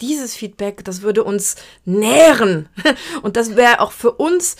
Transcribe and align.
dieses 0.00 0.34
Feedback, 0.34 0.84
das 0.84 1.02
würde 1.02 1.24
uns 1.24 1.56
nähren. 1.84 2.68
Und 3.22 3.36
das 3.36 3.56
wäre 3.56 3.80
auch 3.80 3.92
für 3.92 4.12
uns 4.12 4.56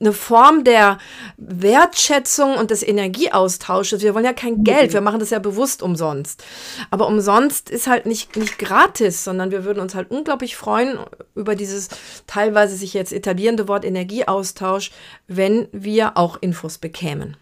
eine 0.00 0.12
Form 0.12 0.64
der 0.64 0.98
Wertschätzung 1.36 2.54
und 2.54 2.70
des 2.70 2.86
Energieaustausches. 2.86 4.02
Wir 4.02 4.14
wollen 4.14 4.24
ja 4.24 4.32
kein 4.32 4.62
Geld, 4.62 4.92
wir 4.92 5.00
machen 5.00 5.18
das 5.18 5.30
ja 5.30 5.38
bewusst 5.40 5.82
umsonst. 5.82 6.44
Aber 6.90 7.08
umsonst 7.08 7.68
ist 7.68 7.88
halt 7.88 8.06
nicht, 8.06 8.36
nicht 8.36 8.58
gratis, 8.58 9.24
sondern 9.24 9.50
wir 9.50 9.64
würden 9.64 9.80
uns 9.80 9.94
halt 9.94 10.10
unglaublich 10.10 10.56
freuen 10.56 10.98
über 11.34 11.56
dieses 11.56 11.88
teilweise 12.26 12.76
sich 12.76 12.94
jetzt 12.94 13.12
etablierende 13.12 13.66
Wort 13.66 13.84
Energieaustausch, 13.84 14.92
wenn 15.26 15.66
wir 15.72 16.16
auch 16.16 16.36
Infos 16.40 16.78
bekämen. 16.78 17.36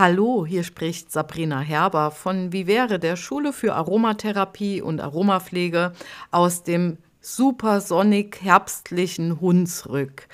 Hallo, 0.00 0.46
hier 0.46 0.64
spricht 0.64 1.12
Sabrina 1.12 1.60
Herber 1.60 2.10
von 2.10 2.54
Vivere, 2.54 2.98
der 2.98 3.16
Schule 3.16 3.52
für 3.52 3.74
Aromatherapie 3.74 4.80
und 4.80 4.98
Aromapflege 4.98 5.92
aus 6.30 6.62
dem 6.62 6.96
supersonnig 7.20 8.38
herbstlichen 8.40 9.42
Hunsrück. 9.42 10.26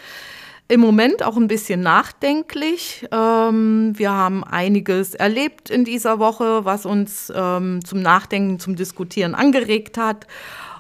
Im 0.69 0.79
Moment 0.79 1.25
auch 1.25 1.37
ein 1.37 1.49
bisschen 1.49 1.81
nachdenklich. 1.81 3.09
Ähm, 3.11 3.95
wir 3.97 4.13
haben 4.13 4.45
einiges 4.45 5.17
erlebt 5.17 5.69
in 5.69 5.85
dieser 5.85 6.21
Woche, 6.21 6.65
was 6.65 6.87
uns 6.87 7.33
ähm, 7.35 7.85
zum 7.85 8.03
Nachdenken, 8.03 8.61
zum 8.61 8.77
Diskutieren 8.77 9.35
angeregt 9.35 9.99
hat. 9.99 10.29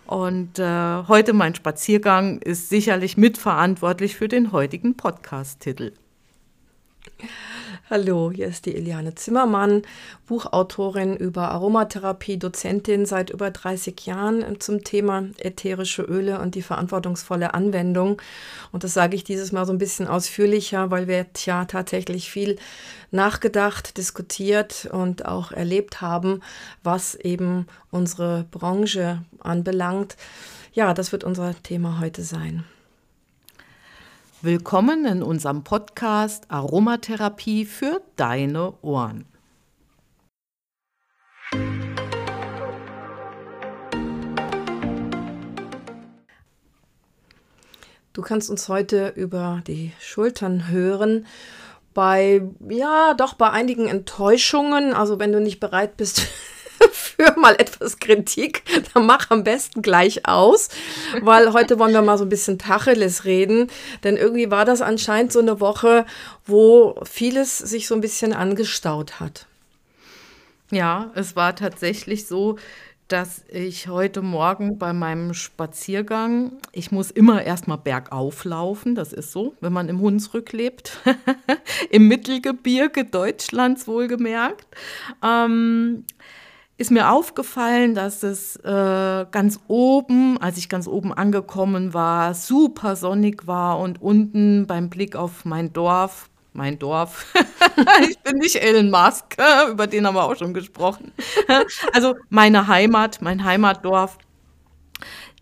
Und 0.06 0.61
äh, 0.61 1.03
heute 1.09 1.33
mein 1.33 1.56
Spaziergang 1.56 2.39
ist 2.39 2.69
sicherlich 2.69 3.16
mitverantwortlich 3.16 4.14
für 4.14 4.28
den 4.28 4.53
heutigen 4.53 4.97
Podcast-Titel. 4.97 5.91
Hallo, 7.89 8.33
hier 8.35 8.49
ist 8.49 8.67
die 8.67 8.75
Eliane 8.75 9.15
Zimmermann, 9.15 9.83
Buchautorin 10.27 11.17
über 11.17 11.53
Aromatherapie, 11.53 12.37
Dozentin 12.37 13.06
seit 13.06 13.31
über 13.31 13.53
30 13.53 14.06
Jahren 14.06 14.59
zum 14.59 14.83
Thema 14.83 15.28
ätherische 15.39 16.03
Öle 16.03 16.41
und 16.41 16.56
die 16.56 16.62
verantwortungsvolle 16.62 17.55
Anwendung. 17.55 18.20
Und 18.73 18.83
das 18.83 18.93
sage 18.93 19.15
ich 19.15 19.23
dieses 19.23 19.53
Mal 19.53 19.67
so 19.67 19.73
ein 19.73 19.78
bisschen 19.78 20.09
ausführlicher, 20.09 20.91
weil 20.91 21.06
wir 21.06 21.27
ja 21.45 21.65
tatsächlich 21.67 22.28
viel 22.28 22.56
nachgedacht, 23.12 23.97
diskutiert 23.98 24.89
und 24.91 25.25
auch 25.25 25.53
erlebt 25.53 26.00
haben, 26.00 26.41
was 26.83 27.15
eben 27.15 27.69
unsere 27.93 28.47
Branche 28.50 29.23
anbelangt. 29.39 30.17
Ja, 30.73 30.93
das 30.93 31.12
wird 31.12 31.23
unser 31.23 31.55
Thema 31.62 32.00
heute 32.00 32.25
sein. 32.25 32.65
Willkommen 34.47 35.06
in 35.06 35.25
unserem 35.25 35.64
Podcast 35.64 36.44
Aromatherapie 36.52 37.64
für 37.64 38.00
deine 38.14 38.75
Ohren. 38.80 39.25
Du 48.12 48.22
kannst 48.22 48.48
uns 48.48 48.69
heute 48.69 49.08
über 49.16 49.64
die 49.66 49.92
Schultern 49.98 50.69
hören. 50.69 51.27
Bei, 51.92 52.41
ja, 52.69 53.14
doch 53.14 53.34
bei 53.34 53.50
einigen 53.50 53.88
Enttäuschungen. 53.88 54.94
Also 54.94 55.19
wenn 55.19 55.33
du 55.33 55.41
nicht 55.41 55.58
bereit 55.58 55.97
bist 55.97 56.22
für 56.92 57.39
mal 57.39 57.55
etwas 57.59 57.98
Kritik, 57.98 58.62
dann 58.95 59.06
mach 59.06 59.31
am 59.31 59.45
besten 59.45 59.83
gleich 59.83 60.27
aus, 60.29 60.69
weil 61.20 61.53
heute 61.53 61.78
wollen 61.78 61.93
wir 61.93 62.03
mal 62.03 62.19
so 62.19 62.25
ein 62.25 62.31
bisschen 62.31 62.59
Tacheles 62.59 63.25
reden, 63.25 63.69
denn 64.05 64.17
irgendwie 64.17 64.51
war 64.51 64.65
das 64.65 64.83
anscheinend 64.83 65.33
so 65.33 65.41
eine 65.41 65.61
Woche, 65.61 66.06
wo 66.45 67.01
vieles 67.05 67.59
sich 67.59 67.87
so 67.87 67.95
ein 67.95 68.01
bisschen 68.01 68.33
angestaut 68.33 69.20
hat. 69.20 69.47
Ja, 70.70 71.12
es 71.15 71.37
war 71.37 71.55
tatsächlich 71.55 72.27
so, 72.27 72.56
dass 73.09 73.45
ich 73.48 73.87
heute 73.87 74.21
Morgen 74.21 74.78
bei 74.78 74.93
meinem 74.93 75.33
Spaziergang, 75.33 76.53
ich 76.72 76.91
muss 76.91 77.12
immer 77.12 77.44
erstmal 77.44 77.78
bergauf 77.78 78.44
laufen, 78.44 78.97
das 78.97 79.12
ist 79.12 79.31
so, 79.31 79.55
wenn 79.60 79.72
man 79.72 79.89
im 79.89 80.00
Hunsrück 80.00 80.53
lebt, 80.53 80.99
im 81.91 82.09
Mittelgebirge 82.09 83.05
Deutschlands 83.05 83.87
wohlgemerkt. 83.87 84.66
Ähm, 85.22 86.05
ist 86.78 86.91
mir 86.91 87.10
aufgefallen, 87.10 87.94
dass 87.94 88.22
es 88.22 88.56
äh, 88.56 89.26
ganz 89.31 89.60
oben, 89.66 90.38
als 90.38 90.59
ich 90.59 90.69
ganz 90.69 90.87
oben 90.87 91.12
angekommen 91.12 91.94
war, 91.94 92.34
super 92.34 92.97
sonnig 92.97 93.47
war 93.47 93.78
und 93.78 94.03
unten 94.03 94.66
beim 94.66 94.91
Blick 94.91 95.16
auf 95.16 95.44
mein 95.44 95.72
Dorf, 95.72 96.28
mein 96.53 96.78
Dorf, 96.78 97.32
ich 98.09 98.19
bin 98.20 98.38
nicht 98.38 98.56
Elon 98.56 98.91
Musk, 98.91 99.36
über 99.70 99.86
den 99.86 100.06
haben 100.06 100.16
wir 100.16 100.25
auch 100.25 100.36
schon 100.36 100.53
gesprochen, 100.53 101.12
also 101.92 102.15
meine 102.28 102.66
Heimat, 102.66 103.22
mein 103.22 103.44
Heimatdorf, 103.44 104.19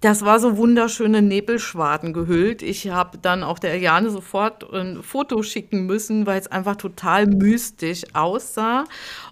das 0.05 0.23
war 0.23 0.39
so 0.39 0.59
wunderschöne 0.59 1.23
Nebelschwaden 1.23 2.13
gehüllt. 2.13 2.61
Ich 2.61 2.91
habe 2.91 3.17
dann 3.17 3.43
auch 3.43 3.59
der 3.59 3.73
Eliane 3.73 4.11
sofort 4.11 4.71
ein 4.71 5.03
Foto 5.03 5.43
schicken 5.43 5.87
müssen, 5.87 6.27
weil 6.27 6.39
es 6.39 6.47
einfach 6.47 6.77
total 6.77 7.27
mystisch 7.27 8.03
aussah. 8.13 8.85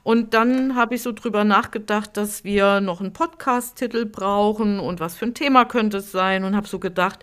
Und 0.02 0.32
dann 0.32 0.74
habe 0.74 0.94
ich 0.94 1.02
so 1.02 1.12
drüber 1.12 1.44
nachgedacht, 1.44 2.16
dass 2.16 2.44
wir 2.44 2.80
noch 2.80 3.02
einen 3.02 3.12
Podcast-Titel 3.12 4.06
brauchen 4.06 4.80
und 4.80 4.98
was 4.98 5.14
für 5.14 5.26
ein 5.26 5.34
Thema 5.34 5.66
könnte 5.66 5.98
es 5.98 6.10
sein 6.10 6.42
und 6.42 6.56
habe 6.56 6.66
so 6.66 6.78
gedacht, 6.78 7.18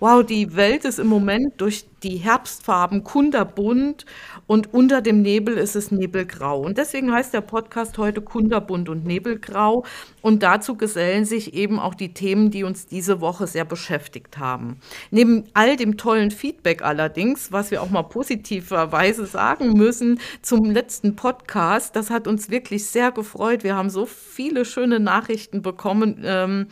wow, 0.00 0.24
die 0.24 0.56
Welt 0.56 0.86
ist 0.86 0.98
im 0.98 1.06
Moment 1.06 1.60
durch 1.60 1.84
die 2.02 2.16
Herbstfarben 2.16 3.04
kunderbunt 3.04 4.06
und 4.46 4.72
unter 4.74 5.00
dem 5.00 5.22
Nebel 5.22 5.56
ist 5.56 5.74
es 5.74 5.90
nebelgrau. 5.90 6.60
Und 6.60 6.78
deswegen 6.78 7.12
heißt 7.12 7.34
der 7.34 7.40
Podcast 7.40 7.98
heute 7.98 8.20
Kunderbunt 8.20 8.88
und 8.88 9.04
Nebelgrau. 9.04 9.84
Und 10.22 10.42
dazu 10.42 10.76
gesellen 10.76 11.24
sich 11.24 11.54
eben 11.54 11.78
auch 11.78 11.94
die 11.94 12.12
Themen, 12.12 12.50
die 12.50 12.64
uns 12.64 12.86
diese 12.86 13.20
Woche 13.20 13.46
sehr 13.46 13.64
beschäftigt 13.64 14.38
haben. 14.38 14.78
Neben 15.10 15.44
all 15.54 15.76
dem 15.76 15.96
tollen 15.96 16.30
Feedback 16.30 16.82
allerdings, 16.82 17.52
was 17.52 17.70
wir 17.70 17.82
auch 17.82 17.90
mal 17.90 18.02
positiverweise 18.02 19.26
sagen 19.26 19.72
müssen 19.72 20.20
zum 20.42 20.70
letzten 20.70 21.16
Podcast, 21.16 21.96
das 21.96 22.10
hat 22.10 22.28
uns 22.28 22.50
wirklich 22.50 22.86
sehr 22.86 23.12
gefreut. 23.12 23.64
Wir 23.64 23.74
haben 23.74 23.90
so 23.90 24.06
viele 24.06 24.64
schöne 24.64 25.00
Nachrichten 25.00 25.62
bekommen, 25.62 26.22
ähm, 26.24 26.66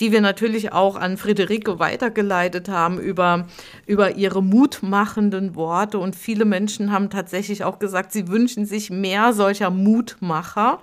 die 0.00 0.12
wir 0.12 0.20
natürlich 0.20 0.72
auch 0.72 0.96
an 0.96 1.16
Friederike 1.16 1.78
weitergeleitet 1.78 2.68
haben 2.68 2.98
über, 2.98 3.46
über 3.86 4.16
ihre 4.16 4.42
Mut 4.42 4.66
mutmachenden 4.66 5.54
Worte 5.54 5.98
und 5.98 6.16
viele 6.16 6.44
Menschen 6.44 6.90
haben 6.90 7.08
tatsächlich 7.16 7.64
auch 7.64 7.78
gesagt, 7.78 8.12
sie 8.12 8.28
wünschen 8.28 8.66
sich 8.66 8.90
mehr 8.90 9.32
solcher 9.32 9.70
Mutmacher. 9.70 10.80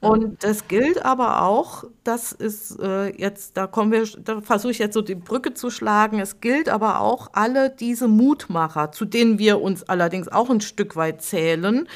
Und 0.00 0.44
das 0.44 0.68
gilt 0.68 1.04
aber 1.04 1.42
auch, 1.42 1.84
das 2.04 2.32
ist 2.32 2.78
äh, 2.78 3.08
jetzt, 3.16 3.56
da 3.56 3.66
kommen 3.66 3.90
wir, 3.90 4.06
da 4.22 4.40
versuche 4.40 4.70
ich 4.70 4.78
jetzt 4.78 4.94
so 4.94 5.00
die 5.00 5.14
Brücke 5.14 5.54
zu 5.54 5.70
schlagen, 5.70 6.20
es 6.20 6.40
gilt 6.40 6.68
aber 6.68 7.00
auch 7.00 7.30
alle 7.32 7.70
diese 7.70 8.06
Mutmacher, 8.06 8.92
zu 8.92 9.04
denen 9.04 9.38
wir 9.38 9.60
uns 9.60 9.82
allerdings 9.84 10.28
auch 10.28 10.50
ein 10.50 10.60
Stück 10.60 10.94
weit 10.94 11.22
zählen, 11.22 11.88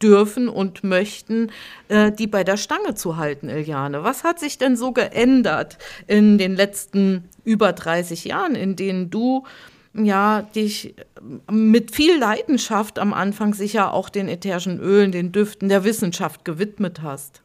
dürfen 0.00 0.48
und 0.48 0.84
möchten, 0.84 1.50
äh, 1.88 2.12
die 2.12 2.26
bei 2.26 2.44
der 2.44 2.56
Stange 2.56 2.94
zu 2.94 3.16
halten, 3.16 3.48
Iliane. 3.48 4.04
Was 4.04 4.22
hat 4.22 4.38
sich 4.38 4.58
denn 4.58 4.76
so 4.76 4.92
geändert 4.92 5.78
in 6.06 6.38
den 6.38 6.54
letzten 6.54 7.28
über 7.44 7.72
30 7.72 8.24
Jahren, 8.24 8.54
in 8.54 8.76
denen 8.76 9.10
du 9.10 9.44
ja, 9.94 10.42
dich 10.42 10.94
mit 11.50 11.90
viel 11.90 12.18
Leidenschaft 12.18 12.98
am 12.98 13.12
Anfang 13.12 13.54
sicher 13.54 13.92
auch 13.92 14.08
den 14.08 14.28
ätherischen 14.28 14.80
Ölen, 14.80 15.12
den 15.12 15.32
Düften 15.32 15.68
der 15.68 15.84
Wissenschaft 15.84 16.44
gewidmet 16.44 17.02
hast. 17.02 17.40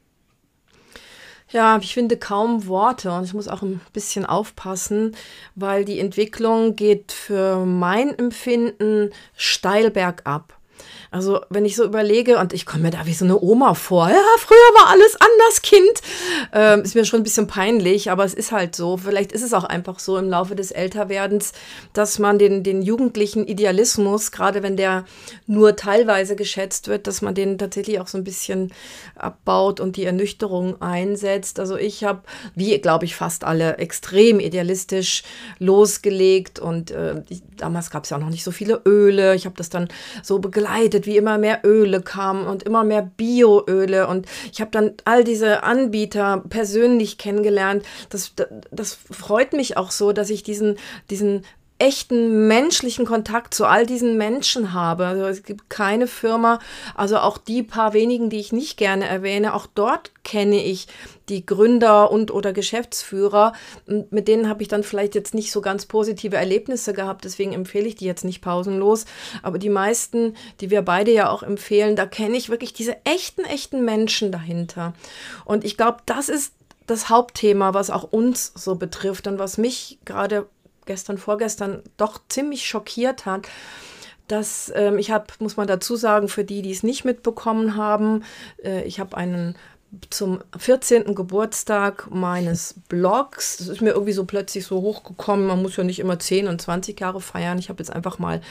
Ja, 1.52 1.80
ich 1.82 1.96
finde 1.96 2.18
kaum 2.18 2.68
Worte 2.68 3.12
und 3.12 3.24
ich 3.24 3.34
muss 3.34 3.48
auch 3.48 3.64
ein 3.64 3.82
bisschen 3.92 4.26
aufpassen, 4.26 5.16
weil 5.56 5.84
die 5.84 6.00
Entwicklung 6.00 6.76
geht 6.76 7.12
für 7.12 7.66
mein 7.66 8.18
Empfinden 8.18 9.10
steil 9.36 9.90
bergab. 9.90 10.59
Also 11.12 11.42
wenn 11.50 11.66
ich 11.66 11.76
so 11.76 11.84
überlege, 11.84 12.38
und 12.38 12.54
ich 12.54 12.68
komme 12.68 12.84
mir 12.84 12.92
da 12.92 13.06
wie 13.06 13.14
so 13.14 13.26
eine 13.26 13.42
Oma 13.42 13.74
vor, 13.74 14.10
ja, 14.10 14.22
früher 14.38 14.58
war 14.76 14.90
alles 14.90 15.16
anders, 15.16 15.62
Kind. 15.64 16.02
Ähm, 16.54 16.82
ist 16.82 16.94
mir 16.94 17.06
schon 17.06 17.22
ein 17.22 17.24
bisschen 17.24 17.48
peinlich, 17.48 18.12
aber 18.12 18.26
es 18.26 18.36
ist 18.36 18.52
halt 18.52 18.76
so. 18.76 18.98
Vielleicht 18.98 19.32
ist 19.32 19.42
es 19.42 19.54
auch 19.54 19.64
einfach 19.64 19.98
so 19.98 20.18
im 20.18 20.30
Laufe 20.30 20.56
des 20.56 20.70
Älterwerdens, 20.72 21.54
dass 21.94 22.20
man 22.20 22.38
den, 22.38 22.64
den 22.64 22.84
jugendlichen 22.84 23.48
Idealismus, 23.48 24.32
gerade 24.32 24.62
wenn 24.62 24.78
der 24.78 25.06
nur 25.48 25.76
teilweise 25.76 26.36
geschätzt 26.36 26.88
wird, 26.88 27.08
dass 27.08 27.24
man 27.24 27.34
den 27.34 27.58
tatsächlich 27.58 28.00
auch 28.00 28.08
so 28.08 28.18
ein 28.18 28.24
bisschen 28.24 28.72
abbaut 29.16 29.80
und 29.80 29.98
die 29.98 30.06
Ernüchterung 30.06 30.80
einsetzt. 30.80 31.60
Also 31.60 31.76
ich 31.76 32.04
habe, 32.04 32.22
wie 32.54 32.78
glaube 32.80 33.06
ich 33.06 33.16
fast 33.16 33.44
alle, 33.44 33.78
extrem 33.78 34.40
idealistisch 34.40 35.24
losgelegt 35.58 36.60
und 36.60 36.92
äh, 36.92 37.24
ich, 37.30 37.42
damals 37.58 37.90
gab 37.90 38.04
es 38.04 38.12
ja 38.12 38.18
auch 38.18 38.22
noch 38.22 38.30
nicht 38.30 38.44
so 38.44 38.52
viele 38.52 38.82
Öle. 38.86 39.34
Ich 39.34 39.46
habe 39.46 39.56
das 39.58 39.70
dann 39.70 39.88
so 40.22 40.38
begleitet 40.38 40.99
berichtet, 41.00 41.06
wie 41.06 41.18
immer 41.18 41.38
mehr 41.38 41.62
Öle 41.64 42.02
kamen 42.02 42.48
und 42.48 42.64
immer 42.64 42.84
mehr 42.84 43.02
Bioöle. 43.02 44.08
Und 44.08 44.26
ich 44.52 44.62
habe 44.62 44.72
dann 44.72 44.94
all 45.06 45.24
diese 45.24 45.64
Anbieter 45.64 46.44
persönlich 46.50 47.18
kennengelernt. 47.18 47.86
Das, 48.10 48.34
das 48.72 48.94
freut 48.94 49.54
mich 49.54 49.78
auch 49.78 49.92
so, 49.92 50.12
dass 50.12 50.30
ich 50.30 50.44
diesen, 50.44 50.78
diesen 51.10 51.44
echten 51.80 52.48
menschlichen 52.48 53.06
Kontakt 53.06 53.54
zu 53.54 53.66
all 53.66 53.86
diesen 53.86 54.18
Menschen 54.18 54.74
habe. 54.74 55.08
Also 55.08 55.26
es 55.26 55.44
gibt 55.44 55.70
keine 55.70 56.08
Firma, 56.08 56.60
also 56.94 57.18
auch 57.18 57.38
die 57.38 57.64
paar 57.64 57.94
wenigen, 57.94 58.30
die 58.30 58.40
ich 58.40 58.52
nicht 58.52 58.78
gerne 58.78 59.06
erwähne, 59.06 59.54
auch 59.54 59.66
dort 59.66 60.12
kenne 60.24 60.64
ich 60.64 60.88
die 61.30 61.46
Gründer 61.46 62.12
und 62.12 62.32
oder 62.32 62.52
Geschäftsführer. 62.52 63.54
Mit 63.86 64.28
denen 64.28 64.50
habe 64.50 64.62
ich 64.62 64.68
dann 64.68 64.84
vielleicht 64.84 65.16
jetzt 65.16 65.34
nicht 65.34 65.52
so 65.52 65.62
ganz 65.62 65.86
positive 65.86 66.36
Erlebnisse 66.36 66.94
gehabt, 66.94 67.24
deswegen 67.24 67.54
empfehle 67.54 67.88
ich 67.88 67.96
die 67.96 68.06
jetzt 68.06 68.26
nicht 68.26 68.42
pausenlos. 68.42 69.06
Aber 69.42 69.58
die 69.58 69.70
meisten, 69.70 70.36
die 70.60 70.70
wir 70.70 70.82
beide 70.82 71.12
ja 71.12 71.30
auch 71.30 71.44
empfehlen, 71.44 71.96
da 71.96 72.06
kenne 72.06 72.36
ich 72.36 72.50
wirklich 72.50 72.74
diese 72.74 72.98
echten, 73.06 73.46
echten 73.46 73.86
Menschen 73.86 74.32
dahinter. 74.32 74.94
Und 75.46 75.64
ich 75.64 75.78
glaube, 75.78 76.00
das 76.06 76.28
ist 76.28 76.54
das 76.88 77.10
Hauptthema, 77.10 77.74
was 77.74 77.90
auch 77.90 78.04
uns 78.04 78.52
so 78.56 78.76
betrifft 78.76 79.28
und 79.28 79.38
was 79.38 79.58
mich 79.58 80.00
gerade 80.06 80.48
gestern, 80.90 81.18
vorgestern 81.18 81.84
doch 81.98 82.20
ziemlich 82.28 82.68
schockiert 82.68 83.26
hat. 83.26 83.48
dass 84.28 84.72
ähm, 84.76 85.00
ich 85.00 85.10
habe, 85.10 85.26
muss 85.40 85.58
man 85.58 85.66
dazu 85.66 85.96
sagen, 85.96 86.28
für 86.28 86.44
die, 86.44 86.62
die 86.62 86.72
es 86.72 86.84
nicht 86.84 87.04
mitbekommen 87.04 87.76
haben, 87.76 88.24
äh, 88.64 88.84
ich 88.84 89.00
habe 89.00 89.18
einen 89.18 89.56
zum 90.10 90.40
14. 90.58 91.16
Geburtstag 91.16 92.08
meines 92.12 92.76
Blogs. 92.90 93.58
Das 93.58 93.68
ist 93.68 93.82
mir 93.82 93.92
irgendwie 93.92 94.14
so 94.14 94.26
plötzlich 94.26 94.66
so 94.66 94.82
hochgekommen. 94.82 95.48
Man 95.48 95.62
muss 95.62 95.78
ja 95.78 95.84
nicht 95.84 96.00
immer 96.00 96.20
10 96.20 96.48
und 96.48 96.62
20 96.62 97.00
Jahre 97.00 97.22
feiern. 97.22 97.58
Ich 97.58 97.70
habe 97.70 97.82
jetzt 97.82 97.92
einfach 97.92 98.20
mal 98.20 98.42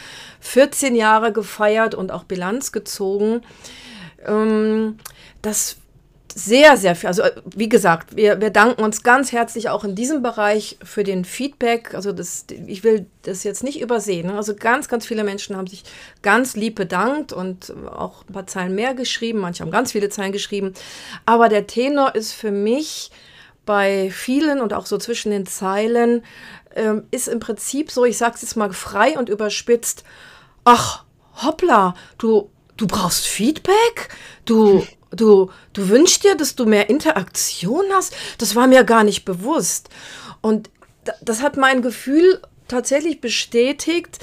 14 0.40 0.96
Jahre 0.96 1.32
gefeiert 1.32 1.94
und 1.94 2.10
auch 2.10 2.24
Bilanz 2.24 2.72
gezogen. 2.72 3.42
Ähm, 4.26 4.98
das 5.40 5.76
sehr, 6.38 6.76
sehr 6.76 6.94
viel. 6.94 7.08
Also 7.08 7.24
wie 7.56 7.68
gesagt, 7.68 8.14
wir, 8.16 8.40
wir 8.40 8.50
danken 8.50 8.82
uns 8.82 9.02
ganz 9.02 9.32
herzlich 9.32 9.68
auch 9.70 9.82
in 9.82 9.94
diesem 9.94 10.22
Bereich 10.22 10.78
für 10.84 11.02
den 11.02 11.24
Feedback. 11.24 11.94
Also 11.94 12.12
das, 12.12 12.46
ich 12.66 12.84
will 12.84 13.06
das 13.22 13.42
jetzt 13.44 13.64
nicht 13.64 13.80
übersehen. 13.80 14.28
Ne? 14.28 14.34
Also 14.34 14.54
ganz, 14.54 14.88
ganz 14.88 15.04
viele 15.04 15.24
Menschen 15.24 15.56
haben 15.56 15.66
sich 15.66 15.82
ganz 16.22 16.54
lieb 16.54 16.76
bedankt 16.76 17.32
und 17.32 17.74
auch 17.90 18.24
ein 18.28 18.32
paar 18.32 18.46
Zeilen 18.46 18.74
mehr 18.74 18.94
geschrieben. 18.94 19.40
Manche 19.40 19.64
haben 19.64 19.70
ganz 19.70 19.92
viele 19.92 20.10
Zeilen 20.10 20.32
geschrieben. 20.32 20.74
Aber 21.26 21.48
der 21.48 21.66
Tenor 21.66 22.14
ist 22.14 22.32
für 22.32 22.52
mich 22.52 23.10
bei 23.66 24.10
vielen 24.10 24.60
und 24.60 24.72
auch 24.72 24.86
so 24.86 24.96
zwischen 24.96 25.30
den 25.30 25.44
Zeilen, 25.44 26.24
ähm, 26.74 27.02
ist 27.10 27.28
im 27.28 27.40
Prinzip 27.40 27.90
so, 27.90 28.04
ich 28.04 28.16
sage 28.16 28.36
es 28.36 28.42
jetzt 28.42 28.56
mal 28.56 28.72
frei 28.72 29.18
und 29.18 29.28
überspitzt, 29.28 30.04
ach, 30.64 31.04
hoppla, 31.42 31.94
du, 32.16 32.50
du 32.76 32.86
brauchst 32.86 33.26
Feedback? 33.26 34.08
Du, 34.44 34.86
Du, 35.10 35.50
du 35.72 35.88
wünschst 35.88 36.24
dir, 36.24 36.36
dass 36.36 36.54
du 36.54 36.66
mehr 36.66 36.90
Interaktion 36.90 37.84
hast? 37.92 38.14
Das 38.38 38.54
war 38.54 38.66
mir 38.66 38.84
gar 38.84 39.04
nicht 39.04 39.24
bewusst. 39.24 39.88
Und 40.40 40.70
das 41.22 41.42
hat 41.42 41.56
mein 41.56 41.82
Gefühl 41.82 42.40
tatsächlich 42.68 43.20
bestätigt, 43.20 44.18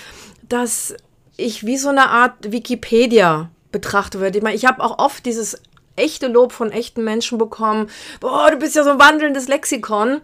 dass 0.47 0.93
ich 1.37 1.65
wie 1.65 1.77
so 1.77 1.89
eine 1.89 2.09
Art 2.09 2.51
Wikipedia 2.51 3.49
betrachtet 3.71 4.21
werde. 4.21 4.37
Ich, 4.37 4.43
meine, 4.43 4.55
ich 4.55 4.65
habe 4.65 4.83
auch 4.83 4.99
oft 4.99 5.25
dieses 5.25 5.61
echte 5.95 6.27
Lob 6.27 6.51
von 6.51 6.71
echten 6.71 7.03
Menschen 7.03 7.37
bekommen. 7.37 7.89
Boah, 8.19 8.51
du 8.51 8.57
bist 8.57 8.75
ja 8.75 8.83
so 8.83 8.91
ein 8.91 8.99
wandelndes 8.99 9.47
Lexikon. 9.47 10.21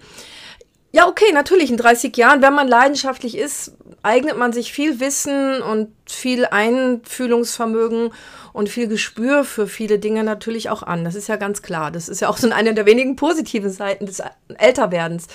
Ja, 0.94 1.08
okay, 1.08 1.32
natürlich, 1.34 1.72
in 1.72 1.78
30 1.78 2.16
Jahren, 2.18 2.42
wenn 2.42 2.54
man 2.54 2.68
leidenschaftlich 2.68 3.38
ist, 3.38 3.74
eignet 4.04 4.38
man 4.38 4.52
sich 4.52 4.74
viel 4.74 5.00
Wissen 5.00 5.62
und 5.62 5.94
viel 6.06 6.46
Einfühlungsvermögen 6.46 8.12
und 8.54 8.70
viel 8.70 8.88
Gespür 8.88 9.44
für 9.44 9.68
viele 9.68 10.00
Dinge 10.00 10.24
natürlich 10.24 10.70
auch 10.70 10.84
an. 10.84 11.04
Das 11.04 11.16
ist 11.16 11.28
ja 11.28 11.36
ganz 11.36 11.62
klar. 11.62 11.92
Das 11.92 12.10
ist 12.10 12.22
ja 12.22 12.30
auch 12.30 12.38
so 12.38 12.50
eine 12.50 12.74
der 12.74 12.86
wenigen 12.86 13.16
positiven 13.16 13.70
Seiten 13.70 14.06
des 14.06 14.22
Älterwerdens. 14.58 15.28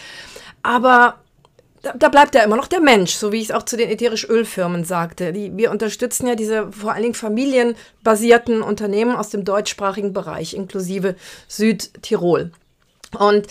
Aber 0.63 1.17
da, 1.95 2.09
bleibt 2.09 2.35
ja 2.35 2.43
immer 2.43 2.57
noch 2.57 2.67
der 2.67 2.81
Mensch, 2.81 3.15
so 3.15 3.33
wie 3.33 3.39
ich 3.39 3.45
es 3.45 3.51
auch 3.53 3.63
zu 3.63 3.77
den 3.77 3.89
ätherisch 3.89 4.29
Ölfirmen 4.29 4.85
sagte. 4.85 5.33
Die, 5.33 5.57
wir 5.57 5.71
unterstützen 5.71 6.27
ja 6.27 6.35
diese 6.35 6.73
vor 6.73 6.93
allen 6.93 7.03
Dingen 7.03 7.15
familienbasierten 7.15 8.63
Unternehmen 8.63 9.15
aus 9.17 9.31
dem 9.31 9.45
deutschsprachigen 9.45 10.13
Bereich, 10.13 10.55
inklusive 10.55 11.15
Südtirol. 11.49 12.51
Und 13.19 13.47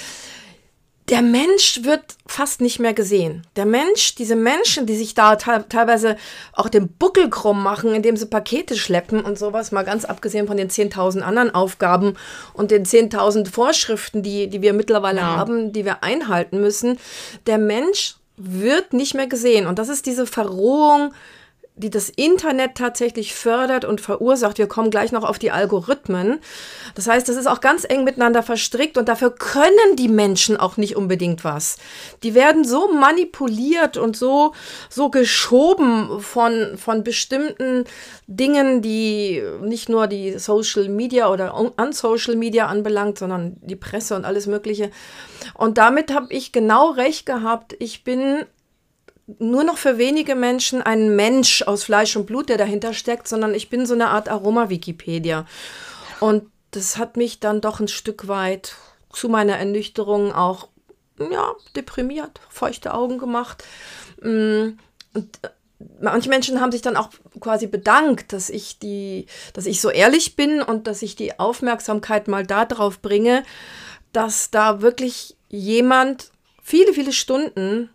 der 1.10 1.22
Mensch 1.22 1.82
wird 1.84 2.02
fast 2.26 2.62
nicht 2.62 2.80
mehr 2.80 2.94
gesehen. 2.94 3.46
Der 3.56 3.66
Mensch, 3.66 4.16
diese 4.16 4.36
Menschen, 4.36 4.88
die 4.88 4.96
sich 4.96 5.14
da 5.14 5.36
teilweise 5.36 6.18
auch 6.54 6.68
den 6.68 6.88
Buckel 6.88 7.30
krumm 7.30 7.62
machen, 7.62 7.94
indem 7.94 8.18
sie 8.18 8.26
Pakete 8.26 8.76
schleppen 8.76 9.22
und 9.22 9.38
sowas, 9.38 9.72
mal 9.72 9.86
ganz 9.86 10.06
abgesehen 10.06 10.48
von 10.48 10.58
den 10.58 10.70
10.000 10.70 11.22
anderen 11.22 11.54
Aufgaben 11.54 12.16
und 12.54 12.72
den 12.72 12.86
10.000 12.86 13.52
Vorschriften, 13.52 14.24
die, 14.24 14.48
die 14.48 14.64
wir 14.64 14.74
mittlerweile 14.74 15.20
ja. 15.20 15.36
haben, 15.36 15.74
die 15.74 15.86
wir 15.86 16.04
einhalten 16.04 16.60
müssen. 16.60 16.98
Der 17.46 17.60
Mensch 17.60 18.16
wird 18.38 18.94
nicht 18.94 19.14
mehr 19.14 19.28
gesehen. 19.28 19.68
Und 19.68 19.78
das 19.78 19.90
ist 19.90 20.08
diese 20.08 20.26
Verrohung 20.26 21.14
die 21.78 21.90
das 21.90 22.10
Internet 22.10 22.76
tatsächlich 22.76 23.36
fördert 23.36 23.84
und 23.84 24.00
verursacht. 24.00 24.58
Wir 24.58 24.68
kommen 24.68 24.92
gleich 24.92 25.12
noch 25.12 25.26
auf 25.26 25.38
die 25.38 25.52
Algorithmen. 25.52 26.40
Das 26.96 27.08
heißt, 27.08 27.28
das 27.28 27.36
ist 27.36 27.48
auch 27.48 27.60
ganz 27.60 27.86
eng 27.88 28.06
miteinander 28.06 28.44
verstrickt 28.44 28.98
und 28.98 29.10
dafür 29.10 29.32
können 29.32 29.98
die 29.98 30.08
Menschen 30.08 30.56
auch 30.56 30.78
nicht 30.78 30.96
unbedingt 30.96 31.44
was. 31.44 31.78
Die 32.24 32.34
werden 32.34 32.64
so 32.64 32.94
manipuliert 32.94 33.98
und 33.98 34.16
so, 34.16 34.54
so 34.90 35.10
geschoben 35.10 36.22
von, 36.22 36.78
von 36.78 37.04
bestimmten 37.04 37.84
Dingen, 38.26 38.82
die 38.82 39.44
nicht 39.62 39.90
nur 39.90 40.08
die 40.08 40.40
Social 40.40 40.88
Media 40.88 41.30
oder 41.30 41.54
an 41.76 41.92
Social 41.92 42.38
Media 42.38 42.68
anbelangt, 42.68 43.20
sondern 43.20 43.58
die 43.62 43.76
Presse 43.76 44.16
und 44.16 44.24
alles 44.24 44.48
Mögliche. 44.48 44.92
Und 45.54 45.78
damit 45.78 46.14
habe 46.14 46.28
ich 46.30 46.54
genau 46.54 46.92
recht 46.92 47.26
gehabt. 47.26 47.76
Ich 47.80 48.06
bin 48.06 48.46
nur 49.28 49.64
noch 49.64 49.78
für 49.78 49.98
wenige 49.98 50.36
Menschen 50.36 50.82
ein 50.82 51.16
Mensch 51.16 51.64
aus 51.64 51.84
Fleisch 51.84 52.16
und 52.16 52.28
Blut, 52.28 52.50
der 52.50 52.58
dahinter 52.58 52.94
steckt, 52.94 53.28
sondern 53.28 53.56
ich 53.56 53.70
bin 53.70 53.86
so 53.86 53.94
eine 53.94 54.10
Art 54.10 54.30
Aroma-Wikipedia. 54.30 55.46
Und 56.20 56.44
das 56.72 56.98
hat 56.98 57.18
mich 57.18 57.40
dann 57.40 57.62
doch 57.62 57.80
ein 57.80 57.88
Stück 57.88 58.28
weit 58.28 58.76
zu 59.12 59.30
meiner 59.30 59.58
Ernüchterung 59.58 60.32
auch 60.32 60.68
ja, 61.18 61.54
deprimiert, 61.76 62.42
feuchte 62.50 62.94
Augen 62.94 63.18
gemacht. 63.18 63.64
Mm, 64.22 64.72
und 65.14 65.40
äh, 65.42 65.50
manche 66.02 66.30
Menschen 66.30 66.60
haben 66.60 66.72
sich 66.72 66.82
dann 66.82 66.98
auch 66.98 67.10
quasi 67.40 67.68
bedankt, 67.68 68.34
dass 68.34 68.50
ich 68.50 68.80
die, 68.80 69.26
dass 69.54 69.66
ich 69.66 69.82
so 69.82 69.90
ehrlich 69.90 70.36
bin 70.36 70.62
und 70.62 70.88
dass 70.88 71.02
ich 71.02 71.16
die 71.16 71.40
Aufmerksamkeit 71.40 72.28
mal 72.28 72.46
darauf 72.46 73.00
bringe, 73.02 73.44
dass 74.12 74.52
da 74.52 74.82
wirklich 74.82 75.36
jemand 75.50 76.32
viele, 76.62 76.94
viele 76.94 77.14
Stunden 77.14 77.90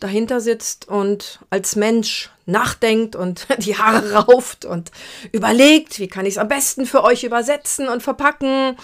dahinter 0.00 0.40
sitzt 0.40 0.88
und 0.88 1.40
als 1.50 1.76
Mensch 1.76 2.30
nachdenkt 2.46 3.16
und 3.16 3.46
die 3.58 3.76
Haare 3.76 4.12
rauft 4.12 4.64
und 4.64 4.90
überlegt, 5.32 5.98
wie 5.98 6.08
kann 6.08 6.26
ich 6.26 6.34
es 6.34 6.38
am 6.38 6.48
besten 6.48 6.86
für 6.86 7.02
euch 7.02 7.24
übersetzen 7.24 7.88
und 7.88 8.02
verpacken 8.02 8.76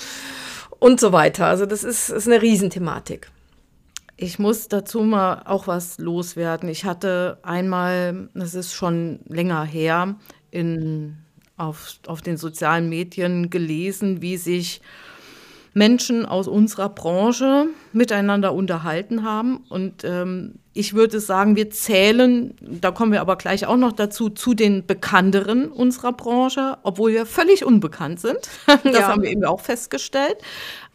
und 0.78 1.00
so 1.00 1.12
weiter. 1.12 1.46
Also 1.46 1.66
das 1.66 1.84
ist, 1.84 2.10
ist 2.10 2.26
eine 2.26 2.42
Riesenthematik. 2.42 3.30
Ich 4.16 4.38
muss 4.38 4.68
dazu 4.68 5.00
mal 5.00 5.42
auch 5.46 5.66
was 5.66 5.98
loswerden. 5.98 6.68
Ich 6.68 6.84
hatte 6.84 7.38
einmal, 7.42 8.28
das 8.34 8.54
ist 8.54 8.72
schon 8.72 9.20
länger 9.26 9.64
her, 9.64 10.16
in, 10.50 11.16
auf, 11.56 11.96
auf 12.06 12.22
den 12.22 12.36
sozialen 12.36 12.88
Medien 12.88 13.50
gelesen, 13.50 14.22
wie 14.22 14.36
sich 14.36 14.80
Menschen 15.74 16.26
aus 16.26 16.48
unserer 16.48 16.88
Branche 16.88 17.66
miteinander 17.92 18.52
unterhalten 18.54 19.22
haben. 19.22 19.64
Und 19.68 20.04
ähm, 20.04 20.54
ich 20.74 20.94
würde 20.94 21.20
sagen, 21.20 21.56
wir 21.56 21.70
zählen, 21.70 22.54
da 22.60 22.90
kommen 22.90 23.12
wir 23.12 23.20
aber 23.20 23.36
gleich 23.36 23.66
auch 23.66 23.76
noch 23.76 23.92
dazu, 23.92 24.30
zu 24.30 24.54
den 24.54 24.86
Bekannteren 24.86 25.68
unserer 25.68 26.12
Branche, 26.12 26.78
obwohl 26.82 27.12
wir 27.12 27.26
völlig 27.26 27.64
unbekannt 27.64 28.20
sind. 28.20 28.38
Das 28.84 29.00
ja. 29.00 29.08
haben 29.08 29.22
wir 29.22 29.30
eben 29.30 29.44
auch 29.44 29.60
festgestellt. 29.60 30.36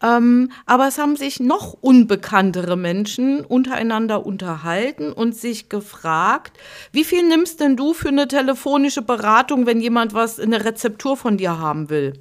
Ähm, 0.03 0.51
aber 0.65 0.87
es 0.87 0.97
haben 0.97 1.15
sich 1.15 1.39
noch 1.39 1.73
unbekanntere 1.73 2.75
Menschen 2.75 3.43
untereinander 3.45 4.25
unterhalten 4.25 5.11
und 5.11 5.35
sich 5.35 5.69
gefragt, 5.69 6.57
wie 6.91 7.03
viel 7.03 7.27
nimmst 7.27 7.59
denn 7.59 7.75
du 7.75 7.93
für 7.93 8.09
eine 8.09 8.27
telefonische 8.27 9.01
Beratung, 9.01 9.65
wenn 9.65 9.79
jemand 9.79 10.13
was 10.13 10.37
in 10.37 10.51
der 10.51 10.65
Rezeptur 10.65 11.17
von 11.17 11.37
dir 11.37 11.59
haben 11.59 11.89
will? 11.89 12.13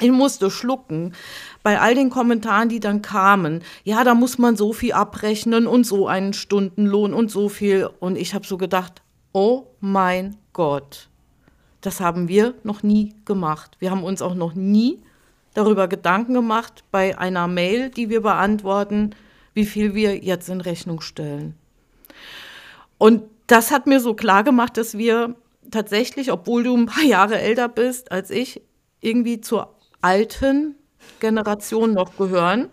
Ich 0.00 0.10
musste 0.10 0.50
schlucken, 0.50 1.12
bei 1.64 1.80
all 1.80 1.94
den 1.94 2.10
Kommentaren, 2.10 2.68
die 2.68 2.78
dann 2.78 3.00
kamen, 3.00 3.62
ja, 3.84 4.04
da 4.04 4.14
muss 4.14 4.36
man 4.36 4.54
so 4.54 4.74
viel 4.74 4.92
abrechnen 4.92 5.66
und 5.66 5.84
so 5.84 6.06
einen 6.06 6.34
Stundenlohn 6.34 7.14
und 7.14 7.30
so 7.30 7.48
viel. 7.48 7.88
Und 8.00 8.16
ich 8.16 8.34
habe 8.34 8.46
so 8.46 8.58
gedacht, 8.58 9.00
oh 9.32 9.68
mein 9.80 10.36
Gott, 10.52 11.08
das 11.80 12.00
haben 12.00 12.28
wir 12.28 12.52
noch 12.64 12.82
nie 12.82 13.14
gemacht. 13.24 13.76
Wir 13.80 13.90
haben 13.90 14.04
uns 14.04 14.20
auch 14.20 14.34
noch 14.34 14.54
nie 14.54 15.00
darüber 15.54 15.88
Gedanken 15.88 16.34
gemacht 16.34 16.84
bei 16.90 17.18
einer 17.18 17.48
Mail, 17.48 17.88
die 17.88 18.10
wir 18.10 18.20
beantworten, 18.20 19.14
wie 19.54 19.64
viel 19.64 19.94
wir 19.94 20.22
jetzt 20.22 20.50
in 20.50 20.60
Rechnung 20.60 21.00
stellen. 21.00 21.54
Und 22.98 23.22
das 23.46 23.70
hat 23.70 23.86
mir 23.86 24.00
so 24.00 24.12
klar 24.12 24.44
gemacht, 24.44 24.76
dass 24.76 24.98
wir 24.98 25.34
tatsächlich, 25.70 26.30
obwohl 26.30 26.62
du 26.62 26.76
ein 26.76 26.86
paar 26.86 27.04
Jahre 27.04 27.38
älter 27.38 27.70
bist 27.70 28.12
als 28.12 28.28
ich, 28.30 28.60
irgendwie 29.00 29.40
zur 29.40 29.74
alten 30.02 30.74
Generation 31.20 31.94
noch 31.94 32.16
gehören. 32.16 32.68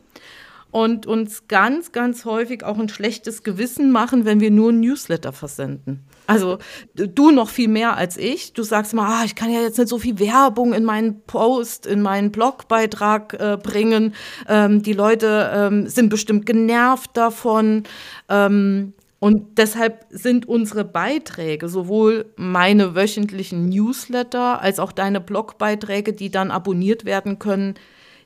und 0.71 1.05
uns 1.05 1.49
ganz, 1.49 1.91
ganz 1.91 2.23
häufig 2.23 2.63
auch 2.63 2.79
ein 2.79 2.87
schlechtes 2.87 3.43
Gewissen 3.43 3.91
machen, 3.91 4.23
wenn 4.25 4.39
wir 4.39 4.51
nur 4.51 4.71
Newsletter 4.71 5.33
versenden. 5.33 5.99
Also 6.27 6.59
du 6.95 7.31
noch 7.31 7.49
viel 7.49 7.67
mehr 7.67 7.97
als 7.97 8.15
ich. 8.15 8.53
Du 8.53 8.63
sagst 8.63 8.93
mal, 8.93 9.21
ah, 9.21 9.25
ich 9.25 9.35
kann 9.35 9.51
ja 9.51 9.59
jetzt 9.59 9.77
nicht 9.77 9.89
so 9.89 9.99
viel 9.99 10.17
Werbung 10.19 10.73
in 10.73 10.85
meinen 10.85 11.21
Post, 11.23 11.85
in 11.85 12.01
meinen 12.01 12.31
Blogbeitrag 12.31 13.33
äh, 13.33 13.57
bringen. 13.61 14.13
Ähm, 14.47 14.81
die 14.81 14.93
Leute 14.93 15.51
ähm, 15.53 15.87
sind 15.87 16.07
bestimmt 16.07 16.45
genervt 16.45 17.17
davon. 17.17 17.83
Ähm, 18.29 18.93
und 19.19 19.59
deshalb 19.59 20.05
sind 20.09 20.47
unsere 20.47 20.83
Beiträge, 20.83 21.69
sowohl 21.69 22.25
meine 22.37 22.95
wöchentlichen 22.95 23.69
Newsletter 23.69 24.61
als 24.61 24.79
auch 24.79 24.91
deine 24.91 25.19
Blogbeiträge, 25.21 26.13
die 26.13 26.31
dann 26.31 26.49
abonniert 26.49 27.05
werden 27.05 27.37
können, 27.37 27.75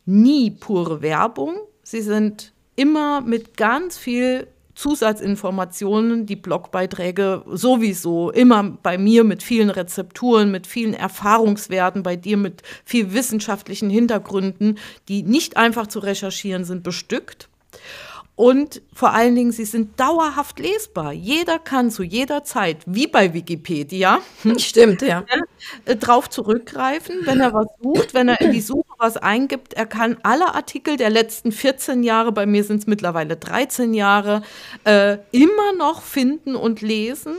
nie 0.06 0.52
pure 0.52 1.02
Werbung. 1.02 1.56
Sie 1.84 2.02
sind 2.02 2.54
immer 2.76 3.22
mit 3.22 3.58
ganz 3.58 3.98
viel 3.98 4.48
Zusatzinformationen, 4.76 6.26
die 6.26 6.36
Blogbeiträge 6.36 7.44
sowieso 7.48 8.30
immer 8.30 8.64
bei 8.64 8.98
mir 8.98 9.24
mit 9.24 9.42
vielen 9.42 9.70
Rezepturen, 9.70 10.52
mit 10.52 10.68
vielen 10.68 10.94
Erfahrungswerten, 10.94 12.04
bei 12.04 12.18
dir 12.18 12.36
mit 12.36 12.62
viel 12.84 13.14
wissenschaftlichen 13.14 13.90
Hintergründen, 13.90 14.78
die 15.08 15.24
nicht 15.24 15.56
einfach 15.56 15.88
zu 15.88 16.00
recherchieren 16.00 16.66
sind, 16.66 16.84
bestückt. 16.84 17.48
Und 18.36 18.82
vor 18.94 19.14
allen 19.14 19.34
Dingen, 19.34 19.54
sie 19.54 19.64
sind 19.64 19.98
dauerhaft 19.98 20.60
lesbar. 20.60 21.14
Jeder 21.14 21.58
kann 21.58 21.90
zu 21.90 22.04
jeder 22.04 22.44
Zeit, 22.44 22.80
wie 22.86 23.08
bei 23.08 23.34
Wikipedia, 23.34 24.20
stimmt, 24.58 25.02
ja, 25.02 25.24
äh, 25.86 25.96
drauf 25.96 26.30
zurückgreifen, 26.30 27.22
wenn 27.24 27.40
er 27.40 27.54
was 27.54 27.68
sucht, 27.82 28.14
wenn 28.14 28.28
er 28.28 28.42
in 28.42 28.52
die 28.52 28.60
Suche 28.60 28.84
was 28.98 29.16
eingibt. 29.16 29.74
Er 29.74 29.86
kann 29.86 30.18
alle 30.24 30.54
Artikel 30.54 30.98
der 30.98 31.10
letzten 31.10 31.54
14 31.54 32.04
Jahre, 32.04 32.34
bei 32.34 32.46
mir 32.46 32.66
sind 32.66 32.80
es 32.80 32.88
mittlerweile 32.88 33.38
13 33.38 33.94
Jahre, 33.94 34.42
äh, 34.84 35.18
immer 35.32 35.74
noch 35.78 36.02
finden 36.02 36.56
und 36.56 36.82
lesen. 36.82 37.36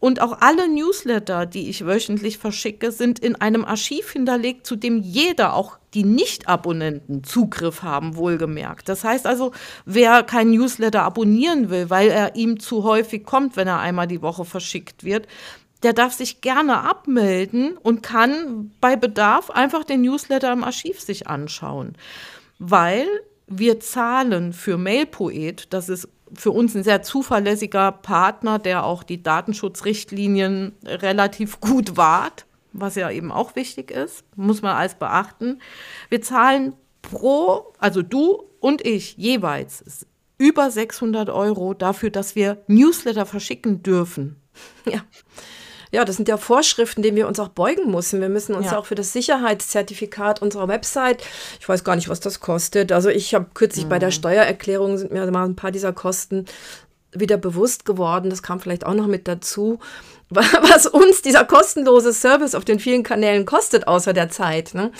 Und 0.00 0.20
auch 0.20 0.40
alle 0.40 0.68
Newsletter, 0.68 1.46
die 1.46 1.70
ich 1.70 1.86
wöchentlich 1.86 2.36
verschicke, 2.36 2.92
sind 2.92 3.18
in 3.18 3.36
einem 3.36 3.64
Archiv 3.64 4.10
hinterlegt, 4.10 4.66
zu 4.66 4.76
dem 4.76 4.98
jeder, 4.98 5.54
auch 5.54 5.78
die 5.94 6.04
Nicht-Abonnenten, 6.04 7.24
Zugriff 7.24 7.82
haben, 7.82 8.16
wohlgemerkt. 8.16 8.88
Das 8.88 9.02
heißt 9.02 9.26
also, 9.26 9.52
wer 9.86 10.22
kein 10.22 10.50
Newsletter 10.50 11.02
abonnieren 11.02 11.70
will, 11.70 11.88
weil 11.88 12.08
er 12.08 12.36
ihm 12.36 12.60
zu 12.60 12.84
häufig 12.84 13.24
kommt, 13.24 13.56
wenn 13.56 13.68
er 13.68 13.80
einmal 13.80 14.06
die 14.06 14.20
Woche 14.20 14.44
verschickt 14.44 15.04
wird, 15.04 15.26
der 15.84 15.92
darf 15.92 16.12
sich 16.12 16.40
gerne 16.40 16.80
abmelden 16.80 17.76
und 17.76 18.02
kann 18.02 18.72
bei 18.80 18.96
Bedarf 18.96 19.50
einfach 19.50 19.84
den 19.84 20.02
Newsletter 20.02 20.52
im 20.52 20.64
Archiv 20.64 21.00
sich 21.00 21.28
anschauen. 21.28 21.94
Weil 22.58 23.06
wir 23.46 23.80
zahlen 23.80 24.52
für 24.52 24.78
Mailpoet, 24.78 25.66
das 25.70 25.88
ist 25.88 26.08
für 26.36 26.50
uns 26.50 26.74
ein 26.74 26.84
sehr 26.84 27.02
zuverlässiger 27.02 27.92
Partner, 27.92 28.58
der 28.58 28.84
auch 28.84 29.02
die 29.02 29.22
Datenschutzrichtlinien 29.22 30.72
relativ 30.84 31.60
gut 31.60 31.96
wahrt, 31.96 32.46
was 32.72 32.96
ja 32.96 33.10
eben 33.10 33.32
auch 33.32 33.56
wichtig 33.56 33.90
ist, 33.90 34.24
muss 34.36 34.62
man 34.62 34.76
alles 34.76 34.94
beachten. 34.94 35.60
Wir 36.08 36.22
zahlen 36.22 36.74
pro, 37.02 37.72
also 37.78 38.02
du 38.02 38.42
und 38.60 38.84
ich 38.84 39.16
jeweils 39.16 40.06
über 40.38 40.70
600 40.70 41.30
Euro 41.30 41.74
dafür, 41.74 42.10
dass 42.10 42.34
wir 42.34 42.62
Newsletter 42.66 43.26
verschicken 43.26 43.82
dürfen. 43.82 44.36
Ja. 44.86 45.00
Ja, 45.94 46.04
das 46.04 46.16
sind 46.16 46.28
ja 46.28 46.36
Vorschriften, 46.36 47.02
denen 47.02 47.16
wir 47.16 47.28
uns 47.28 47.38
auch 47.38 47.50
beugen 47.50 47.92
müssen. 47.92 48.20
Wir 48.20 48.28
müssen 48.28 48.56
uns 48.56 48.66
ja. 48.66 48.78
auch 48.78 48.86
für 48.86 48.96
das 48.96 49.12
Sicherheitszertifikat 49.12 50.42
unserer 50.42 50.66
Website, 50.66 51.22
ich 51.60 51.68
weiß 51.68 51.84
gar 51.84 51.94
nicht, 51.94 52.08
was 52.08 52.18
das 52.18 52.40
kostet. 52.40 52.90
Also 52.90 53.10
ich 53.10 53.32
habe 53.32 53.46
kürzlich 53.54 53.84
mhm. 53.84 53.90
bei 53.90 54.00
der 54.00 54.08
mhm. 54.08 54.14
Steuererklärung 54.14 54.98
sind 54.98 55.12
mir 55.12 55.30
mal 55.30 55.44
ein 55.44 55.54
paar 55.54 55.70
dieser 55.70 55.92
Kosten 55.92 56.46
wieder 57.12 57.36
bewusst 57.36 57.84
geworden. 57.84 58.28
Das 58.28 58.42
kam 58.42 58.58
vielleicht 58.58 58.84
auch 58.84 58.94
noch 58.94 59.06
mit 59.06 59.28
dazu 59.28 59.78
was 60.30 60.86
uns 60.86 61.22
dieser 61.22 61.44
kostenlose 61.44 62.12
Service 62.12 62.54
auf 62.54 62.64
den 62.64 62.78
vielen 62.78 63.02
Kanälen 63.02 63.44
kostet, 63.44 63.86
außer 63.86 64.12
der 64.12 64.30
Zeit. 64.30 64.74
Ne? 64.74 64.90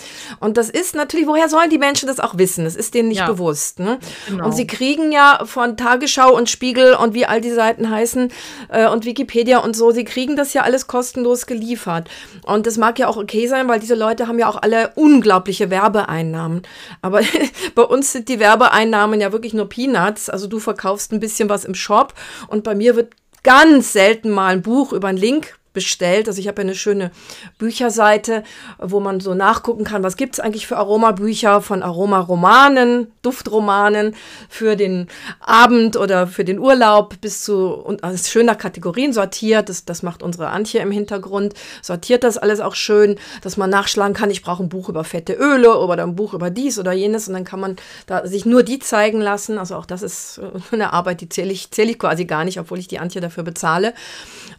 Und 0.41 0.57
das 0.57 0.69
ist 0.69 0.95
natürlich, 0.95 1.27
woher 1.27 1.49
sollen 1.49 1.71
die 1.71 1.79
Menschen 1.79 2.07
das 2.07 2.21
auch 2.21 2.37
wissen? 2.37 2.65
Das 2.65 2.77
ist 2.77 2.95
denen 2.95 3.09
nicht 3.09 3.19
ja. 3.19 3.27
bewusst. 3.27 3.79
Ne? 3.79 3.99
Genau. 4.29 4.47
Und 4.47 4.53
sie 4.53 4.67
kriegen 4.67 5.13
ja 5.13 5.41
von 5.45 5.77
Tagesschau 5.77 6.35
und 6.35 6.51
Spiegel 6.51 6.95
und 6.95 7.15
wie 7.15 7.27
all 7.27 7.41
die 7.41 7.51
Seiten 7.51 7.91
heißen 7.91 8.31
äh, 8.69 8.89
und 8.89 9.05
Wikipedia 9.05 9.59
und 9.59 9.75
so, 9.75 9.91
sie 9.91 10.05
kriegen 10.05 10.37
das 10.37 10.53
ja 10.53 10.63
alles 10.63 10.87
kostenlos 10.87 11.47
geliefert. 11.47 12.09
Und 12.45 12.67
das 12.67 12.77
mag 12.77 12.99
ja 12.99 13.09
auch 13.09 13.17
okay 13.17 13.47
sein, 13.47 13.67
weil 13.67 13.81
diese 13.81 13.95
Leute 13.95 14.29
haben 14.29 14.39
ja 14.39 14.49
auch 14.49 14.61
alle 14.61 14.93
unglaubliche 14.95 15.71
Werbeeinnahmen. 15.71 16.63
Aber 17.01 17.21
bei 17.75 17.83
uns 17.83 18.13
sind 18.13 18.29
die 18.29 18.41
Werbeeinnahmen 18.41 19.21
ja 19.21 19.33
wirklich 19.33 19.55
nur 19.55 19.69
Peanuts. 19.69 20.29
Also 20.29 20.47
du 20.47 20.59
verkaufst 20.59 21.13
ein 21.13 21.21
bisschen 21.21 21.49
was 21.49 21.65
im 21.65 21.75
Shop 21.75 22.15
und 22.49 22.63
bei 22.63 22.75
mir 22.75 22.95
wird 22.95 23.15
ganz 23.45 23.93
selten 23.93 24.31
mal 24.31 24.53
ein 24.53 24.63
Buch 24.63 24.93
über 24.93 25.07
einen 25.07 25.19
Link 25.19 25.57
bestellt. 25.75 26.29
Also 26.29 26.41
ich 26.41 26.49
habe 26.49 26.63
ja 26.63 26.67
eine 26.67 26.75
schöne 26.75 27.11
Bücherseite, 27.59 28.43
wo 28.79 29.01
man 29.01 29.21
so 29.21 29.35
nachgucken 29.35 29.85
kann, 29.85 30.03
was 30.03 30.17
gibt 30.17 30.35
es 30.35 30.41
eigentlich 30.41 30.67
für 30.67 30.79
Aromabücher 30.79 31.61
von 31.61 31.83
Aromaromanen, 31.83 33.13
Duftromanen 33.21 34.15
für 34.49 34.77
den 34.77 35.09
Abend 35.41 35.97
oder 35.97 36.27
für 36.27 36.45
den 36.45 36.59
Urlaub 36.59 37.21
bis 37.21 37.43
zu 37.43 37.75
und 37.75 38.03
also 38.03 38.17
schön 38.27 38.47
nach 38.47 38.57
Kategorien 38.57 39.13
sortiert. 39.13 39.69
Das, 39.69 39.85
das 39.85 40.03
macht 40.03 40.23
unsere 40.23 40.49
Antje 40.49 40.81
im 40.81 40.91
Hintergrund, 40.91 41.55
sortiert 41.83 42.25
das 42.25 42.39
alles 42.39 42.61
auch 42.61 42.75
schön, 42.75 43.17
dass 43.43 43.57
man 43.57 43.69
nachschlagen 43.69 44.15
kann, 44.15 44.31
ich 44.31 44.43
brauche 44.43 44.63
ein 44.63 44.69
Buch 44.69 44.89
über 44.89 45.05
fette 45.05 45.35
Öle 45.35 45.77
oder 45.79 46.05
ein 46.05 46.15
Buch 46.15 46.33
über 46.33 46.51
dies 46.51 46.79
oder 46.79 46.93
jenes 46.93 47.29
und 47.29 47.35
dann 47.35 47.45
kann 47.45 47.61
man 47.61 47.77
da 48.07 48.27
sich 48.27 48.47
nur 48.47 48.63
die 48.63 48.79
zeigen 48.79 49.21
lassen. 49.21 49.59
Also 49.59 49.75
auch 49.75 49.87
das 49.87 50.03
ist 50.03 50.41
eine 50.71 50.93
Arbeit, 50.93 51.21
die 51.21 51.29
zähle 51.29 51.53
ich, 51.53 51.71
zähle 51.73 51.91
ich 51.91 51.99
quasi 51.99 52.25
gar 52.25 52.45
nicht, 52.45 52.61
obwohl 52.61 52.79
ich 52.79 52.89
die 52.89 53.01
Antje 53.01 53.21
dafür 53.21 53.43
bezahle. 53.43 53.93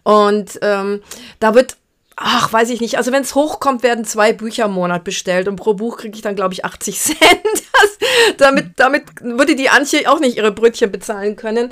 Und 0.03 0.59
ähm, 0.61 1.01
da 1.39 1.55
wird 1.55 1.77
ach, 2.15 2.51
weiß 2.51 2.69
ich 2.69 2.81
nicht. 2.81 2.97
Also 2.97 3.11
wenn 3.11 3.23
es 3.23 3.35
hochkommt, 3.35 3.83
werden 3.83 4.05
zwei 4.05 4.33
Bücher 4.33 4.65
im 4.65 4.71
Monat 4.71 5.03
bestellt 5.03 5.47
und 5.47 5.57
pro 5.57 5.73
Buch 5.73 5.97
kriege 5.97 6.15
ich 6.15 6.21
dann, 6.21 6.35
glaube 6.35 6.53
ich, 6.53 6.65
80 6.65 6.99
Cent. 7.01 7.19
Das, 7.73 7.97
damit, 8.37 8.71
damit 8.77 9.03
würde 9.21 9.55
die 9.55 9.69
Antje 9.69 10.09
auch 10.09 10.19
nicht 10.19 10.37
ihre 10.37 10.51
Brötchen 10.51 10.91
bezahlen 10.91 11.35
können. 11.35 11.71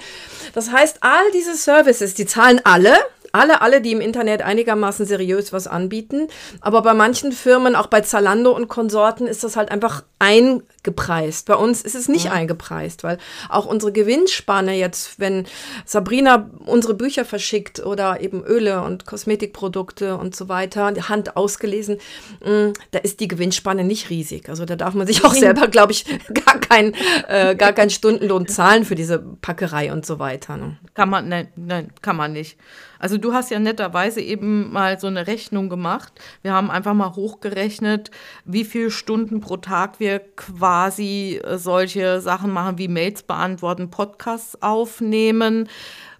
Das 0.53 0.71
heißt, 0.71 0.97
all 1.01 1.31
diese 1.33 1.55
Services, 1.55 2.13
die 2.13 2.25
zahlen 2.25 2.61
alle 2.63 2.97
alle, 3.33 3.61
alle, 3.61 3.81
die 3.81 3.91
im 3.91 3.99
Internet 3.99 4.43
einigermaßen 4.43 5.07
seriös 5.07 5.51
was 5.51 5.67
anbieten. 5.67 6.27
Aber 6.61 6.83
bei 6.83 6.93
manchen 6.93 7.31
Firmen, 7.31 7.75
auch 7.75 7.87
bei 7.87 8.01
Zalando 8.01 8.51
und 8.51 8.67
Konsorten, 8.67 9.25
ist 9.25 9.43
das 9.43 9.57
halt 9.57 9.71
einfach 9.71 10.03
eingepreist. 10.19 11.47
Bei 11.47 11.55
uns 11.55 11.81
ist 11.81 11.95
es 11.95 12.07
nicht 12.07 12.25
ja. 12.25 12.31
eingepreist, 12.31 13.03
weil 13.03 13.17
auch 13.49 13.65
unsere 13.65 13.91
Gewinnspanne 13.91 14.75
jetzt, 14.75 15.19
wenn 15.19 15.45
Sabrina 15.83 16.51
unsere 16.67 16.93
Bücher 16.93 17.25
verschickt 17.25 17.83
oder 17.83 18.21
eben 18.21 18.43
Öle 18.43 18.83
und 18.83 19.07
Kosmetikprodukte 19.07 20.15
und 20.15 20.35
so 20.35 20.47
weiter, 20.47 20.93
Hand 21.09 21.35
ausgelesen, 21.35 21.97
mm, 22.45 22.73
da 22.91 22.99
ist 22.99 23.19
die 23.19 23.27
Gewinnspanne 23.27 23.83
nicht 23.83 24.11
riesig. 24.11 24.47
Also 24.47 24.65
da 24.65 24.75
darf 24.75 24.93
man 24.93 25.07
sich 25.07 25.25
auch 25.25 25.33
selber, 25.33 25.67
glaube 25.67 25.91
ich, 25.91 26.05
gar 26.45 26.59
keinen 26.59 26.93
äh, 27.27 27.55
gar 27.55 27.73
keinen 27.73 27.89
Stundenlohn 27.89 28.47
zahlen 28.47 28.85
für 28.85 28.95
diese 28.95 29.17
Packerei 29.17 29.91
und 29.91 30.05
so 30.05 30.19
weiter. 30.19 30.55
Ne? 30.55 30.77
Kann 30.93 31.09
man, 31.09 31.27
nein, 31.27 31.47
nein, 31.55 31.91
kann 32.03 32.15
man 32.15 32.33
nicht. 32.33 32.57
Also 33.03 33.17
du 33.23 33.33
hast 33.33 33.51
ja 33.51 33.59
netterweise 33.59 34.21
eben 34.21 34.71
mal 34.71 34.99
so 34.99 35.07
eine 35.07 35.27
Rechnung 35.27 35.69
gemacht. 35.69 36.13
Wir 36.41 36.53
haben 36.53 36.69
einfach 36.69 36.93
mal 36.93 37.15
hochgerechnet, 37.15 38.11
wie 38.45 38.65
viele 38.65 38.91
Stunden 38.91 39.39
pro 39.39 39.57
Tag 39.57 39.99
wir 39.99 40.19
quasi 40.19 41.39
äh, 41.43 41.57
solche 41.57 42.19
Sachen 42.21 42.51
machen 42.51 42.77
wie 42.77 42.87
Mails 42.87 43.23
beantworten, 43.23 43.89
Podcasts 43.89 44.61
aufnehmen, 44.61 45.69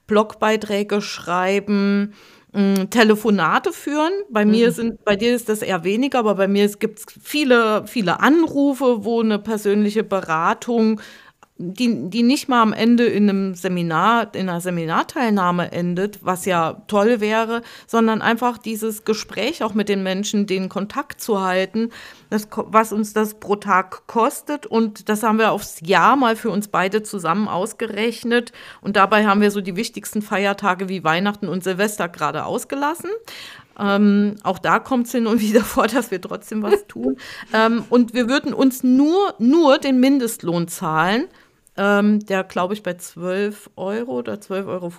Blogbeiträge 0.08 1.02
schreiben, 1.02 2.14
mm, 2.54 2.90
Telefonate 2.90 3.74
führen. 3.74 4.14
Bei 4.30 4.46
mhm. 4.46 4.52
mir 4.52 4.72
sind, 4.72 5.04
bei 5.04 5.18
dir 5.18 5.36
ist 5.36 5.50
das 5.50 5.62
eher 5.62 5.84
weniger, 5.84 6.20
aber 6.20 6.36
bei 6.36 6.48
mir 6.48 6.68
gibt 6.70 7.00
es 7.00 7.06
viele, 7.22 7.86
viele 7.86 8.22
Anrufe, 8.22 9.04
wo 9.04 9.22
eine 9.22 9.40
persönliche 9.40 10.04
Beratung 10.04 11.02
die, 11.58 12.10
die 12.10 12.24
nicht 12.24 12.50
mal 12.50 12.64
am 12.64 12.74
Ende 12.74 13.06
in 13.06 13.30
einem 13.30 13.54
Seminar, 13.54 14.34
in 14.34 14.50
einer 14.50 14.60
Seminarteilnahme 14.60 15.72
endet, 15.72 16.26
was 16.26 16.46
ja 16.46 16.82
toll 16.88 17.20
wäre, 17.20 17.62
sondern 17.86 18.24
einfach 18.24 18.58
dieses 18.58 19.06
Gespräch 19.06 19.64
auch 19.64 19.76
mit 19.76 19.88
den 19.88 20.02
Menschen, 20.02 20.48
den 20.48 20.68
Kontakt 20.68 21.22
zu 21.22 21.42
halten, 21.42 21.92
das, 22.32 22.48
was 22.56 22.92
uns 22.92 23.14
das 23.14 23.36
pro 23.36 23.56
Tag 23.56 24.08
kostet. 24.08 24.66
Und 24.66 25.10
das 25.10 25.22
haben 25.22 25.38
wir 25.38 25.52
aufs 25.52 25.80
Jahr 25.86 26.16
mal 26.16 26.36
für 26.36 26.50
uns 26.50 26.70
beide 26.70 27.04
zusammen 27.04 27.48
ausgerechnet. 27.48 28.52
Und 28.82 28.96
dabei 28.96 29.28
haben 29.28 29.42
wir 29.42 29.52
so 29.52 29.62
die 29.62 29.76
wichtigsten 29.76 30.24
Feiertage 30.24 30.90
wie 30.90 31.04
Weihnachten 31.04 31.48
und 31.48 31.64
Silvester 31.64 32.10
gerade 32.10 32.46
ausgelassen. 32.46 33.12
Ähm, 33.80 34.36
auch 34.44 34.60
da 34.60 34.80
kommt 34.80 35.06
es 35.06 35.12
hin 35.12 35.28
und 35.28 35.40
wieder 35.42 35.64
vor, 35.64 35.86
dass 35.86 36.10
wir 36.10 36.20
trotzdem 36.20 36.64
was 36.64 36.88
tun. 36.88 37.18
ähm, 37.54 37.84
und 37.90 38.16
wir 38.16 38.28
würden 38.28 38.56
uns 38.56 38.82
nur, 38.82 39.36
nur 39.38 39.78
den 39.78 40.00
Mindestlohn 40.00 40.68
zahlen 40.68 41.28
ähm, 41.76 42.24
der, 42.28 42.44
glaube 42.44 42.76
ich, 42.76 42.84
bei 42.84 42.94
12 42.94 43.72
Euro 43.78 44.12
oder 44.12 44.34
12,50 44.36 44.68
Euro 44.68 44.92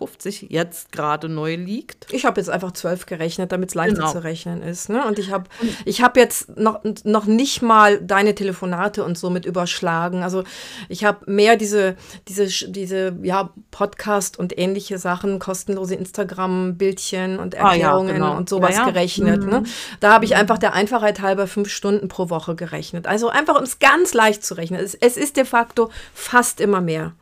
jetzt 0.48 0.90
gerade 0.90 1.28
neu 1.28 1.54
liegt. 1.54 2.12
Ich 2.12 2.24
habe 2.24 2.40
jetzt 2.40 2.50
einfach 2.50 2.72
12 2.72 3.06
gerechnet, 3.06 3.52
damit 3.52 3.68
es 3.68 3.74
leichter 3.76 4.00
genau. 4.00 4.12
zu 4.12 4.24
rechnen 4.24 4.60
ist. 4.60 4.88
Ne? 4.88 5.04
Und 5.06 5.20
ich 5.20 5.30
habe 5.30 5.44
ich 5.84 6.02
hab 6.02 6.16
jetzt 6.16 6.56
noch, 6.56 6.80
noch 7.04 7.26
nicht 7.26 7.62
mal 7.62 8.00
deine 8.00 8.34
Telefonate 8.34 9.04
und 9.04 9.16
so 9.16 9.30
mit 9.30 9.46
überschlagen. 9.46 10.24
Also 10.24 10.42
ich 10.88 11.04
habe 11.04 11.30
mehr 11.30 11.56
diese, 11.56 11.94
diese, 12.26 12.48
diese 12.68 13.16
ja, 13.22 13.50
Podcast 13.70 14.36
und 14.36 14.58
ähnliche 14.58 14.98
Sachen, 14.98 15.38
kostenlose 15.38 15.94
Instagram-Bildchen 15.94 17.38
und 17.38 17.54
Erklärungen 17.54 18.08
ah, 18.08 18.12
ja, 18.12 18.18
genau. 18.18 18.36
und 18.36 18.48
sowas 18.48 18.74
ja, 18.76 18.84
gerechnet. 18.84 19.40
Ne? 19.42 19.46
Mhm. 19.46 19.52
Ne? 19.52 19.62
Da 20.00 20.12
habe 20.12 20.24
ich 20.24 20.34
einfach 20.34 20.58
der 20.58 20.72
Einfachheit 20.72 21.20
halber 21.20 21.46
fünf 21.46 21.68
Stunden 21.68 22.08
pro 22.08 22.30
Woche 22.30 22.56
gerechnet. 22.56 23.06
Also 23.06 23.28
einfach, 23.28 23.56
um 23.56 23.62
es 23.62 23.78
ganz 23.78 24.12
leicht 24.12 24.44
zu 24.44 24.54
rechnen. 24.54 24.80
Es, 24.80 24.94
es 24.94 25.16
ist 25.16 25.36
de 25.36 25.44
facto 25.44 25.90
fast 26.12 26.63
immer 26.64 26.80
mehr. 26.80 27.14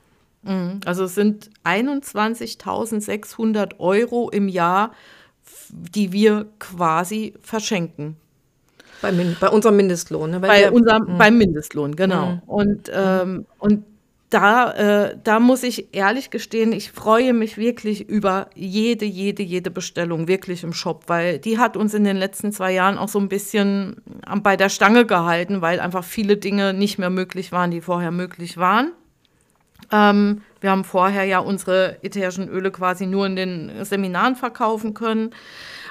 Mhm. 0.42 0.80
Also 0.84 1.04
es 1.04 1.14
sind 1.14 1.50
21.600 1.64 3.78
Euro 3.78 4.28
im 4.30 4.49
Jahr, 4.49 4.92
die 5.70 6.12
wir 6.12 6.46
quasi 6.58 7.34
verschenken. 7.42 8.16
Bei, 9.00 9.12
bei 9.12 9.49
unserem 9.49 9.76
Mindestlohn. 9.76 10.30
Ne? 10.30 10.40
bei 10.40 10.61
wir, 10.61 10.72
unserem, 10.72 11.14
mhm. 11.14 11.18
beim 11.18 11.37
Mindestlohn, 11.37 11.96
genau. 11.96 12.26
Mhm. 12.26 12.42
Und, 12.46 12.90
ähm, 12.94 13.46
und 13.58 13.84
da, 14.30 14.72
äh, 14.72 15.18
da 15.22 15.40
muss 15.40 15.62
ich 15.62 15.94
ehrlich 15.94 16.30
gestehen, 16.30 16.72
ich 16.72 16.90
freue 16.90 17.34
mich 17.34 17.58
wirklich 17.58 18.08
über 18.08 18.49
jede, 18.54 19.04
jede, 19.04 19.42
jede 19.42 19.70
Bestellung 19.70 20.26
wirklich 20.26 20.62
im 20.62 20.72
Shop, 20.72 21.04
weil 21.08 21.38
die 21.38 21.58
hat 21.58 21.76
uns 21.76 21.92
in 21.92 22.04
den 22.04 22.16
letzten 22.16 22.50
zwei 22.52 22.72
Jahren 22.72 22.96
auch 22.96 23.08
so 23.08 23.18
ein 23.18 23.28
bisschen 23.28 23.96
bei 24.42 24.56
der 24.56 24.70
Stange 24.70 25.04
gehalten, 25.04 25.61
weil 25.61 25.80
einfach 25.80 26.04
viele 26.04 26.38
Dinge 26.38 26.72
nicht 26.72 26.99
mehr 26.99 27.11
möglich 27.11 27.52
waren, 27.52 27.70
die 27.70 27.82
vorher 27.82 28.11
möglich 28.11 28.56
waren. 28.56 28.92
Ähm, 29.92 30.42
wir 30.61 30.70
haben 30.70 30.84
vorher 30.84 31.25
ja 31.25 31.38
unsere 31.38 32.02
ätherischen 32.02 32.49
Öle 32.49 32.70
quasi 32.70 33.06
nur 33.06 33.26
in 33.26 33.37
den 33.37 33.84
Seminaren 33.84 34.37
verkaufen 34.37 34.94
können. 34.94 35.30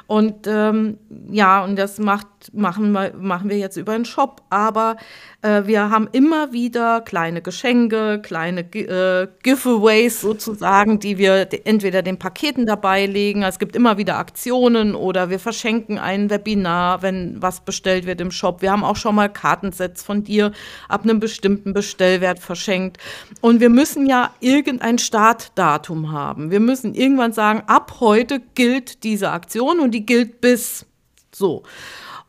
Und 0.07 0.47
ähm, 0.47 0.97
ja, 1.29 1.63
und 1.63 1.77
das 1.77 1.99
macht, 1.99 2.27
machen, 2.53 2.91
wir, 2.91 3.13
machen 3.15 3.49
wir 3.49 3.57
jetzt 3.57 3.77
über 3.77 3.93
den 3.93 4.05
Shop. 4.05 4.41
Aber 4.49 4.97
äh, 5.41 5.63
wir 5.65 5.89
haben 5.89 6.07
immer 6.11 6.51
wieder 6.53 7.01
kleine 7.01 7.41
Geschenke, 7.41 8.19
kleine 8.21 8.61
äh, 8.61 9.27
Giveaways 9.43 10.21
sozusagen, 10.21 10.99
die 10.99 11.17
wir 11.17 11.47
entweder 11.65 12.01
den 12.01 12.17
Paketen 12.17 12.65
dabei 12.65 13.05
legen. 13.05 13.43
Es 13.43 13.59
gibt 13.59 13.75
immer 13.75 13.97
wieder 13.97 14.17
Aktionen 14.17 14.95
oder 14.95 15.29
wir 15.29 15.39
verschenken 15.39 15.99
ein 15.99 16.29
Webinar, 16.29 17.01
wenn 17.01 17.41
was 17.41 17.61
bestellt 17.61 18.05
wird 18.05 18.21
im 18.21 18.31
Shop. 18.31 18.61
Wir 18.61 18.71
haben 18.71 18.83
auch 18.83 18.95
schon 18.95 19.15
mal 19.15 19.29
Kartensets 19.29 20.03
von 20.03 20.23
dir 20.23 20.51
ab 20.89 21.03
einem 21.03 21.19
bestimmten 21.19 21.73
Bestellwert 21.73 22.39
verschenkt. 22.39 22.97
Und 23.41 23.59
wir 23.59 23.69
müssen 23.69 24.05
ja 24.05 24.33
irgendein 24.39 24.97
Startdatum 24.97 26.11
haben. 26.11 26.51
Wir 26.51 26.59
müssen 26.59 26.93
irgendwann 26.93 27.33
sagen, 27.33 27.63
ab 27.67 27.97
heute 27.99 28.41
gilt 28.55 29.03
diese 29.03 29.31
Aktion 29.31 29.79
und 29.79 29.91
die 29.91 30.05
gilt 30.05 30.41
bis 30.41 30.85
so. 31.31 31.63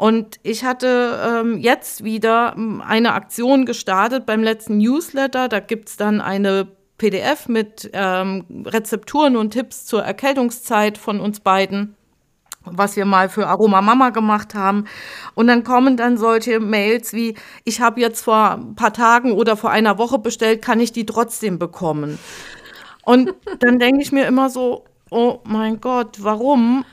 Und 0.03 0.41
ich 0.43 0.65
hatte 0.65 1.21
ähm, 1.25 1.59
jetzt 1.61 2.03
wieder 2.03 2.57
eine 2.85 3.13
Aktion 3.13 3.67
gestartet 3.67 4.27
beim 4.27 4.43
letzten 4.43 4.79
Newsletter. 4.79 5.49
Da 5.49 5.61
gibt 5.61 5.91
es 5.91 5.97
dann 5.97 6.21
eine 6.21 6.67
PDF 6.99 7.47
mit 7.47 7.89
ähm, 7.93 8.45
Rezepturen 8.67 9.37
und 9.37 9.53
Tipps 9.53 9.87
zur 9.87 10.03
Erkältungszeit 10.03 10.99
von 10.99 11.21
uns 11.21 11.39
beiden 11.39 11.95
was 12.65 12.97
wir 12.97 13.05
mal 13.05 13.29
für 13.29 13.47
Aroma 13.47 13.81
Mama 13.81 14.11
gemacht 14.11 14.55
haben. 14.55 14.87
Und 15.35 15.47
dann 15.47 15.63
kommen 15.63 15.97
dann 15.97 16.17
solche 16.17 16.59
Mails 16.59 17.13
wie, 17.13 17.37
ich 17.65 17.81
habe 17.81 18.01
jetzt 18.01 18.23
vor 18.23 18.53
ein 18.53 18.75
paar 18.75 18.93
Tagen 18.93 19.33
oder 19.33 19.57
vor 19.57 19.71
einer 19.71 19.99
Woche 19.99 20.19
bestellt, 20.19 20.63
kann 20.63 20.81
ich 20.81 20.93
die 20.93 21.07
trotzdem 21.07 21.59
bekommen? 21.61 22.19
Und 23.05 23.35
dann 23.61 23.79
denke 23.79 24.03
ich 24.03 24.11
mir 24.11 24.27
immer 24.27 24.49
so, 24.49 24.85
oh 25.11 25.41
mein 25.45 25.81
Gott, 25.81 26.19
warum? 26.23 26.85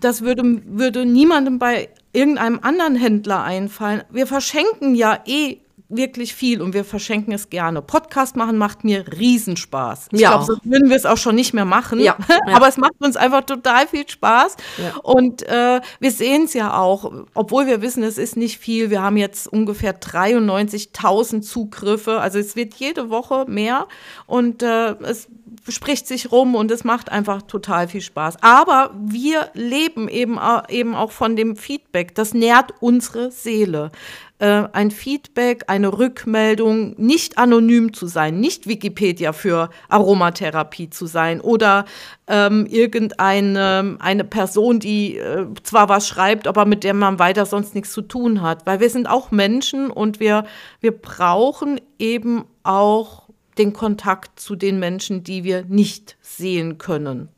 Das 0.00 0.22
würde, 0.22 0.42
würde 0.66 1.06
niemandem 1.06 1.58
bei 1.58 1.88
irgendeinem 2.12 2.60
anderen 2.62 2.96
Händler 2.96 3.42
einfallen. 3.42 4.02
Wir 4.10 4.26
verschenken 4.26 4.94
ja 4.94 5.18
eh 5.26 5.58
wirklich 5.88 6.34
viel 6.34 6.60
und 6.62 6.74
wir 6.74 6.84
verschenken 6.84 7.32
es 7.32 7.50
gerne. 7.50 7.80
Podcast 7.82 8.36
machen 8.36 8.58
macht 8.58 8.84
mir 8.84 9.04
Riesenspaß. 9.18 10.08
Ich 10.12 10.20
ja. 10.20 10.30
glaube, 10.30 10.44
so 10.44 10.56
würden 10.64 10.88
wir 10.88 10.96
es 10.96 11.06
auch 11.06 11.16
schon 11.16 11.34
nicht 11.34 11.54
mehr 11.54 11.64
machen. 11.64 12.00
Ja. 12.00 12.16
Ja. 12.46 12.56
Aber 12.56 12.68
es 12.68 12.76
macht 12.76 12.94
uns 13.00 13.16
einfach 13.16 13.42
total 13.44 13.86
viel 13.88 14.08
Spaß. 14.08 14.56
Und 15.02 15.42
äh, 15.48 15.80
wir 16.00 16.10
sehen 16.10 16.44
es 16.44 16.54
ja 16.54 16.76
auch, 16.76 17.10
obwohl 17.34 17.66
wir 17.66 17.82
wissen, 17.82 18.02
es 18.02 18.18
ist 18.18 18.36
nicht 18.36 18.58
viel. 18.58 18.90
Wir 18.90 19.02
haben 19.02 19.16
jetzt 19.16 19.48
ungefähr 19.48 19.98
93.000 19.98 21.40
Zugriffe. 21.40 22.20
Also 22.20 22.38
es 22.38 22.54
wird 22.54 22.74
jede 22.74 23.10
Woche 23.10 23.46
mehr 23.48 23.86
und 24.26 24.62
äh, 24.62 24.94
es 25.02 25.28
spricht 25.68 26.06
sich 26.06 26.30
rum 26.32 26.54
und 26.54 26.70
es 26.70 26.84
macht 26.84 27.10
einfach 27.10 27.42
total 27.42 27.88
viel 27.88 28.00
Spaß. 28.00 28.42
Aber 28.42 28.94
wir 28.98 29.50
leben 29.54 30.08
eben, 30.08 30.38
eben 30.68 30.94
auch 30.94 31.12
von 31.12 31.36
dem 31.36 31.56
Feedback. 31.56 32.14
Das 32.14 32.34
nährt 32.34 32.74
unsere 32.80 33.30
Seele. 33.30 33.90
Äh, 34.38 34.68
ein 34.72 34.90
Feedback, 34.90 35.64
eine 35.68 35.96
Rückmeldung, 35.96 36.94
nicht 36.98 37.38
anonym 37.38 37.94
zu 37.94 38.06
sein, 38.06 38.38
nicht 38.38 38.66
Wikipedia 38.66 39.32
für 39.32 39.70
Aromatherapie 39.88 40.90
zu 40.90 41.06
sein 41.06 41.40
oder 41.40 41.86
ähm, 42.26 42.66
irgendeine 42.66 43.96
eine 43.98 44.24
Person, 44.24 44.78
die 44.78 45.16
äh, 45.16 45.46
zwar 45.62 45.88
was 45.88 46.06
schreibt, 46.06 46.48
aber 46.48 46.66
mit 46.66 46.84
der 46.84 46.92
man 46.92 47.18
weiter 47.18 47.46
sonst 47.46 47.74
nichts 47.74 47.92
zu 47.92 48.02
tun 48.02 48.42
hat. 48.42 48.66
Weil 48.66 48.80
wir 48.80 48.90
sind 48.90 49.08
auch 49.08 49.30
Menschen 49.30 49.90
und 49.90 50.20
wir, 50.20 50.44
wir 50.80 50.92
brauchen 50.92 51.80
eben 51.98 52.44
auch 52.62 53.25
den 53.58 53.72
Kontakt 53.72 54.38
zu 54.38 54.56
den 54.56 54.78
Menschen, 54.78 55.24
die 55.24 55.44
wir 55.44 55.64
nicht 55.64 56.16
sehen 56.20 56.78
können. 56.78 57.28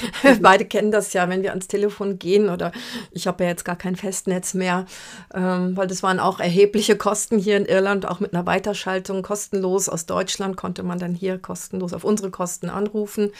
Wir 0.22 0.40
beide 0.40 0.64
kennen 0.64 0.90
das 0.90 1.12
ja, 1.12 1.28
wenn 1.28 1.42
wir 1.42 1.50
ans 1.50 1.66
Telefon 1.66 2.18
gehen 2.18 2.48
oder 2.48 2.72
ich 3.10 3.26
habe 3.26 3.44
ja 3.44 3.50
jetzt 3.50 3.64
gar 3.64 3.76
kein 3.76 3.96
Festnetz 3.96 4.54
mehr, 4.54 4.86
ähm, 5.34 5.76
weil 5.76 5.86
das 5.86 6.02
waren 6.02 6.20
auch 6.20 6.40
erhebliche 6.40 6.96
Kosten 6.96 7.38
hier 7.38 7.56
in 7.56 7.66
Irland, 7.66 8.06
auch 8.06 8.20
mit 8.20 8.32
einer 8.32 8.46
Weiterschaltung 8.46 9.22
kostenlos 9.22 9.88
aus 9.88 10.06
Deutschland 10.06 10.56
konnte 10.56 10.82
man 10.82 10.98
dann 10.98 11.14
hier 11.14 11.38
kostenlos 11.38 11.92
auf 11.92 12.04
unsere 12.04 12.30
Kosten 12.30 12.70
anrufen. 12.70 13.30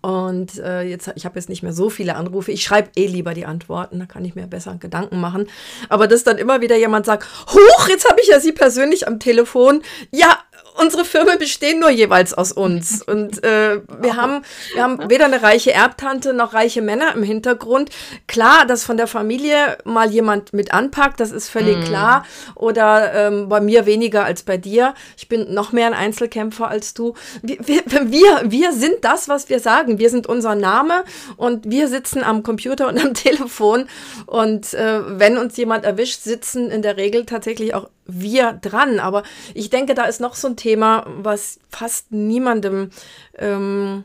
Und 0.00 0.58
äh, 0.58 0.82
jetzt, 0.82 1.12
ich 1.16 1.24
habe 1.24 1.38
jetzt 1.38 1.48
nicht 1.48 1.62
mehr 1.62 1.72
so 1.72 1.90
viele 1.90 2.16
Anrufe. 2.16 2.50
Ich 2.50 2.62
schreibe 2.62 2.90
eh 2.96 3.06
lieber 3.06 3.34
die 3.34 3.46
Antworten, 3.46 3.98
da 3.98 4.06
kann 4.06 4.24
ich 4.24 4.34
mir 4.34 4.46
besser 4.46 4.76
Gedanken 4.76 5.20
machen. 5.20 5.48
Aber 5.88 6.06
dass 6.06 6.24
dann 6.24 6.38
immer 6.38 6.60
wieder 6.60 6.76
jemand 6.76 7.06
sagt, 7.06 7.26
huch, 7.52 7.88
jetzt 7.88 8.08
habe 8.08 8.20
ich 8.20 8.28
ja 8.28 8.40
Sie 8.40 8.52
persönlich 8.52 9.06
am 9.06 9.20
Telefon. 9.20 9.82
Ja, 10.10 10.38
unsere 10.74 11.04
Firmen 11.04 11.38
bestehen 11.38 11.80
nur 11.80 11.90
jeweils 11.90 12.34
aus 12.34 12.52
uns. 12.52 13.02
Und 13.06 13.42
äh, 13.44 13.80
wir, 14.00 14.16
haben, 14.16 14.42
wir 14.74 14.82
haben 14.82 15.10
weder 15.10 15.26
eine 15.26 15.42
reiche 15.42 15.72
Erbtante 15.72 16.32
noch 16.32 16.54
reiche 16.54 16.82
Männer 16.82 17.14
im 17.14 17.22
Hintergrund. 17.22 17.90
Klar, 18.26 18.66
dass 18.66 18.84
von 18.84 18.96
der 18.96 19.06
Familie 19.06 19.78
mal 19.84 20.10
jemand 20.10 20.52
mit 20.52 20.72
anpackt, 20.72 21.20
das 21.20 21.30
ist 21.32 21.48
völlig 21.48 21.78
mm. 21.78 21.84
klar. 21.84 22.24
Oder 22.54 23.12
ähm, 23.14 23.48
bei 23.48 23.60
mir 23.60 23.86
weniger 23.86 24.24
als 24.24 24.42
bei 24.42 24.56
dir. 24.56 24.94
Ich 25.16 25.28
bin 25.28 25.52
noch 25.52 25.72
mehr 25.72 25.86
ein 25.86 25.94
Einzelkämpfer 25.94 26.68
als 26.68 26.94
du. 26.94 27.14
Wir, 27.42 27.58
wir, 27.66 28.42
wir 28.44 28.72
sind 28.72 28.96
das, 29.02 29.28
was 29.28 29.48
wir 29.48 29.60
sagen. 29.60 29.98
Wir 29.98 30.10
sind 30.10 30.26
unser 30.26 30.54
Name 30.54 31.04
und 31.36 31.70
wir 31.70 31.88
sitzen 31.88 32.22
am 32.22 32.42
Computer 32.42 32.88
und 32.88 32.98
am 32.98 33.14
Telefon. 33.20 33.86
Und 34.26 34.74
äh, 34.74 35.18
wenn 35.18 35.38
uns 35.38 35.56
jemand 35.56 35.84
erwischt, 35.84 36.22
sitzen 36.22 36.70
in 36.70 36.82
der 36.82 36.96
Regel 36.96 37.26
tatsächlich 37.26 37.74
auch 37.74 37.88
wir 38.12 38.52
dran. 38.54 39.00
Aber 39.00 39.22
ich 39.54 39.70
denke, 39.70 39.94
da 39.94 40.04
ist 40.04 40.20
noch 40.20 40.34
so 40.34 40.48
ein 40.48 40.56
Thema, 40.56 41.04
was 41.06 41.58
fast 41.68 42.12
niemandem 42.12 42.90
ähm, 43.38 44.04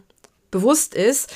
bewusst 0.52 0.96
ist. 0.96 1.34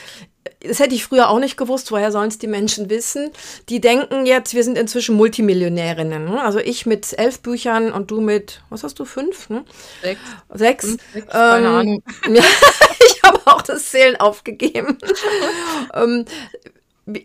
Das 0.61 0.79
hätte 0.79 0.95
ich 0.95 1.05
früher 1.05 1.29
auch 1.29 1.39
nicht 1.39 1.57
gewusst, 1.57 1.91
woher 1.91 2.11
sollen 2.11 2.29
es 2.29 2.37
die 2.37 2.47
Menschen 2.47 2.89
wissen? 2.89 3.31
Die 3.69 3.79
denken 3.79 4.25
jetzt, 4.25 4.53
wir 4.53 4.63
sind 4.63 4.77
inzwischen 4.77 5.15
Multimillionärinnen. 5.15 6.25
Ne? 6.25 6.41
Also 6.41 6.59
ich 6.59 6.85
mit 6.85 7.17
elf 7.17 7.39
Büchern 7.39 7.91
und 7.91 8.11
du 8.11 8.19
mit, 8.19 8.61
was 8.69 8.83
hast 8.83 8.99
du, 8.99 9.05
fünf? 9.05 9.49
Ne? 9.49 9.63
Sechs. 10.01 10.19
Sechs. 10.53 10.85
Fünf, 10.85 11.01
sechs 11.13 11.25
ähm, 11.27 11.31
keine 11.31 11.69
Ahnung. 11.69 12.03
ich 12.27 13.23
habe 13.23 13.39
auch 13.45 13.61
das 13.61 13.89
Zählen 13.89 14.17
aufgegeben. 14.17 14.97
ähm, 15.93 16.25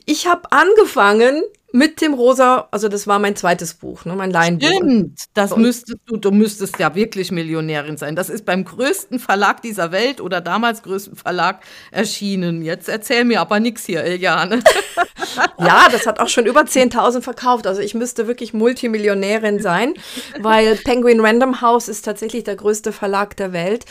ich 0.07 0.27
habe 0.27 0.51
angefangen, 0.53 1.43
mit 1.75 2.01
dem 2.01 2.15
Rosa, 2.15 2.69
also 2.71 2.87
das 2.87 3.09
war 3.09 3.19
mein 3.19 3.35
zweites 3.35 3.75
Buch, 3.75 4.05
ne, 4.05 4.15
mein 4.15 4.31
Laienbuch. 4.31 4.69
Stimmt, 4.69 5.25
das 5.35 5.57
müsstest 5.57 5.99
du, 6.07 6.17
du 6.17 6.31
müsstest 6.31 6.79
ja 6.79 6.95
wirklich 6.95 7.33
Millionärin 7.33 7.97
sein. 7.97 8.15
Das 8.15 8.29
ist 8.31 8.45
beim 8.45 8.65
größten 8.65 9.19
Verlag 9.19 9.61
dieser 9.61 9.91
Welt 9.91 10.21
oder 10.21 10.41
damals 10.41 10.85
größten 10.85 11.17
Verlag 11.17 11.65
erschienen. 11.91 12.63
Jetzt 12.63 12.89
erzähl 12.89 13.25
mir 13.25 13.41
aber 13.41 13.59
nichts 13.59 13.85
hier, 13.87 14.05
Eliane. 14.05 14.63
ja, 15.59 15.89
das 15.91 16.07
hat 16.07 16.21
auch 16.21 16.29
schon 16.29 16.47
über 16.47 16.61
10.000 16.61 17.23
verkauft. 17.23 17.67
Also 17.67 17.81
ich 17.81 17.95
müsste 17.95 18.29
wirklich 18.29 18.55
Multimillionärin 18.55 19.61
sein, 19.61 19.95
weil 20.39 20.77
Penguin 20.77 21.19
Random 21.19 21.61
House 21.61 21.89
ist 21.89 22.05
tatsächlich 22.05 22.45
der 22.45 22.55
größte 22.55 22.93
Verlag 22.93 23.37
der 23.37 23.53
Welt. 23.53 23.85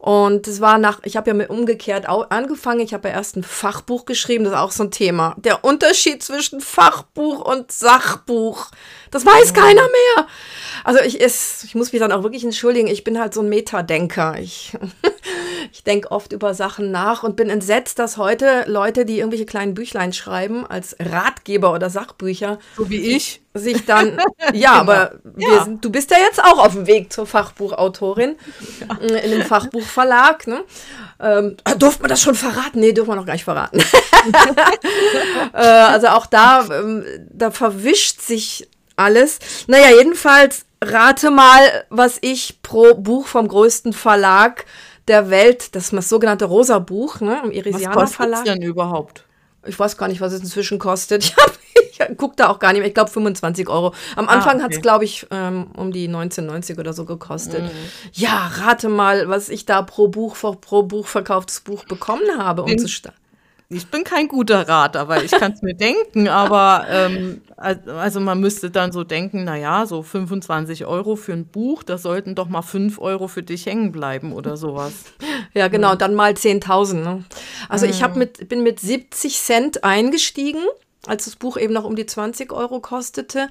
Und 0.00 0.48
es 0.48 0.62
war 0.62 0.78
nach, 0.78 1.00
ich 1.04 1.18
habe 1.18 1.28
ja 1.28 1.34
mit 1.34 1.50
umgekehrt 1.50 2.08
angefangen. 2.08 2.80
Ich 2.80 2.94
habe 2.94 3.08
ja 3.08 3.14
erst 3.16 3.36
ein 3.36 3.42
Fachbuch 3.42 4.06
geschrieben, 4.06 4.44
das 4.44 4.54
ist 4.54 4.58
auch 4.58 4.70
so 4.70 4.84
ein 4.84 4.90
Thema. 4.90 5.36
Der 5.36 5.62
Unterschied 5.62 6.22
zwischen 6.22 6.62
Fachbuch 6.62 7.44
und 7.44 7.70
Sachbuch, 7.70 8.70
das 9.10 9.26
weiß 9.26 9.52
mhm. 9.52 9.56
keiner 9.56 9.82
mehr. 9.82 10.26
Also 10.84 11.00
ich, 11.00 11.20
ist, 11.20 11.64
ich 11.64 11.74
muss 11.74 11.92
mich 11.92 12.00
dann 12.00 12.12
auch 12.12 12.22
wirklich 12.22 12.44
entschuldigen, 12.44 12.88
ich 12.88 13.04
bin 13.04 13.20
halt 13.20 13.34
so 13.34 13.42
ein 13.42 13.50
Metadenker. 13.50 14.38
Ich, 14.40 14.72
ich 15.72 15.84
denke 15.84 16.10
oft 16.10 16.32
über 16.32 16.54
Sachen 16.54 16.90
nach 16.90 17.22
und 17.22 17.36
bin 17.36 17.50
entsetzt, 17.50 17.98
dass 17.98 18.16
heute 18.16 18.64
Leute, 18.66 19.04
die 19.04 19.18
irgendwelche 19.18 19.46
kleinen 19.46 19.74
Büchlein 19.74 20.12
schreiben, 20.12 20.66
als 20.66 20.96
Ratgeber 20.98 21.72
oder 21.72 21.90
Sachbücher. 21.90 22.58
So 22.76 22.88
wie 22.90 23.16
ich. 23.16 23.42
Sich 23.52 23.84
dann, 23.84 24.16
ja, 24.52 24.78
genau. 24.78 24.92
aber 24.92 25.14
ja. 25.36 25.64
Sind, 25.64 25.84
du 25.84 25.90
bist 25.90 26.12
ja 26.12 26.18
jetzt 26.18 26.42
auch 26.42 26.58
auf 26.58 26.72
dem 26.74 26.86
Weg 26.86 27.12
zur 27.12 27.26
Fachbuchautorin 27.26 28.36
ja. 28.80 28.96
in 28.98 29.16
einem 29.16 29.42
Fachbuchverlag. 29.42 30.46
Ne? 30.46 30.62
Ähm, 31.18 31.56
durfte 31.78 32.02
man 32.02 32.10
das 32.10 32.22
schon 32.22 32.36
verraten? 32.36 32.78
Nee, 32.78 32.92
dürfen 32.92 33.10
wir 33.10 33.16
noch 33.16 33.26
gar 33.26 33.32
nicht 33.32 33.44
verraten. 33.44 33.80
äh, 35.52 35.58
also 35.58 36.08
auch 36.08 36.26
da, 36.26 36.64
ähm, 36.70 37.04
da 37.28 37.50
verwischt 37.50 38.20
sich 38.20 38.68
alles. 38.94 39.40
Naja, 39.66 39.96
jedenfalls 39.96 40.64
rate 40.82 41.30
mal, 41.30 41.84
was 41.90 42.18
ich 42.20 42.62
pro 42.62 42.94
Buch 42.94 43.26
vom 43.26 43.48
größten 43.48 43.92
Verlag 43.92 44.64
der 45.08 45.30
Welt, 45.30 45.74
das 45.74 45.90
das 45.90 46.08
sogenannte 46.08 46.44
Rosa 46.44 46.78
Buch, 46.78 47.20
ne, 47.20 47.40
im 47.44 47.50
Irisianer 47.50 48.06
Verlag. 48.06 48.40
Was 48.40 48.44
denn 48.44 48.62
überhaupt? 48.62 49.24
Ich 49.66 49.78
weiß 49.78 49.96
gar 49.96 50.08
nicht, 50.08 50.20
was 50.20 50.32
es 50.32 50.40
inzwischen 50.40 50.78
kostet. 50.78 51.34
Ich, 51.92 52.00
ich 52.00 52.16
gucke 52.16 52.34
da 52.36 52.48
auch 52.48 52.58
gar 52.58 52.72
nicht 52.72 52.80
mehr. 52.80 52.88
Ich 52.88 52.94
glaube 52.94 53.10
25 53.10 53.68
Euro. 53.68 53.94
Am 54.16 54.28
ah, 54.28 54.32
Anfang 54.32 54.52
ah, 54.52 54.54
okay. 54.56 54.64
hat 54.64 54.72
es, 54.72 54.80
glaube 54.80 55.04
ich, 55.04 55.26
ähm, 55.30 55.68
um 55.76 55.92
die 55.92 56.06
1990 56.06 56.78
oder 56.78 56.92
so 56.92 57.04
gekostet. 57.04 57.62
Mhm. 57.62 57.70
Ja, 58.12 58.50
rate 58.54 58.88
mal, 58.88 59.28
was 59.28 59.48
ich 59.48 59.66
da 59.66 59.82
pro 59.82 60.08
Buch, 60.08 60.36
pro 60.60 60.82
Buch 60.82 61.06
verkauftes 61.06 61.60
Buch 61.60 61.84
bekommen 61.84 62.38
habe, 62.38 62.62
um 62.62 62.78
zu 62.78 62.88
starten 62.88 63.19
ich 63.72 63.86
bin 63.86 64.02
kein 64.02 64.26
guter 64.26 64.68
Rater, 64.68 65.06
weil 65.06 65.24
ich 65.24 65.30
kann 65.30 65.52
es 65.52 65.62
mir 65.62 65.74
denken, 65.74 66.26
aber 66.26 66.86
ähm, 66.90 67.40
also 67.56 68.18
man 68.18 68.40
müsste 68.40 68.68
dann 68.70 68.90
so 68.90 69.04
denken, 69.04 69.44
naja, 69.44 69.86
so 69.86 70.02
25 70.02 70.86
Euro 70.86 71.14
für 71.14 71.32
ein 71.32 71.46
Buch, 71.46 71.84
da 71.84 71.96
sollten 71.96 72.34
doch 72.34 72.48
mal 72.48 72.62
5 72.62 72.98
Euro 72.98 73.28
für 73.28 73.44
dich 73.44 73.66
hängen 73.66 73.92
bleiben 73.92 74.32
oder 74.32 74.56
sowas. 74.56 74.92
Ja, 75.52 75.66
genau, 75.66 75.96
dann 75.96 76.14
mal 76.14 76.34
10.000. 76.34 76.94
Ne? 76.94 77.24
Also 77.68 77.84
mhm. 77.84 77.90
ich 77.90 78.14
mit, 78.14 78.48
bin 78.48 78.62
mit 78.62 78.78
70 78.78 79.36
Cent 79.40 79.82
eingestiegen 79.82 80.62
als 81.06 81.24
das 81.24 81.36
Buch 81.36 81.56
eben 81.56 81.72
noch 81.72 81.84
um 81.84 81.96
die 81.96 82.06
20 82.06 82.52
Euro 82.52 82.80
kostete. 82.80 83.48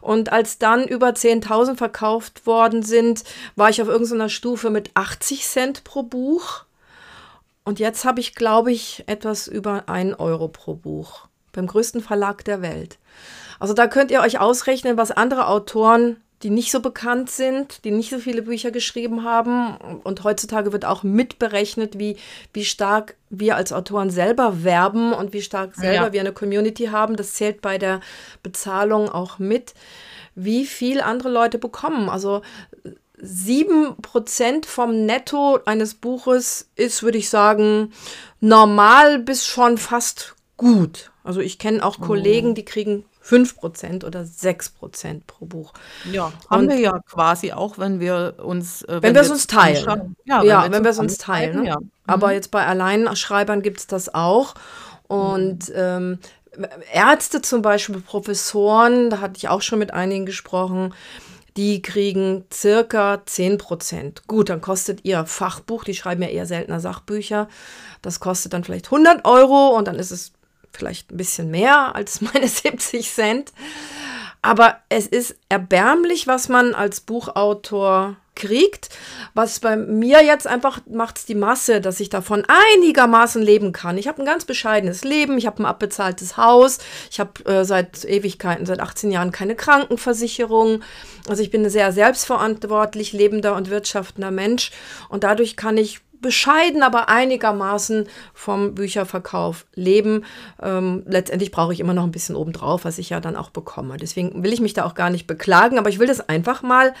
Und 0.00 0.32
als 0.32 0.58
dann 0.58 0.86
über 0.86 1.10
10.000 1.10 1.76
verkauft 1.76 2.44
worden 2.46 2.82
sind, 2.82 3.24
war 3.56 3.70
ich 3.70 3.80
auf 3.80 3.88
irgendeiner 3.88 4.28
Stufe 4.28 4.68
mit 4.68 4.90
80 4.94 5.46
Cent 5.46 5.84
pro 5.84 6.02
Buch. 6.02 6.64
Und 7.68 7.80
jetzt 7.80 8.06
habe 8.06 8.18
ich, 8.18 8.34
glaube 8.34 8.72
ich, 8.72 9.04
etwas 9.08 9.46
über 9.46 9.90
1 9.90 10.18
Euro 10.18 10.48
pro 10.48 10.72
Buch 10.72 11.28
beim 11.52 11.66
größten 11.66 12.00
Verlag 12.00 12.42
der 12.46 12.62
Welt. 12.62 12.96
Also 13.60 13.74
da 13.74 13.88
könnt 13.88 14.10
ihr 14.10 14.22
euch 14.22 14.40
ausrechnen, 14.40 14.96
was 14.96 15.10
andere 15.10 15.48
Autoren, 15.48 16.16
die 16.42 16.48
nicht 16.48 16.70
so 16.70 16.80
bekannt 16.80 17.28
sind, 17.28 17.84
die 17.84 17.90
nicht 17.90 18.08
so 18.08 18.20
viele 18.20 18.40
Bücher 18.40 18.70
geschrieben 18.70 19.22
haben. 19.22 19.76
Und 20.02 20.24
heutzutage 20.24 20.72
wird 20.72 20.86
auch 20.86 21.02
mitberechnet, 21.02 21.98
wie, 21.98 22.16
wie 22.54 22.64
stark 22.64 23.16
wir 23.28 23.54
als 23.56 23.74
Autoren 23.74 24.08
selber 24.08 24.64
werben 24.64 25.12
und 25.12 25.34
wie 25.34 25.42
stark 25.42 25.74
selber 25.74 26.06
ja. 26.06 26.12
wir 26.14 26.20
eine 26.20 26.32
Community 26.32 26.86
haben. 26.86 27.16
Das 27.16 27.34
zählt 27.34 27.60
bei 27.60 27.76
der 27.76 28.00
Bezahlung 28.42 29.10
auch 29.10 29.38
mit, 29.38 29.74
wie 30.34 30.64
viel 30.64 31.02
andere 31.02 31.28
Leute 31.28 31.58
bekommen. 31.58 32.08
Also 32.08 32.40
7% 33.22 34.66
vom 34.66 35.06
Netto 35.06 35.60
eines 35.64 35.94
Buches 35.94 36.70
ist, 36.76 37.02
würde 37.02 37.18
ich 37.18 37.30
sagen, 37.30 37.92
normal 38.40 39.18
bis 39.18 39.46
schon 39.46 39.78
fast 39.78 40.36
gut. 40.56 41.10
Also 41.24 41.40
ich 41.40 41.58
kenne 41.58 41.84
auch 41.84 42.00
Kollegen, 42.00 42.54
die 42.54 42.64
kriegen 42.64 43.04
5% 43.28 44.04
oder 44.04 44.20
6% 44.20 45.22
pro 45.26 45.44
Buch. 45.44 45.74
Ja, 46.10 46.32
haben 46.48 46.62
Und 46.62 46.68
wir 46.70 46.78
ja 46.78 46.98
quasi 47.10 47.52
auch, 47.52 47.78
wenn 47.78 48.00
wir 48.00 48.36
uns. 48.38 48.82
Äh, 48.82 48.94
wenn, 48.94 49.02
wenn 49.02 49.14
wir 49.16 49.20
es 49.22 49.30
uns 49.30 49.46
teilen. 49.46 50.16
Ja, 50.24 50.42
ja, 50.42 50.70
wenn, 50.70 50.82
wir 50.82 50.90
es 50.90 50.98
uns 50.98 51.18
teilen. 51.18 51.62
Ne? 51.62 51.68
Ja. 51.68 51.78
Aber 52.06 52.28
mhm. 52.28 52.32
jetzt 52.34 52.50
bei 52.50 52.64
Alleinschreibern 52.64 53.60
gibt 53.60 53.80
es 53.80 53.86
das 53.86 54.14
auch. 54.14 54.54
Und 55.08 55.68
mhm. 55.68 55.74
ähm, 55.74 56.18
Ärzte 56.92 57.42
zum 57.42 57.62
Beispiel, 57.62 58.00
Professoren, 58.00 59.10
da 59.10 59.20
hatte 59.20 59.34
ich 59.36 59.48
auch 59.48 59.62
schon 59.62 59.78
mit 59.78 59.92
einigen 59.92 60.26
gesprochen, 60.26 60.94
die 61.58 61.82
kriegen 61.82 62.44
circa 62.52 63.20
10 63.26 63.58
Prozent. 63.58 64.28
Gut, 64.28 64.48
dann 64.48 64.60
kostet 64.60 65.04
ihr 65.04 65.26
Fachbuch, 65.26 65.82
die 65.82 65.94
schreiben 65.94 66.22
ja 66.22 66.28
eher 66.28 66.46
seltener 66.46 66.78
Sachbücher, 66.78 67.48
das 68.00 68.20
kostet 68.20 68.52
dann 68.52 68.62
vielleicht 68.62 68.86
100 68.86 69.24
Euro 69.24 69.76
und 69.76 69.88
dann 69.88 69.96
ist 69.96 70.12
es 70.12 70.32
vielleicht 70.72 71.10
ein 71.10 71.16
bisschen 71.16 71.50
mehr 71.50 71.96
als 71.96 72.20
meine 72.32 72.46
70 72.46 73.12
Cent. 73.12 73.52
Aber 74.48 74.78
es 74.88 75.06
ist 75.06 75.36
erbärmlich, 75.50 76.26
was 76.26 76.48
man 76.48 76.72
als 76.72 77.02
Buchautor 77.02 78.16
kriegt. 78.34 78.88
Was 79.34 79.60
bei 79.60 79.76
mir 79.76 80.24
jetzt 80.24 80.46
einfach 80.46 80.80
macht 80.88 81.28
die 81.28 81.34
Masse, 81.34 81.82
dass 81.82 82.00
ich 82.00 82.08
davon 82.08 82.44
einigermaßen 82.72 83.42
leben 83.42 83.72
kann. 83.72 83.98
Ich 83.98 84.08
habe 84.08 84.22
ein 84.22 84.24
ganz 84.24 84.46
bescheidenes 84.46 85.04
Leben, 85.04 85.36
ich 85.36 85.46
habe 85.46 85.62
ein 85.62 85.66
abbezahltes 85.66 86.38
Haus, 86.38 86.78
ich 87.10 87.20
habe 87.20 87.44
äh, 87.44 87.66
seit 87.66 88.06
Ewigkeiten, 88.06 88.64
seit 88.64 88.80
18 88.80 89.10
Jahren 89.10 89.32
keine 89.32 89.54
Krankenversicherung. 89.54 90.80
Also 91.28 91.42
ich 91.42 91.50
bin 91.50 91.62
ein 91.62 91.70
sehr 91.70 91.92
selbstverantwortlich 91.92 93.12
lebender 93.12 93.54
und 93.54 93.68
wirtschaftender 93.68 94.30
Mensch 94.30 94.70
und 95.10 95.24
dadurch 95.24 95.58
kann 95.58 95.76
ich 95.76 96.00
bescheiden, 96.20 96.82
aber 96.82 97.08
einigermaßen 97.08 98.08
vom 98.34 98.74
Bücherverkauf 98.74 99.66
leben. 99.74 100.24
Ähm, 100.62 101.02
letztendlich 101.06 101.50
brauche 101.50 101.72
ich 101.72 101.80
immer 101.80 101.94
noch 101.94 102.04
ein 102.04 102.12
bisschen 102.12 102.36
obendrauf, 102.36 102.84
was 102.84 102.98
ich 102.98 103.10
ja 103.10 103.20
dann 103.20 103.36
auch 103.36 103.50
bekomme. 103.50 103.96
Deswegen 103.96 104.42
will 104.42 104.52
ich 104.52 104.60
mich 104.60 104.74
da 104.74 104.84
auch 104.84 104.94
gar 104.94 105.10
nicht 105.10 105.26
beklagen, 105.26 105.78
aber 105.78 105.88
ich 105.88 105.98
will 105.98 106.06
das 106.06 106.28
einfach 106.28 106.62
mal 106.62 106.94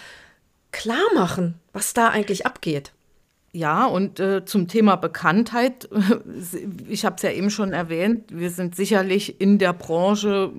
klar 0.72 1.04
machen, 1.14 1.54
was 1.72 1.94
da 1.94 2.08
eigentlich 2.08 2.46
abgeht. 2.46 2.92
Ja, 3.52 3.86
und 3.86 4.20
äh, 4.20 4.44
zum 4.44 4.68
Thema 4.68 4.96
Bekanntheit, 4.96 5.88
ich 6.88 7.04
habe 7.04 7.16
es 7.16 7.22
ja 7.22 7.30
eben 7.30 7.50
schon 7.50 7.72
erwähnt, 7.72 8.26
wir 8.30 8.50
sind 8.50 8.76
sicherlich 8.76 9.40
in 9.40 9.58
der 9.58 9.72
Branche 9.72 10.52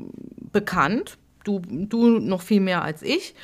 bekannt, 0.52 1.18
du, 1.44 1.62
du 1.68 2.20
noch 2.20 2.42
viel 2.42 2.62
mehr 2.62 2.84
als 2.84 3.02
ich. 3.02 3.36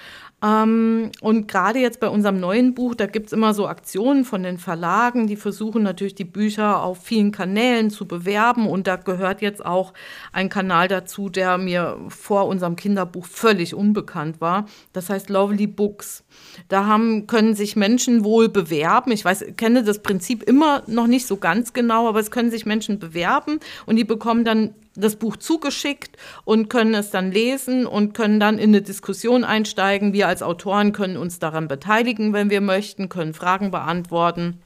Ähm, 0.46 1.12
und 1.22 1.48
gerade 1.48 1.80
jetzt 1.80 2.00
bei 2.00 2.08
unserem 2.08 2.40
neuen 2.40 2.76
Buch, 2.76 2.94
da 2.94 3.08
gibt 3.08 3.28
es 3.28 3.34
immer 3.34 3.54
so 3.54 3.68
Aktionen 3.68 4.26
von 4.26 4.44
den 4.44 4.60
Verlagen, 4.60 5.26
die 5.26 5.38
versuchen 5.38 5.82
natürlich 5.82 6.14
die 6.14 6.26
Bücher 6.26 6.84
auf 6.84 7.00
vielen 7.02 7.32
Kanälen 7.32 7.90
zu 7.90 8.08
bewerben. 8.08 8.68
Und 8.68 8.86
da 8.86 8.98
gehört 8.98 9.42
jetzt 9.42 9.66
auch 9.66 9.94
ein 10.32 10.50
Kanal 10.50 10.88
dazu, 10.88 11.30
der 11.30 11.58
mir 11.58 11.98
vor 12.10 12.48
unserem 12.48 12.76
Kinderbuch 12.76 13.26
völlig 13.26 13.74
unbekannt 13.74 14.40
war. 14.40 14.68
Das 14.94 15.10
heißt 15.10 15.30
Lovely 15.30 15.68
Books. 15.68 16.24
Da 16.68 16.86
haben, 16.86 17.26
können 17.26 17.56
sich 17.56 17.76
Menschen 17.76 18.24
wohl 18.24 18.48
bewerben. 18.50 19.12
Ich 19.12 19.26
weiß, 19.26 19.46
kenne 19.58 19.84
das 19.84 20.04
Prinzip 20.04 20.44
immer 20.44 20.84
noch 20.86 21.08
nicht 21.08 21.26
so 21.26 21.38
ganz 21.38 21.74
genau, 21.74 22.08
aber 22.08 22.20
es 22.20 22.30
können 22.30 22.52
sich 22.52 22.66
Menschen 22.66 23.00
bewerben 23.00 23.60
und 23.88 23.96
die 23.96 24.04
bekommen 24.04 24.44
dann 24.44 24.76
das 24.96 25.16
Buch 25.16 25.38
zugeschickt 25.38 26.18
und 26.44 26.70
können 26.70 26.94
es 26.94 27.12
dann 27.12 27.32
lesen 27.32 27.86
und 27.86 28.14
können 28.14 28.40
dann 28.40 28.58
in 28.58 28.70
eine 28.70 28.82
Diskussion 28.82 29.44
einsteigen. 29.44 30.14
Wir 30.14 30.28
als 30.28 30.42
Autoren 30.42 30.94
können 30.94 31.18
uns 31.18 31.40
daran 31.40 31.68
beteiligen, 31.68 32.34
wenn 32.34 32.50
wir 32.50 32.62
möchten, 32.62 33.10
können 33.10 33.34
Fragen 33.34 33.72
beantworten. 33.72 34.62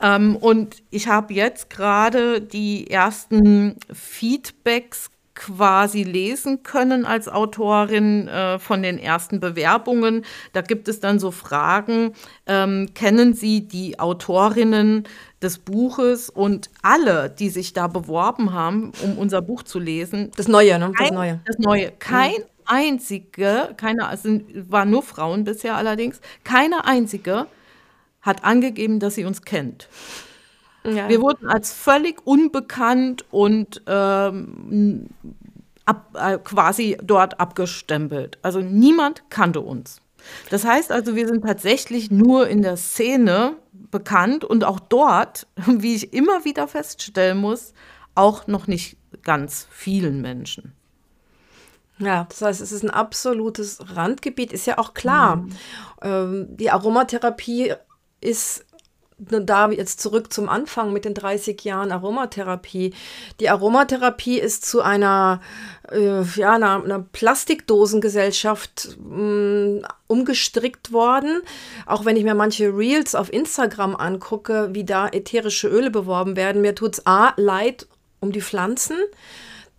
Ähm, 0.00 0.36
und 0.36 0.76
ich 0.90 1.08
habe 1.08 1.34
jetzt 1.34 1.70
gerade 1.70 2.40
die 2.40 2.90
ersten 2.90 3.76
Feedbacks 3.92 5.10
quasi 5.34 6.02
lesen 6.02 6.62
können 6.62 7.06
als 7.06 7.26
Autorin 7.26 8.28
äh, 8.28 8.58
von 8.58 8.82
den 8.82 8.98
ersten 8.98 9.40
Bewerbungen. 9.40 10.24
Da 10.52 10.60
gibt 10.60 10.86
es 10.86 11.00
dann 11.00 11.18
so 11.18 11.30
Fragen, 11.30 12.12
ähm, 12.46 12.88
kennen 12.94 13.32
Sie 13.32 13.66
die 13.66 13.98
Autorinnen 13.98 15.04
des 15.42 15.58
Buches 15.58 16.28
und 16.28 16.70
alle, 16.82 17.30
die 17.30 17.48
sich 17.48 17.72
da 17.72 17.86
beworben 17.86 18.52
haben, 18.52 18.92
um 19.02 19.16
unser 19.18 19.40
Buch 19.40 19.62
zu 19.62 19.78
lesen. 19.78 20.30
Das 20.36 20.48
Neue, 20.48 20.78
ne? 20.78 20.92
Das 20.98 21.10
Neue. 21.10 21.40
Das 21.46 21.58
Neue. 21.58 21.92
Kein 21.98 22.32
mhm. 22.32 22.44
einzige, 22.66 23.74
keine, 23.76 24.10
es 24.12 24.22
sind, 24.22 24.70
waren 24.70 24.90
nur 24.90 25.02
Frauen 25.02 25.44
bisher 25.44 25.76
allerdings, 25.76 26.20
keine 26.44 26.84
einzige 26.84 27.46
hat 28.22 28.44
angegeben, 28.44 29.00
dass 29.00 29.14
sie 29.14 29.24
uns 29.24 29.42
kennt. 29.42 29.88
Ja. 30.84 31.08
Wir 31.08 31.20
wurden 31.20 31.48
als 31.48 31.72
völlig 31.72 32.26
unbekannt 32.26 33.24
und 33.30 33.82
ähm, 33.86 35.08
ab, 35.84 36.14
äh, 36.14 36.38
quasi 36.38 36.96
dort 37.02 37.38
abgestempelt. 37.40 38.38
Also 38.42 38.60
niemand 38.60 39.24
kannte 39.30 39.60
uns. 39.60 40.00
Das 40.50 40.64
heißt 40.64 40.92
also, 40.92 41.16
wir 41.16 41.26
sind 41.28 41.42
tatsächlich 41.42 42.10
nur 42.10 42.48
in 42.48 42.62
der 42.62 42.76
Szene 42.76 43.56
bekannt 43.72 44.44
und 44.44 44.64
auch 44.64 44.80
dort, 44.80 45.46
wie 45.66 45.94
ich 45.94 46.12
immer 46.12 46.44
wieder 46.44 46.68
feststellen 46.68 47.38
muss, 47.38 47.72
auch 48.14 48.46
noch 48.46 48.66
nicht 48.66 48.96
ganz 49.22 49.66
vielen 49.70 50.20
Menschen. 50.20 50.72
Ja, 51.98 52.26
das 52.28 52.40
heißt, 52.40 52.60
es 52.62 52.72
ist 52.72 52.82
ein 52.82 52.90
absolutes 52.90 53.78
Randgebiet, 53.94 54.52
ist 54.52 54.66
ja 54.66 54.78
auch 54.78 54.94
klar. 54.94 55.36
Mhm. 55.36 55.50
Ähm, 56.02 56.46
die 56.56 56.70
Aromatherapie 56.70 57.74
ist 58.22 58.64
da 59.20 59.70
jetzt 59.70 60.00
zurück 60.00 60.32
zum 60.32 60.48
Anfang 60.48 60.92
mit 60.92 61.04
den 61.04 61.14
30 61.14 61.62
Jahren 61.64 61.92
Aromatherapie. 61.92 62.94
Die 63.38 63.50
Aromatherapie 63.50 64.38
ist 64.38 64.64
zu 64.64 64.80
einer, 64.80 65.40
äh, 65.90 66.22
ja, 66.22 66.54
einer, 66.54 66.82
einer 66.82 67.00
Plastikdosengesellschaft 67.00 68.96
mh, 68.98 69.16
mm, 69.16 69.82
umgestrickt 70.06 70.92
worden. 70.92 71.42
Auch 71.86 72.04
wenn 72.04 72.16
ich 72.16 72.24
mir 72.24 72.34
manche 72.34 72.76
Reels 72.76 73.14
auf 73.14 73.32
Instagram 73.32 73.94
angucke, 73.96 74.70
wie 74.72 74.84
da 74.84 75.08
ätherische 75.08 75.68
Öle 75.68 75.90
beworben 75.90 76.36
werden, 76.36 76.62
mir 76.62 76.74
tut 76.74 76.94
es 76.94 77.06
A 77.06 77.34
leid 77.36 77.86
um 78.20 78.32
die 78.32 78.42
Pflanzen, 78.42 78.96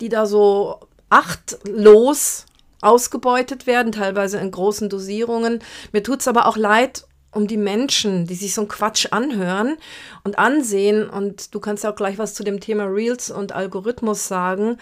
die 0.00 0.08
da 0.08 0.26
so 0.26 0.80
achtlos 1.10 2.46
ausgebeutet 2.80 3.66
werden, 3.66 3.92
teilweise 3.92 4.38
in 4.38 4.50
großen 4.50 4.88
Dosierungen. 4.88 5.60
Mir 5.92 6.02
tut 6.02 6.20
es 6.20 6.28
aber 6.28 6.46
auch 6.46 6.56
leid 6.56 7.04
um 7.32 7.46
die 7.46 7.56
Menschen, 7.56 8.26
die 8.26 8.34
sich 8.34 8.54
so 8.54 8.62
einen 8.62 8.68
Quatsch 8.68 9.08
anhören 9.10 9.76
und 10.22 10.38
ansehen. 10.38 11.08
Und 11.08 11.54
du 11.54 11.60
kannst 11.60 11.84
ja 11.84 11.90
auch 11.90 11.96
gleich 11.96 12.18
was 12.18 12.34
zu 12.34 12.44
dem 12.44 12.60
Thema 12.60 12.84
Reels 12.84 13.30
und 13.30 13.52
Algorithmus 13.52 14.28
sagen. 14.28 14.78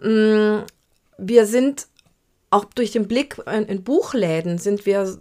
Mm, 0.00 0.60
wir 1.18 1.46
sind 1.46 1.88
auch 2.50 2.64
durch 2.64 2.92
den 2.92 3.08
Blick 3.08 3.36
in, 3.46 3.64
in 3.64 3.82
Buchläden 3.82 4.58
sind 4.58 4.86
wir 4.86 5.18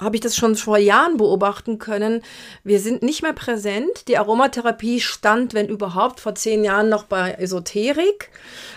habe 0.00 0.16
ich 0.16 0.20
das 0.20 0.36
schon 0.36 0.56
vor 0.56 0.78
Jahren 0.78 1.16
beobachten 1.16 1.78
können. 1.78 2.22
Wir 2.64 2.80
sind 2.80 3.02
nicht 3.02 3.22
mehr 3.22 3.32
präsent. 3.32 4.08
Die 4.08 4.18
Aromatherapie 4.18 5.00
stand, 5.00 5.54
wenn 5.54 5.68
überhaupt, 5.68 6.20
vor 6.20 6.34
zehn 6.34 6.64
Jahren 6.64 6.88
noch 6.88 7.04
bei 7.04 7.32
Esoterik. 7.32 8.30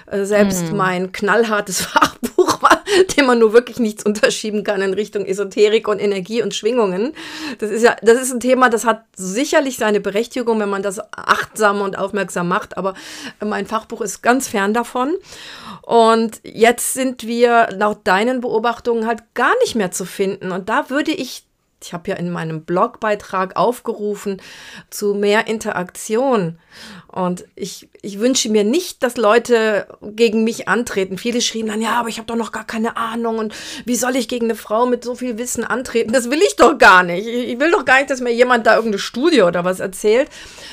Äh, 0.05 0.25
selbst 0.25 0.71
mm. 0.71 0.75
mein 0.75 1.11
knallhartes 1.11 1.81
Fachbuch 1.85 2.61
war, 2.61 2.83
dem 3.17 3.25
man 3.25 3.39
nur 3.39 3.51
wirklich 3.51 3.79
nichts 3.79 4.05
unterschieben 4.05 4.63
kann 4.63 4.81
in 4.81 4.93
Richtung 4.93 5.25
Esoterik 5.25 5.87
und 5.87 5.99
Energie 5.99 6.41
und 6.41 6.53
Schwingungen. 6.53 7.13
Das 7.57 7.71
ist 7.71 7.83
ja, 7.83 7.95
das 8.01 8.21
ist 8.21 8.31
ein 8.31 8.39
Thema, 8.39 8.69
das 8.69 8.85
hat 8.85 9.03
sicherlich 9.15 9.77
seine 9.77 9.99
Berechtigung, 9.99 10.59
wenn 10.59 10.69
man 10.69 10.83
das 10.83 10.99
achtsam 11.11 11.81
und 11.81 11.97
aufmerksam 11.97 12.47
macht. 12.47 12.77
Aber 12.77 12.93
mein 13.43 13.65
Fachbuch 13.65 14.01
ist 14.01 14.21
ganz 14.21 14.47
fern 14.47 14.73
davon. 14.73 15.13
Und 15.87 16.41
jetzt 16.43 16.95
sind 16.95 17.25
wir 17.25 17.69
laut 17.71 17.99
deinen 18.03 18.41
Beobachtungen 18.41 19.07
halt 19.07 19.23
gar 19.35 19.53
nicht 19.61 19.73
mehr 19.75 19.89
zu 19.89 20.03
finden. 20.03 20.51
Und 20.51 20.67
da 20.67 20.89
würde 20.89 21.11
ich, 21.11 21.45
ich 21.81 21.93
habe 21.93 22.09
ja 22.09 22.17
in 22.17 22.29
meinem 22.29 22.65
Blogbeitrag 22.65 23.55
aufgerufen 23.55 24.41
zu 24.89 25.13
mehr 25.13 25.47
Interaktion. 25.47 26.59
Und 27.07 27.45
ich, 27.55 27.87
ich 28.01 28.19
wünsche 28.19 28.49
mir 28.49 28.65
nicht, 28.65 29.01
dass 29.01 29.15
Leute 29.15 29.87
gegen 30.01 30.43
mich 30.43 30.67
antreten. 30.67 31.17
Viele 31.17 31.39
schrieben 31.39 31.69
dann, 31.69 31.81
ja, 31.81 31.97
aber 31.97 32.09
ich 32.09 32.17
habe 32.17 32.27
doch 32.27 32.35
noch 32.35 32.51
gar 32.51 32.67
keine 32.67 32.97
Ahnung. 32.97 33.37
Und 33.37 33.55
wie 33.85 33.95
soll 33.95 34.17
ich 34.17 34.27
gegen 34.27 34.47
eine 34.47 34.55
Frau 34.55 34.87
mit 34.87 35.05
so 35.05 35.15
viel 35.15 35.37
Wissen 35.37 35.63
antreten? 35.63 36.11
Das 36.11 36.29
will 36.29 36.41
ich 36.41 36.57
doch 36.57 36.77
gar 36.77 37.03
nicht. 37.03 37.25
Ich 37.25 37.61
will 37.61 37.71
doch 37.71 37.85
gar 37.85 37.99
nicht, 37.99 38.09
dass 38.09 38.19
mir 38.19 38.33
jemand 38.33 38.67
da 38.67 38.75
irgendeine 38.75 38.99
Studie 38.99 39.43
oder 39.43 39.63
was 39.63 39.79
erzählt. 39.79 40.27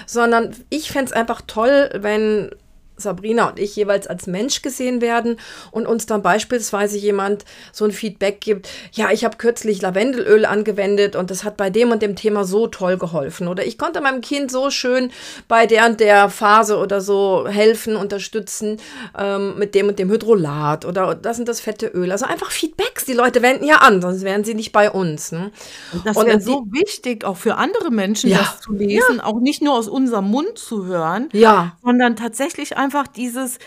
Sondern 0.07 0.57
ich 0.71 0.91
fände 0.91 1.13
es 1.13 1.17
einfach 1.17 1.41
toll, 1.47 1.91
wenn 1.95 2.51
Sabrina 2.97 3.49
und 3.49 3.59
ich 3.59 3.75
jeweils 3.77 4.07
als 4.07 4.27
Mensch 4.27 4.63
gesehen 4.63 5.01
werden 5.01 5.39
und 5.71 5.87
uns 5.87 6.07
dann 6.07 6.23
beispielsweise 6.23 6.97
jemand 6.97 7.45
so 7.73 7.85
ein 7.85 7.93
Feedback 7.93 8.41
gibt, 8.41 8.69
ja, 8.93 9.11
ich 9.11 9.25
habe 9.25 9.37
kürzlich 9.37 9.83
Lavendelöl 9.83 10.45
angewendet 10.45 11.17
und 11.17 11.31
das 11.31 11.45
hat 11.45 11.57
bei 11.57 11.71
dem 11.71 11.91
und 11.91 12.03
dem 12.03 12.17
Thema 12.17 12.45
so 12.45 12.67
toll 12.67 12.97
geholfen. 12.97 13.49
Oder 13.49 13.67
ich 13.67 13.79
konnte 13.79 14.01
meinem 14.01 14.21
Kind 14.21 14.51
so 14.51 14.71
schön 14.71 15.11
bei 15.49 15.67
der 15.67 15.87
und 15.87 16.01
der 16.01 16.29
Phase 16.29 16.79
oder 16.79 17.01
so 17.01 17.47
helfen, 17.49 17.97
unterstützen 17.97 18.79
ähm, 19.19 19.59
mit 19.59 19.75
dem 19.75 19.89
und 19.89 19.99
dem 19.99 20.11
Hydrolat 20.11 20.85
oder 20.85 21.15
das 21.15 21.37
sind 21.37 21.49
das 21.49 21.61
fette 21.61 21.87
Öl. 21.87 22.13
Also 22.13 22.27
einfach 22.27 22.51
Feedbacks. 22.51 23.05
Die 23.05 23.13
Leute 23.13 23.43
wenden 23.43 23.65
ja 23.65 23.77
an, 23.77 24.01
sonst 24.01 24.23
wären 24.23 24.45
sie 24.45 24.55
nicht 24.55 24.73
bei 24.73 24.91
uns. 24.91 25.33
Ne? 25.33 25.51
Und 25.93 26.07
das 26.07 26.17
wäre 26.17 26.41
so 26.41 26.65
wichtig, 26.71 27.25
auch 27.25 27.37
für 27.37 27.57
andere 27.57 27.91
Menschen 27.91 28.31
ja, 28.31 28.39
das 28.39 28.61
zu 28.61 28.73
lesen, 28.73 29.17
ja. 29.17 29.25
auch 29.25 29.41
nicht 29.41 29.63
nur 29.63 29.75
aus 29.75 29.89
unserem 29.89 30.31
Mund 30.31 30.59
zu 30.59 30.87
hören, 30.87 31.29
ja. 31.33 31.77
sondern 31.83 32.17
tatsächlich 32.17 32.77
einfach 32.77 32.84
einfach 32.85 33.09
dieses, 33.09 33.59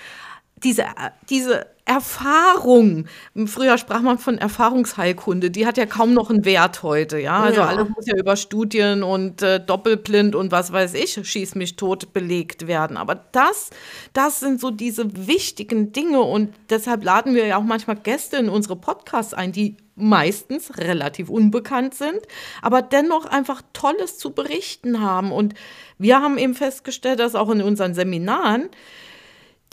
diese, 0.64 0.86
diese 1.30 1.68
Erfahrung. 1.86 3.06
Früher 3.46 3.78
sprach 3.78 4.02
man 4.02 4.18
von 4.18 4.38
Erfahrungsheilkunde, 4.38 5.52
die 5.52 5.66
hat 5.66 5.78
ja 5.78 5.86
kaum 5.86 6.14
noch 6.14 6.30
einen 6.30 6.44
Wert 6.44 6.84
heute, 6.84 7.18
ja. 7.18 7.40
Also 7.40 7.62
ja. 7.62 7.68
alles 7.68 7.88
muss 7.90 8.06
ja 8.08 8.18
über 8.18 8.36
Studien 8.36 9.04
und 9.04 9.42
äh, 9.42 9.64
Doppelblind 9.64 10.36
und 10.36 10.52
was 10.52 10.74
weiß 10.74 10.96
ich, 10.96 11.20
schieß 11.24 11.56
mich 11.56 11.78
tot 11.78 12.12
belegt 12.14 12.68
werden. 12.68 12.98
Aber 12.98 13.16
das, 13.16 13.70
das 14.14 14.40
sind 14.42 14.60
so 14.60 14.70
diese 14.70 15.28
wichtigen 15.28 15.94
Dinge 15.94 16.22
und 16.22 16.54
deshalb 16.70 17.04
laden 17.04 17.36
wir 17.36 17.46
ja 17.46 17.58
auch 17.58 17.64
manchmal 17.64 17.96
Gäste 17.96 18.38
in 18.38 18.50
unsere 18.50 18.76
Podcasts 18.76 19.34
ein, 19.34 19.54
die 19.54 19.78
meistens 19.96 20.78
relativ 20.78 21.30
unbekannt 21.30 21.96
sind, 21.96 22.20
aber 22.62 22.82
dennoch 22.82 23.26
einfach 23.26 23.62
Tolles 23.74 24.18
zu 24.18 24.32
berichten 24.32 25.02
haben. 25.02 25.32
Und 25.32 25.54
wir 25.98 26.22
haben 26.22 26.38
eben 26.38 26.54
festgestellt, 26.54 27.20
dass 27.20 27.34
auch 27.34 27.50
in 27.50 27.62
unseren 27.62 27.94
Seminaren 27.96 28.70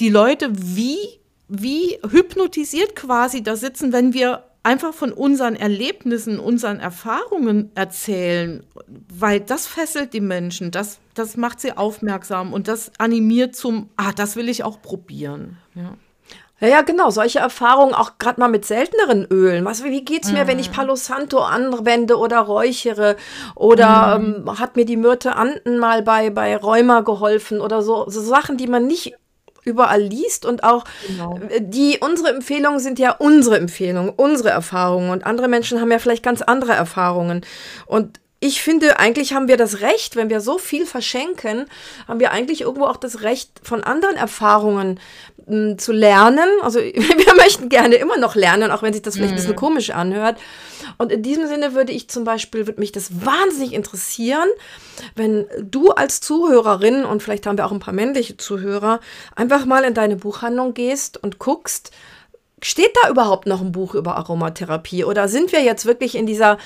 die 0.00 0.08
Leute 0.08 0.50
wie, 0.52 0.98
wie 1.48 1.98
hypnotisiert 2.08 2.96
quasi 2.96 3.42
da 3.42 3.56
sitzen, 3.56 3.92
wenn 3.92 4.12
wir 4.12 4.44
einfach 4.64 4.94
von 4.94 5.12
unseren 5.12 5.54
Erlebnissen, 5.54 6.40
unseren 6.40 6.80
Erfahrungen 6.80 7.70
erzählen, 7.74 8.64
weil 9.12 9.40
das 9.40 9.66
fesselt 9.66 10.14
die 10.14 10.22
Menschen, 10.22 10.70
das, 10.70 10.98
das 11.12 11.36
macht 11.36 11.60
sie 11.60 11.76
aufmerksam 11.76 12.52
und 12.52 12.66
das 12.66 12.90
animiert 12.98 13.54
zum, 13.54 13.90
ah, 13.96 14.12
das 14.12 14.36
will 14.36 14.48
ich 14.48 14.64
auch 14.64 14.82
probieren. 14.82 15.58
Ja. 15.74 15.94
Ja, 16.60 16.68
ja, 16.68 16.82
genau. 16.82 17.10
Solche 17.10 17.40
Erfahrungen 17.40 17.94
auch 17.94 18.12
gerade 18.18 18.40
mal 18.40 18.48
mit 18.48 18.64
selteneren 18.64 19.26
Ölen. 19.26 19.64
Was, 19.64 19.82
wie 19.82 20.04
geht's 20.04 20.30
mir, 20.30 20.44
mm. 20.44 20.46
wenn 20.46 20.58
ich 20.60 20.70
mhm. 20.70 20.74
Palo 20.74 20.94
Santo 20.94 21.40
anwende 21.40 22.16
oder 22.16 22.38
räuchere? 22.38 23.16
Oder 23.56 24.18
mm. 24.18 24.46
ähm, 24.48 24.60
hat 24.60 24.76
mir 24.76 24.84
die 24.84 24.96
Myrte 24.96 25.34
Anden 25.34 25.78
mal 25.78 26.02
bei, 26.02 26.30
bei 26.30 26.56
Rheuma 26.56 27.00
geholfen 27.00 27.60
oder 27.60 27.82
so? 27.82 28.08
So 28.08 28.20
Sachen, 28.22 28.56
die 28.56 28.68
man 28.68 28.86
nicht 28.86 29.14
überall 29.64 30.02
liest 30.02 30.44
und 30.46 30.64
auch 30.64 30.84
genau. 31.06 31.38
Äh, 31.48 31.60
die 31.62 31.98
unsere 32.00 32.30
Empfehlungen 32.30 32.80
sind 32.80 32.98
ja 32.98 33.12
unsere 33.12 33.58
Empfehlungen, 33.58 34.10
unsere 34.10 34.50
Erfahrungen 34.50 35.10
und 35.10 35.26
andere 35.26 35.48
Menschen 35.48 35.80
haben 35.80 35.90
ja 35.90 35.98
vielleicht 35.98 36.22
ganz 36.22 36.42
andere 36.42 36.72
Erfahrungen 36.72 37.42
und 37.86 38.20
ich 38.44 38.60
finde, 38.60 38.98
eigentlich 38.98 39.32
haben 39.32 39.48
wir 39.48 39.56
das 39.56 39.80
Recht, 39.80 40.16
wenn 40.16 40.28
wir 40.28 40.42
so 40.42 40.58
viel 40.58 40.84
verschenken, 40.84 41.64
haben 42.06 42.20
wir 42.20 42.30
eigentlich 42.30 42.60
irgendwo 42.60 42.84
auch 42.84 42.98
das 42.98 43.22
Recht, 43.22 43.48
von 43.62 43.82
anderen 43.82 44.16
Erfahrungen 44.16 45.00
m, 45.46 45.70
hm, 45.70 45.78
zu 45.78 45.92
lernen. 45.92 46.46
Also 46.60 46.78
wir 46.80 47.34
möchten 47.36 47.70
gerne 47.70 47.94
immer 47.94 48.18
noch 48.18 48.34
lernen, 48.34 48.70
auch 48.70 48.82
wenn 48.82 48.92
sich 48.92 49.00
das 49.00 49.14
vielleicht 49.14 49.32
ein 49.32 49.36
bisschen 49.36 49.52
mhm. 49.52 49.56
komisch 49.56 49.90
anhört. 49.90 50.38
Und 50.98 51.10
in 51.10 51.22
diesem 51.22 51.48
Sinne 51.48 51.72
würde 51.72 51.92
ich 51.92 52.10
zum 52.10 52.24
Beispiel, 52.24 52.66
würde 52.66 52.80
mich 52.80 52.92
das 52.92 53.24
wahnsinnig 53.24 53.72
interessieren, 53.72 54.48
wenn 55.16 55.46
du 55.62 55.92
als 55.92 56.20
Zuhörerin, 56.20 57.06
und 57.06 57.22
vielleicht 57.22 57.46
haben 57.46 57.56
wir 57.56 57.64
auch 57.64 57.72
ein 57.72 57.80
paar 57.80 57.94
männliche 57.94 58.36
Zuhörer, 58.36 59.00
einfach 59.34 59.64
mal 59.64 59.84
in 59.84 59.94
deine 59.94 60.16
Buchhandlung 60.16 60.74
gehst 60.74 61.16
und 61.22 61.38
guckst, 61.38 61.92
Steht 62.62 62.96
da 63.02 63.10
überhaupt 63.10 63.46
noch 63.46 63.60
ein 63.60 63.72
Buch 63.72 63.94
über 63.94 64.16
Aromatherapie? 64.16 65.04
Oder 65.04 65.28
sind 65.28 65.52
wir 65.52 65.62
jetzt 65.62 65.84
wirklich 65.84 66.14
in 66.14 66.24
dieser 66.24 66.56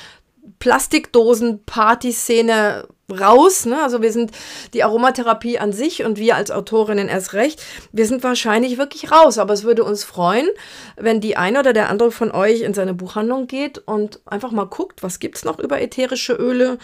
Plastikdosen-Party-Szene 0.59 2.89
raus. 3.11 3.65
Ne? 3.65 3.83
Also 3.83 4.03
wir 4.03 4.13
sind 4.13 4.33
die 4.75 4.85
Aromatherapie 4.85 5.59
an 5.59 5.73
sich 5.73 6.05
und 6.05 6.19
wir 6.19 6.37
als 6.37 6.51
Autorinnen 6.51 7.09
erst 7.09 7.33
recht, 7.33 7.63
wir 7.93 8.07
sind 8.07 8.23
wahrscheinlich 8.23 8.77
wirklich 8.77 9.11
raus. 9.11 9.39
Aber 9.39 9.55
es 9.55 9.65
würde 9.65 9.85
uns 9.85 10.05
freuen, 10.05 10.49
wenn 10.97 11.21
die 11.21 11.37
eine 11.37 11.61
oder 11.61 11.73
der 11.73 11.89
andere 11.89 12.11
von 12.11 12.31
euch 12.31 12.63
in 12.63 12.75
seine 12.75 12.95
Buchhandlung 12.95 13.47
geht 13.47 13.79
und 13.79 14.21
einfach 14.27 14.51
mal 14.51 14.67
guckt, 14.67 15.03
was 15.03 15.21
gibt 15.21 15.39
es 15.39 15.45
noch 15.45 15.59
über 15.59 15.81
ätherische 15.81 16.35
Öle. 16.35 16.79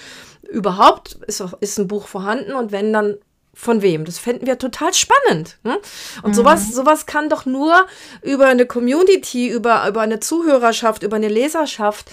Überhaupt 0.49 1.19
ist, 1.27 1.43
ist 1.61 1.79
ein 1.79 1.89
Buch 1.89 2.07
vorhanden 2.07 2.53
und 2.53 2.73
wenn 2.73 2.93
dann 2.93 3.17
von 3.57 3.83
wem? 3.83 4.05
Das 4.05 4.19
fänden 4.19 4.47
wir 4.47 4.59
total 4.59 4.93
spannend. 4.95 5.59
Ne? 5.63 5.79
Und 6.23 6.31
mhm. 6.31 6.35
sowas, 6.35 6.73
sowas 6.73 7.07
kann 7.07 7.29
doch 7.29 7.47
nur 7.47 7.87
über 8.21 8.47
eine 8.47 8.67
Community, 8.67 9.49
über, 9.49 9.87
über 9.89 10.01
eine 10.01 10.21
Zuhörerschaft, 10.21 11.03
über 11.03 11.17
eine 11.17 11.29
Leserschaft 11.29 12.11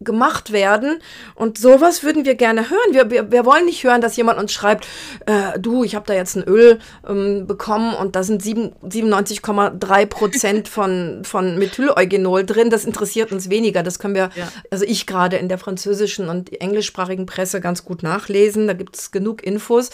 gemacht 0.00 0.50
werden. 0.50 0.98
Und 1.34 1.58
sowas 1.58 2.02
würden 2.02 2.24
wir 2.24 2.34
gerne 2.34 2.70
hören. 2.70 2.92
Wir, 2.92 3.10
wir, 3.10 3.30
wir 3.30 3.44
wollen 3.44 3.66
nicht 3.66 3.84
hören, 3.84 4.00
dass 4.00 4.16
jemand 4.16 4.38
uns 4.38 4.52
schreibt, 4.52 4.86
äh, 5.26 5.58
du, 5.58 5.84
ich 5.84 5.94
habe 5.94 6.06
da 6.06 6.14
jetzt 6.14 6.36
ein 6.36 6.44
Öl 6.44 6.78
ähm, 7.06 7.46
bekommen 7.46 7.94
und 7.94 8.16
da 8.16 8.22
sind 8.22 8.42
97,3 8.42 10.06
Prozent 10.06 10.68
von, 10.68 11.22
von 11.24 11.58
Methyleugenol 11.58 12.46
drin. 12.46 12.70
Das 12.70 12.86
interessiert 12.86 13.30
uns 13.30 13.50
weniger. 13.50 13.82
Das 13.82 13.98
können 13.98 14.14
wir, 14.14 14.30
ja. 14.34 14.48
also 14.70 14.86
ich 14.86 15.06
gerade 15.06 15.36
in 15.36 15.48
der 15.48 15.58
französischen 15.58 16.30
und 16.30 16.58
englischsprachigen 16.60 17.26
Presse 17.26 17.60
ganz 17.60 17.84
gut 17.84 18.02
nachlesen. 18.02 18.68
Da 18.68 18.72
gibt 18.72 18.96
es 18.96 19.10
genug 19.10 19.42
Infos. 19.42 19.90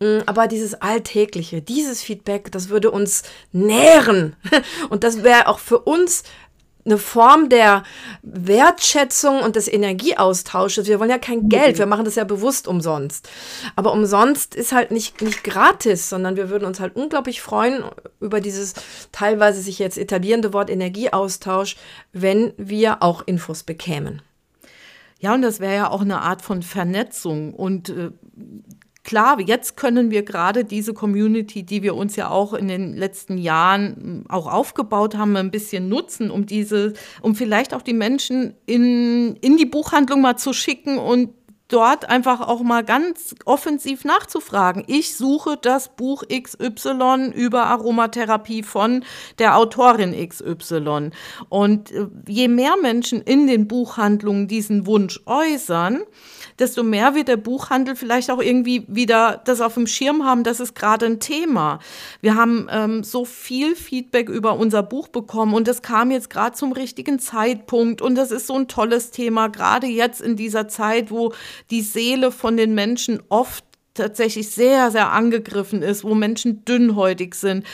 Mm, 0.00 0.20
aber 0.24 0.46
dieses 0.46 0.80
Alltägliche, 0.80 1.60
dieses 1.60 2.02
Feedback, 2.02 2.50
das 2.50 2.70
würde 2.70 2.90
uns 2.90 3.22
nähren. 3.52 4.34
Und 4.88 5.04
das 5.04 5.22
wäre 5.22 5.48
auch 5.48 5.58
für 5.58 5.78
uns 5.78 6.22
eine 6.84 6.98
Form 6.98 7.48
der 7.48 7.84
Wertschätzung 8.22 9.40
und 9.40 9.56
des 9.56 9.68
Energieaustausches. 9.68 10.86
Wir 10.86 10.98
wollen 10.98 11.10
ja 11.10 11.18
kein 11.18 11.48
Geld, 11.48 11.78
wir 11.78 11.86
machen 11.86 12.04
das 12.04 12.16
ja 12.16 12.24
bewusst 12.24 12.66
umsonst. 12.66 13.28
Aber 13.76 13.92
umsonst 13.92 14.54
ist 14.54 14.72
halt 14.72 14.90
nicht, 14.90 15.22
nicht 15.22 15.44
gratis, 15.44 16.08
sondern 16.08 16.36
wir 16.36 16.50
würden 16.50 16.64
uns 16.64 16.80
halt 16.80 16.96
unglaublich 16.96 17.40
freuen 17.40 17.84
über 18.20 18.40
dieses 18.40 18.74
teilweise 19.12 19.60
sich 19.60 19.78
jetzt 19.78 19.98
etablierende 19.98 20.52
Wort 20.52 20.70
Energieaustausch, 20.70 21.76
wenn 22.12 22.52
wir 22.56 23.02
auch 23.02 23.22
Infos 23.26 23.62
bekämen. 23.62 24.22
Ja, 25.20 25.34
und 25.34 25.42
das 25.42 25.60
wäre 25.60 25.74
ja 25.74 25.90
auch 25.90 26.00
eine 26.00 26.20
Art 26.20 26.42
von 26.42 26.62
Vernetzung. 26.62 27.54
Und 27.54 27.90
äh, 27.90 28.10
klar, 29.04 29.40
jetzt 29.40 29.76
können 29.76 30.10
wir 30.10 30.22
gerade 30.22 30.64
diese 30.64 30.94
Community, 30.94 31.62
die 31.62 31.82
wir 31.82 31.94
uns 31.94 32.16
ja 32.16 32.30
auch 32.30 32.54
in 32.54 32.68
den 32.68 32.96
letzten 32.96 33.38
Jahren 33.38 33.96
hm, 33.96 34.24
auch 34.28 34.46
aufgebaut 34.46 35.16
haben, 35.16 35.36
ein 35.36 35.50
bisschen 35.50 35.88
nutzen, 35.88 36.30
um 36.30 36.46
diese, 36.46 36.92
um 37.20 37.34
vielleicht 37.34 37.74
auch 37.74 37.82
die 37.82 37.94
Menschen 37.94 38.54
in, 38.66 39.36
in 39.36 39.56
die 39.56 39.66
Buchhandlung 39.66 40.20
mal 40.20 40.36
zu 40.36 40.52
schicken 40.52 40.98
und 40.98 41.30
dort 41.72 42.08
einfach 42.08 42.40
auch 42.40 42.62
mal 42.62 42.84
ganz 42.84 43.34
offensiv 43.44 44.04
nachzufragen. 44.04 44.84
Ich 44.86 45.16
suche 45.16 45.56
das 45.60 45.96
Buch 45.96 46.24
XY 46.28 47.32
über 47.34 47.66
Aromatherapie 47.66 48.62
von 48.62 49.04
der 49.38 49.56
Autorin 49.56 50.14
XY. 50.28 51.10
Und 51.48 51.90
äh, 51.90 52.06
je 52.28 52.48
mehr 52.48 52.74
Menschen 52.80 53.22
in 53.22 53.46
den 53.46 53.68
Buchhandlungen 53.68 54.48
diesen 54.48 54.86
Wunsch 54.86 55.20
äußern, 55.24 56.02
desto 56.62 56.84
mehr 56.84 57.14
wird 57.16 57.26
der 57.26 57.36
Buchhandel 57.36 57.96
vielleicht 57.96 58.30
auch 58.30 58.40
irgendwie 58.40 58.84
wieder 58.86 59.42
das 59.44 59.60
auf 59.60 59.74
dem 59.74 59.88
Schirm 59.88 60.24
haben, 60.24 60.44
das 60.44 60.60
ist 60.60 60.74
gerade 60.74 61.06
ein 61.06 61.18
Thema. 61.18 61.80
Wir 62.20 62.36
haben 62.36 62.68
ähm, 62.70 63.02
so 63.02 63.24
viel 63.24 63.74
Feedback 63.74 64.28
über 64.28 64.56
unser 64.56 64.84
Buch 64.84 65.08
bekommen 65.08 65.54
und 65.54 65.66
das 65.66 65.82
kam 65.82 66.12
jetzt 66.12 66.30
gerade 66.30 66.56
zum 66.56 66.70
richtigen 66.70 67.18
Zeitpunkt 67.18 68.00
und 68.00 68.14
das 68.14 68.30
ist 68.30 68.46
so 68.46 68.54
ein 68.54 68.68
tolles 68.68 69.10
Thema, 69.10 69.48
gerade 69.48 69.88
jetzt 69.88 70.20
in 70.20 70.36
dieser 70.36 70.68
Zeit, 70.68 71.10
wo 71.10 71.32
die 71.70 71.82
Seele 71.82 72.30
von 72.30 72.56
den 72.56 72.74
Menschen 72.74 73.20
oft 73.28 73.64
tatsächlich 73.94 74.50
sehr, 74.50 74.92
sehr 74.92 75.10
angegriffen 75.10 75.82
ist, 75.82 76.04
wo 76.04 76.14
Menschen 76.14 76.64
dünnhäutig 76.64 77.34
sind. 77.34 77.66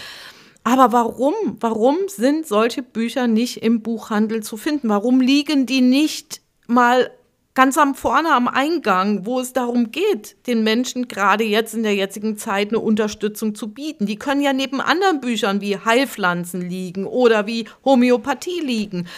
Aber 0.64 0.92
warum? 0.92 1.35
Warum 1.61 1.96
sind 2.09 2.46
solche 2.46 2.83
Bücher 2.83 3.27
nicht 3.27 3.62
im 3.62 3.83
Buchhandel 3.83 4.42
zu 4.42 4.57
finden? 4.57 4.88
Warum 4.88 5.20
liegen 5.20 5.66
die 5.66 5.81
nicht 5.83 6.40
mal 6.66 7.11
ganz 7.58 7.76
am 7.76 7.96
vorne 7.96 8.32
am 8.32 8.46
Eingang, 8.46 9.26
wo 9.26 9.40
es 9.40 9.52
darum 9.52 9.90
geht, 9.90 10.36
den 10.46 10.62
Menschen 10.62 11.08
gerade 11.08 11.42
jetzt 11.42 11.74
in 11.74 11.82
der 11.82 11.96
jetzigen 11.96 12.36
Zeit 12.36 12.68
eine 12.68 12.78
Unterstützung 12.78 13.56
zu 13.56 13.72
bieten. 13.72 14.06
Die 14.06 14.14
können 14.14 14.40
ja 14.40 14.52
neben 14.52 14.80
anderen 14.80 15.20
Büchern 15.20 15.60
wie 15.60 15.76
Heilpflanzen 15.76 16.60
liegen 16.60 17.04
oder 17.04 17.48
wie 17.48 17.68
Homöopathie 17.84 18.60
liegen. 18.60 19.08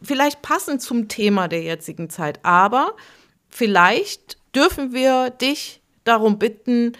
Vielleicht 0.00 0.40
passend 0.40 0.82
zum 0.82 1.08
Thema 1.08 1.48
der 1.48 1.62
jetzigen 1.62 2.10
Zeit, 2.10 2.38
aber 2.44 2.94
vielleicht 3.48 4.38
dürfen 4.54 4.92
wir 4.92 5.30
dich 5.30 5.80
darum 6.04 6.38
bitten, 6.38 6.92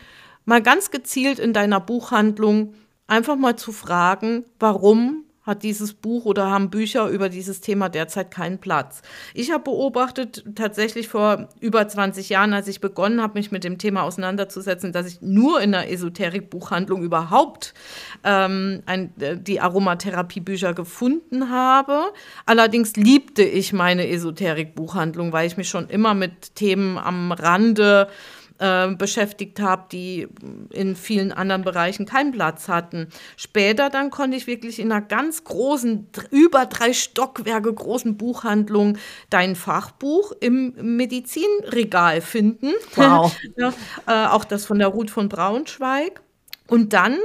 mal 0.45 0.61
ganz 0.61 0.91
gezielt 0.91 1.39
in 1.39 1.53
deiner 1.53 1.79
Buchhandlung 1.79 2.75
einfach 3.07 3.37
mal 3.37 3.55
zu 3.55 3.71
fragen, 3.71 4.45
warum 4.59 5.23
hat 5.49 5.63
dieses 5.63 5.95
Buch 5.95 6.27
oder 6.27 6.51
haben 6.51 6.71
Bücher 6.71 7.09
über 7.09 7.29
dieses 7.29 7.61
Thema 7.61 7.89
derzeit 7.89 8.31
keinen 8.31 8.59
Platz. 8.59 9.03
Ich 9.35 9.51
habe 9.51 9.65
beobachtet, 9.65 10.45
tatsächlich 10.55 11.09
vor 11.09 11.49
über 11.61 11.89
20 11.89 12.29
Jahren, 12.29 12.53
als 12.53 12.69
ich 12.69 12.81
begonnen 12.81 13.23
habe, 13.23 13.39
mich 13.39 13.51
mit 13.51 13.65
dem 13.65 13.79
Thema 13.79 14.03
auseinanderzusetzen, 14.03 14.93
dass 14.93 15.07
ich 15.07 15.23
nur 15.23 15.61
in 15.61 15.73
der 15.73 15.91
Esoterik-Buchhandlung 15.91 17.03
überhaupt 17.03 17.75
ähm, 18.25 18.83
ein, 18.87 19.13
äh, 19.21 19.37
die 19.37 19.61
Aromatherapie-Bücher 19.61 20.75
gefunden 20.75 21.51
habe. 21.51 22.13
Allerdings 22.47 22.95
liebte 22.97 23.43
ich 23.43 23.73
meine 23.73 24.09
Esoterik-Buchhandlung, 24.09 25.33
weil 25.33 25.47
ich 25.47 25.57
mich 25.57 25.69
schon 25.69 25.89
immer 25.89 26.15
mit 26.15 26.55
Themen 26.55 26.99
am 26.99 27.33
Rande 27.33 28.09
äh, 28.09 28.38
beschäftigt 28.59 29.61
habe, 29.61 29.85
die 29.93 30.27
in 30.71 30.97
vielen 30.97 31.33
anderen 31.33 31.63
Bereichen 31.63 32.07
keinen 32.07 32.33
Platz 32.33 32.69
hatten. 32.69 33.09
Später 33.37 33.89
dann 33.89 34.11
konnte 34.11 34.37
ich 34.37 34.47
wirklich 34.47 34.81
in 34.81 34.91
einer 34.91 35.01
ganz 35.01 35.45
großen, 35.45 36.09
über 36.31 36.67
drei 36.67 36.93
Stockwerke 36.93 37.73
großen 37.73 38.17
Buchhandlung 38.17 38.99
dein 39.31 39.55
Fachbuch 39.55 40.33
im 40.41 40.75
Medizinregal 40.97 42.21
finden. 42.21 42.73
Wow. 42.97 43.37
ja, 43.57 43.73
äh, 44.07 44.27
auch 44.29 44.45
das 44.45 44.65
von 44.67 44.79
der 44.79 44.89
Ruth 44.89 45.11
von 45.11 45.29
Braunschweig. 45.29 46.21
Und 46.69 46.93
dann 46.93 47.17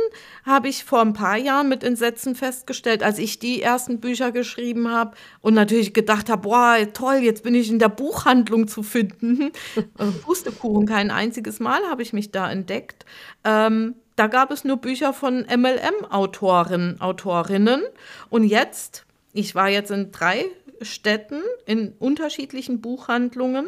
habe 0.46 0.70
ich 0.70 0.86
vor 0.86 1.02
ein 1.02 1.14
paar 1.14 1.38
Jahren 1.38 1.68
mit 1.68 1.84
Entsetzen 1.84 2.34
festgestellt, 2.34 3.04
als 3.04 3.20
ich 3.20 3.40
die 3.40 3.62
ersten 3.62 4.00
Bücher 4.00 4.32
geschrieben 4.32 4.90
habe 4.90 5.16
und 5.42 5.54
natürlich 5.54 5.94
gedacht 5.94 6.30
habe, 6.30 6.44
boah, 6.44 6.78
toll, 6.94 7.18
jetzt 7.18 7.44
bin 7.44 7.54
ich 7.54 7.70
in 7.70 7.78
der 7.78 7.90
Buchhandlung 7.90 8.68
zu 8.70 8.84
finden. 8.84 9.52
Pustekuchen, 10.24 10.88
kein 10.88 11.12
einziges 11.12 11.60
Mal 11.60 11.82
habe 11.90 12.02
ich 12.02 12.14
mich 12.14 12.32
da 12.32 12.50
entdeckt. 12.50 13.06
Ähm, 13.44 13.96
da 14.16 14.28
gab 14.28 14.50
es 14.50 14.64
nur 14.64 14.78
Bücher 14.78 15.12
von 15.12 15.42
MLM-Autoren, 15.42 17.02
Autorinnen. 17.02 17.82
Und 18.30 18.46
jetzt, 18.46 19.06
ich 19.34 19.56
war 19.56 19.68
jetzt 19.68 19.92
in 19.92 20.12
drei 20.12 20.46
Städten 20.82 21.42
in 21.66 21.94
unterschiedlichen 22.00 22.80
Buchhandlungen, 22.80 23.68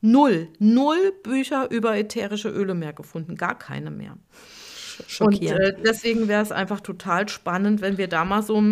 null, 0.00 0.48
null 0.58 1.12
Bücher 1.22 1.70
über 1.70 1.96
ätherische 1.96 2.48
Öle 2.48 2.74
mehr 2.74 2.92
gefunden, 2.92 3.36
gar 3.36 3.56
keine 3.56 3.90
mehr. 3.90 4.16
Und 5.20 5.42
äh, 5.42 5.74
deswegen 5.84 6.28
wäre 6.28 6.42
es 6.42 6.52
einfach 6.52 6.80
total 6.80 7.28
spannend, 7.28 7.80
wenn 7.80 7.98
wir 7.98 8.08
da 8.08 8.24
mal 8.24 8.42
so 8.42 8.62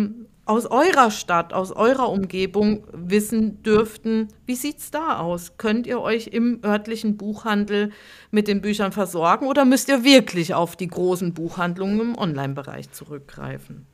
aus 0.45 0.65
eurer 0.65 1.09
Stadt, 1.09 1.53
aus 1.53 1.71
eurer 1.71 2.09
Umgebung 2.09 2.85
wissen 2.91 3.63
dürften, 3.63 4.27
wie 4.45 4.55
sieht 4.55 4.79
es 4.79 4.91
da 4.91 5.19
aus? 5.19 5.53
Könnt 5.57 5.87
ihr 5.87 6.01
euch 6.01 6.27
im 6.27 6.59
örtlichen 6.63 7.15
Buchhandel 7.15 7.91
mit 8.29 8.47
den 8.47 8.61
Büchern 8.61 8.91
versorgen 8.91 9.47
oder 9.47 9.63
müsst 9.63 9.87
ihr 9.87 10.03
wirklich 10.03 10.53
auf 10.53 10.75
die 10.75 10.87
großen 10.87 11.33
Buchhandlungen 11.33 11.99
im 12.01 12.17
Online-Bereich 12.17 12.91
zurückgreifen? 12.91 13.85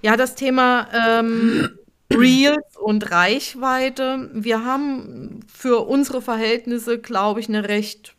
Ja, 0.00 0.16
das 0.16 0.36
Thema 0.36 0.86
ähm, 0.92 1.70
Reels 2.12 2.76
und 2.78 3.10
Reichweite. 3.10 4.30
Wir 4.32 4.64
haben 4.64 5.40
für 5.52 5.88
unsere 5.88 6.22
Verhältnisse, 6.22 7.00
glaube 7.00 7.40
ich, 7.40 7.48
eine 7.48 7.68
recht 7.68 8.13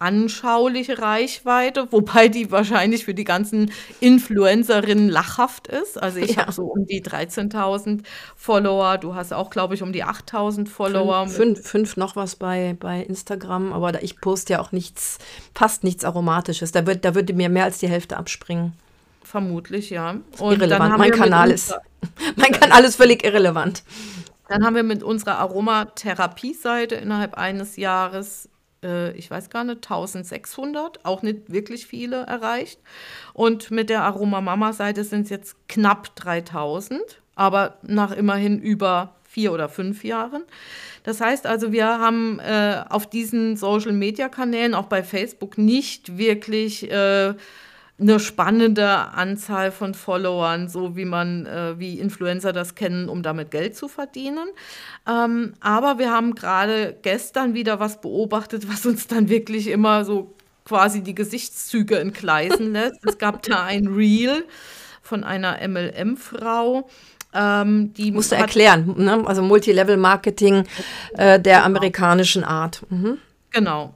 anschauliche 0.00 0.98
Reichweite, 0.98 1.92
wobei 1.92 2.28
die 2.28 2.50
wahrscheinlich 2.50 3.04
für 3.04 3.12
die 3.12 3.24
ganzen 3.24 3.70
Influencerinnen 4.00 5.10
lachhaft 5.10 5.68
ist. 5.68 6.02
Also 6.02 6.18
ich 6.18 6.36
ja. 6.36 6.42
habe 6.42 6.52
so 6.52 6.64
um 6.64 6.86
die 6.86 7.02
13.000 7.02 8.00
Follower, 8.34 8.96
du 8.96 9.14
hast 9.14 9.32
auch, 9.32 9.50
glaube 9.50 9.74
ich, 9.74 9.82
um 9.82 9.92
die 9.92 10.04
8.000 10.04 10.68
Follower. 10.68 11.28
Fünf, 11.28 11.36
fünf, 11.36 11.68
fünf, 11.68 11.96
noch 11.98 12.16
was 12.16 12.36
bei, 12.36 12.76
bei 12.80 13.02
Instagram, 13.02 13.72
aber 13.74 13.92
da, 13.92 13.98
ich 14.00 14.20
poste 14.20 14.54
ja 14.54 14.60
auch 14.60 14.72
nichts, 14.72 15.18
fast 15.54 15.84
nichts 15.84 16.04
Aromatisches. 16.04 16.72
Da, 16.72 16.86
wird, 16.86 17.04
da 17.04 17.14
würde 17.14 17.34
mir 17.34 17.50
mehr 17.50 17.64
als 17.64 17.78
die 17.78 17.88
Hälfte 17.88 18.16
abspringen. 18.16 18.72
Vermutlich, 19.22 19.90
ja. 19.90 20.16
Und 20.38 20.52
irrelevant. 20.54 20.96
mein 20.98 21.12
Kanal 21.12 21.50
ist, 21.50 21.74
mein 22.36 22.52
Kanal 22.52 22.84
ist 22.84 22.96
völlig 22.96 23.22
irrelevant. 23.22 23.84
Dann 24.48 24.64
haben 24.64 24.74
wir 24.74 24.82
mit 24.82 25.04
unserer 25.04 25.38
Aromatherapie-Seite 25.38 26.96
innerhalb 26.96 27.34
eines 27.34 27.76
Jahres 27.76 28.49
äh, 28.82 29.12
ich 29.12 29.30
weiß 29.30 29.50
gar 29.50 29.64
nicht, 29.64 29.78
1600, 29.78 31.04
auch 31.04 31.22
nicht 31.22 31.52
wirklich 31.52 31.86
viele 31.86 32.22
erreicht. 32.22 32.80
Und 33.32 33.70
mit 33.70 33.90
der 33.90 34.02
Aroma 34.02 34.40
Mama 34.40 34.72
Seite 34.72 35.04
sind 35.04 35.24
es 35.24 35.30
jetzt 35.30 35.56
knapp 35.68 36.14
3000, 36.16 37.00
aber 37.34 37.78
nach 37.82 38.12
immerhin 38.12 38.60
über 38.60 39.14
vier 39.28 39.52
oder 39.52 39.68
fünf 39.68 40.02
Jahren. 40.04 40.42
Das 41.04 41.20
heißt 41.20 41.46
also, 41.46 41.72
wir 41.72 41.86
haben 41.86 42.40
äh, 42.40 42.82
auf 42.88 43.08
diesen 43.08 43.56
Social-Media-Kanälen, 43.56 44.74
auch 44.74 44.86
bei 44.86 45.02
Facebook, 45.04 45.56
nicht 45.56 46.18
wirklich 46.18 46.90
äh, 46.90 47.34
eine 48.00 48.18
spannende 48.18 48.88
Anzahl 48.88 49.70
von 49.72 49.94
Followern, 49.94 50.68
so 50.68 50.96
wie 50.96 51.04
man, 51.04 51.46
äh, 51.46 51.78
wie 51.78 51.98
Influencer 51.98 52.52
das 52.52 52.74
kennen, 52.74 53.08
um 53.08 53.22
damit 53.22 53.50
Geld 53.50 53.76
zu 53.76 53.88
verdienen. 53.88 54.48
Ähm, 55.08 55.54
aber 55.60 55.98
wir 55.98 56.10
haben 56.10 56.34
gerade 56.34 56.96
gestern 57.02 57.54
wieder 57.54 57.78
was 57.78 58.00
beobachtet, 58.00 58.68
was 58.68 58.86
uns 58.86 59.06
dann 59.06 59.28
wirklich 59.28 59.68
immer 59.68 60.04
so 60.04 60.34
quasi 60.64 61.02
die 61.02 61.14
Gesichtszüge 61.14 61.98
entgleisen 61.98 62.72
lässt. 62.72 63.04
Es 63.04 63.18
gab 63.18 63.42
da 63.42 63.64
ein 63.64 63.88
Reel 63.88 64.44
von 65.02 65.24
einer 65.24 65.58
MLM-Frau, 65.66 66.88
ähm, 67.32 67.92
die 67.94 68.10
musst 68.12 68.32
du 68.32 68.36
erklären, 68.36 68.94
ne? 68.96 69.22
also 69.26 69.42
Multilevel-Marketing 69.42 70.64
äh, 71.14 71.38
der 71.38 71.56
genau. 71.56 71.66
amerikanischen 71.66 72.44
Art. 72.44 72.82
Mhm. 72.90 73.18
Genau. 73.50 73.94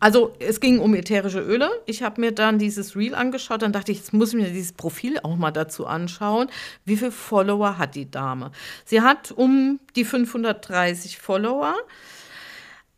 Also 0.00 0.34
es 0.38 0.60
ging 0.60 0.78
um 0.78 0.94
ätherische 0.94 1.40
Öle. 1.40 1.70
Ich 1.84 2.02
habe 2.02 2.22
mir 2.22 2.32
dann 2.32 2.58
dieses 2.58 2.96
Reel 2.96 3.14
angeschaut, 3.14 3.60
dann 3.60 3.72
dachte 3.72 3.92
ich, 3.92 3.98
jetzt 3.98 4.14
muss 4.14 4.30
ich 4.30 4.40
mir 4.40 4.48
dieses 4.48 4.72
Profil 4.72 5.20
auch 5.22 5.36
mal 5.36 5.50
dazu 5.50 5.86
anschauen. 5.86 6.48
Wie 6.86 6.96
viele 6.96 7.12
Follower 7.12 7.76
hat 7.76 7.94
die 7.94 8.10
Dame? 8.10 8.50
Sie 8.86 9.02
hat 9.02 9.30
um 9.30 9.78
die 9.96 10.06
530 10.06 11.18
Follower, 11.18 11.74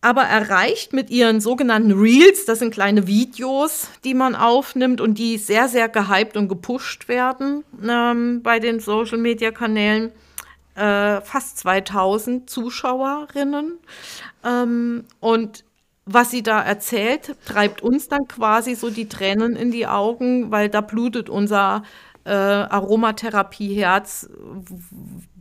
aber 0.01 0.23
erreicht 0.23 0.93
mit 0.93 1.11
ihren 1.11 1.41
sogenannten 1.41 1.93
Reels, 1.93 2.45
das 2.45 2.61
sind 2.61 2.73
kleine 2.73 3.09
Videos, 3.09 3.89
die 4.05 4.15
man 4.15 4.37
aufnimmt 4.37 5.01
und 5.01 5.19
die 5.19 5.39
sehr, 5.39 5.69
sehr 5.69 5.89
gehypt 5.89 6.37
und 6.37 6.49
gepusht 6.49 7.09
werden 7.09 7.65
ähm, 7.85 8.43
bei 8.43 8.61
den 8.61 8.79
Social-Media-Kanälen, 8.79 10.13
äh, 10.77 11.21
fast 11.21 11.59
2000 11.59 12.49
Zuschauerinnen. 12.49 13.79
Ähm, 14.45 15.05
und 15.21 15.65
was 16.05 16.31
sie 16.31 16.43
da 16.43 16.61
erzählt, 16.61 17.37
treibt 17.45 17.81
uns 17.83 18.09
dann 18.09 18.27
quasi 18.29 18.75
so 18.75 18.91
die 18.91 19.09
Tränen 19.09 19.55
in 19.55 19.71
die 19.71 19.87
Augen, 19.87 20.51
weil 20.51 20.69
da 20.69 20.81
blutet 20.81 21.31
unser 21.31 21.85
äh, 22.25 22.31
Aromatherapie-Herz, 22.31 24.29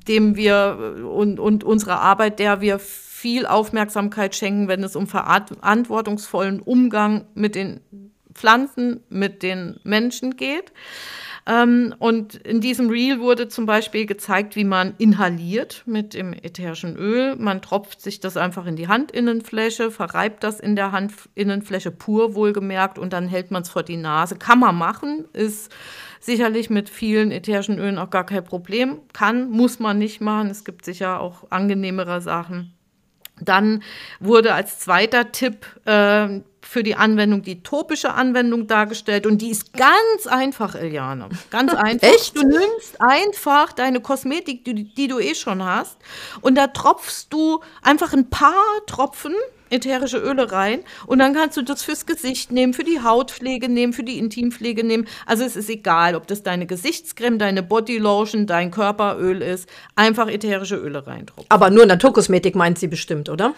dem 0.08 0.36
wir 0.36 0.96
und, 1.12 1.40
und 1.40 1.64
unsere 1.64 2.00
Arbeit, 2.00 2.40
der 2.40 2.62
wir 2.62 2.80
viel 2.80 3.46
Aufmerksamkeit 3.46 4.36
schenken, 4.36 4.68
wenn 4.68 4.84
es 4.84 4.96
um 4.96 5.08
verantwortungsvollen 5.08 6.60
Umgang 6.60 7.26
mit 7.36 7.56
den 7.56 7.82
Pflanzen, 8.34 9.04
mit 9.10 9.44
den 9.44 9.80
Menschen 9.84 10.36
geht. 10.38 10.72
Ähm, 11.48 11.96
und 11.98 12.36
in 12.36 12.62
diesem 12.62 12.90
Reel 12.90 13.20
wurde 13.20 13.48
zum 13.48 13.66
Beispiel 13.66 14.06
gezeigt, 14.06 14.56
wie 14.56 14.64
man 14.64 14.94
inhaliert 14.98 15.84
mit 15.86 16.14
dem 16.14 16.34
ätherischen 16.34 16.96
Öl. 16.96 17.36
Man 17.36 17.62
tropft 17.62 18.02
sich 18.02 18.20
das 18.20 18.38
einfach 18.38 18.66
in 18.66 18.76
die 18.76 18.88
Handinnenfläche, 18.88 19.92
verreibt 19.92 20.44
das 20.44 20.60
in 20.60 20.76
der 20.76 20.92
Handinnenfläche 20.92 21.92
pur 21.92 22.36
wohlgemerkt 22.36 23.00
und 23.00 23.14
dann 23.14 23.28
hält 23.28 23.52
man 23.52 23.64
es 23.64 23.70
vor 23.70 23.84
die 23.84 23.98
Nase. 23.98 24.36
Kann 24.36 24.60
man 24.60 24.76
machen, 24.76 25.26
ist 25.34 25.72
sicherlich 26.20 26.70
mit 26.70 26.90
vielen 26.90 27.32
ätherischen 27.32 27.80
Ölen 27.80 27.98
auch 27.98 28.12
gar 28.12 28.26
kein 28.26 28.44
Problem. 28.44 29.00
Kann, 29.14 29.50
muss 29.50 29.80
man 29.80 29.98
nicht 29.98 30.22
machen. 30.22 30.50
Es 30.50 30.64
gibt 30.64 30.86
sicher 30.86 31.20
auch 31.20 31.50
angenehmere 31.50 32.22
Sachen. 32.22 32.74
Dann 33.42 33.82
wurde 34.20 34.54
als 34.54 34.78
zweiter 34.78 35.32
Tipp 35.32 35.66
äh, 35.86 36.42
für 36.72 36.84
die 36.84 36.96
Anwendung 36.96 37.42
die 37.42 37.64
topische 37.64 38.14
Anwendung 38.14 38.66
dargestellt 38.66 39.26
und 39.26 39.42
die 39.42 39.50
ist 39.50 39.74
ganz 39.74 40.26
einfach, 40.26 40.74
Eliane. 40.74 41.28
Ganz 41.50 41.74
einfach. 41.74 42.08
Echt? 42.08 42.38
Du 42.38 42.44
nimmst 42.44 42.96
einfach 43.00 43.74
deine 43.74 44.00
Kosmetik, 44.00 44.64
die, 44.64 44.86
die 44.86 45.08
du 45.10 45.20
eh 45.20 45.36
schon 45.36 45.66
hast, 45.66 45.98
und 46.40 46.56
da 46.58 46.68
tropfst 46.68 47.28
du 47.30 47.60
einfach 47.82 48.14
ein 48.14 48.30
paar 48.30 48.54
Tropfen 48.88 49.34
ätherische 49.70 50.18
Öle 50.18 50.50
rein 50.52 50.80
und 51.08 51.20
dann 51.20 51.34
kannst 51.34 51.58
du 51.58 51.62
das 51.62 51.84
fürs 51.84 52.06
Gesicht 52.06 52.54
nehmen, 52.54 52.74
für 52.74 52.86
die 52.86 53.02
Hautpflege 53.02 53.68
nehmen, 53.68 53.92
für 53.92 54.04
die 54.04 54.18
Intimpflege 54.18 54.86
nehmen. 54.86 55.08
Also 55.26 55.44
es 55.44 55.58
ist 55.58 55.70
egal, 55.70 56.16
ob 56.16 56.28
das 56.28 56.42
deine 56.42 56.68
Gesichtscreme, 56.68 57.38
deine 57.38 57.64
Bodylotion, 57.64 58.48
dein 58.48 58.72
Körperöl 58.72 59.42
ist, 59.42 59.68
einfach 59.96 60.30
ätherische 60.30 60.76
Öle 60.76 61.06
reintropfen. 61.06 61.48
Aber 61.50 61.70
nur 61.70 61.86
Naturkosmetik 61.86 62.56
meint 62.56 62.80
sie 62.80 62.88
bestimmt, 62.88 63.28
oder? 63.28 63.56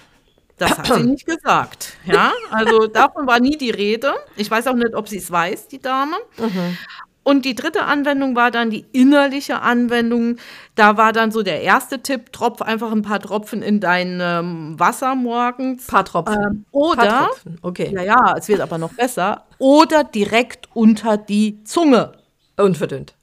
Das 0.57 0.77
hat 0.77 0.85
sie 0.85 1.03
nicht 1.03 1.25
gesagt. 1.25 1.93
Ja, 2.05 2.31
also 2.51 2.87
davon 2.87 3.27
war 3.27 3.39
nie 3.39 3.57
die 3.57 3.71
Rede. 3.71 4.13
Ich 4.35 4.49
weiß 4.49 4.67
auch 4.67 4.75
nicht, 4.75 4.93
ob 4.95 5.07
sie 5.07 5.17
es 5.17 5.31
weiß, 5.31 5.67
die 5.67 5.79
Dame. 5.79 6.15
Mhm. 6.37 6.77
Und 7.23 7.45
die 7.45 7.55
dritte 7.55 7.85
Anwendung 7.85 8.35
war 8.35 8.51
dann 8.51 8.69
die 8.69 8.85
innerliche 8.91 9.61
Anwendung. 9.61 10.37
Da 10.75 10.97
war 10.97 11.13
dann 11.13 11.31
so 11.31 11.41
der 11.41 11.61
erste 11.61 12.03
Tipp, 12.03 12.33
tropf 12.33 12.61
einfach 12.61 12.91
ein 12.91 13.01
paar 13.01 13.21
Tropfen 13.21 13.61
in 13.61 13.79
dein 13.79 14.19
ähm, 14.21 14.77
Wasser 14.77 15.15
morgens. 15.15 15.87
Paar 15.87 16.03
Tropfen. 16.03 16.43
Ähm, 16.43 16.65
oder, 16.71 16.95
paar 16.95 17.27
Tropfen. 17.27 17.59
okay. 17.61 17.91
Ja, 17.93 18.03
ja, 18.03 18.35
es 18.37 18.49
wird 18.49 18.59
aber 18.59 18.77
noch 18.77 18.93
besser. 18.93 19.45
Oder 19.57 20.03
direkt 20.03 20.67
unter 20.73 21.15
die 21.15 21.63
Zunge. 21.63 22.11
Unverdünnt. 22.57 23.15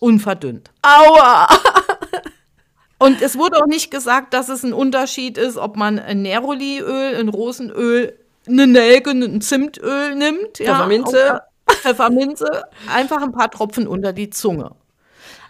Unverdünnt. 0.00 0.70
Aua! 0.82 1.46
Und 2.98 3.20
es 3.20 3.36
wurde 3.36 3.58
auch 3.58 3.66
nicht 3.66 3.90
gesagt, 3.90 4.32
dass 4.32 4.48
es 4.48 4.62
ein 4.62 4.72
Unterschied 4.72 5.38
ist, 5.38 5.56
ob 5.56 5.76
man 5.76 5.98
ein 5.98 6.22
Neroliöl, 6.22 7.16
ein 7.16 7.28
Rosenöl, 7.28 8.18
eine 8.46 8.66
Nelke, 8.66 9.10
ein 9.10 9.40
Zimtöl 9.40 10.14
nimmt. 10.14 10.58
Ja, 10.58 10.74
Pfefferminze. 10.74 11.40
Pfefferminze, 11.68 12.64
einfach 12.92 13.22
ein 13.22 13.32
paar 13.32 13.50
Tropfen 13.50 13.86
unter 13.86 14.12
die 14.12 14.30
Zunge. 14.30 14.70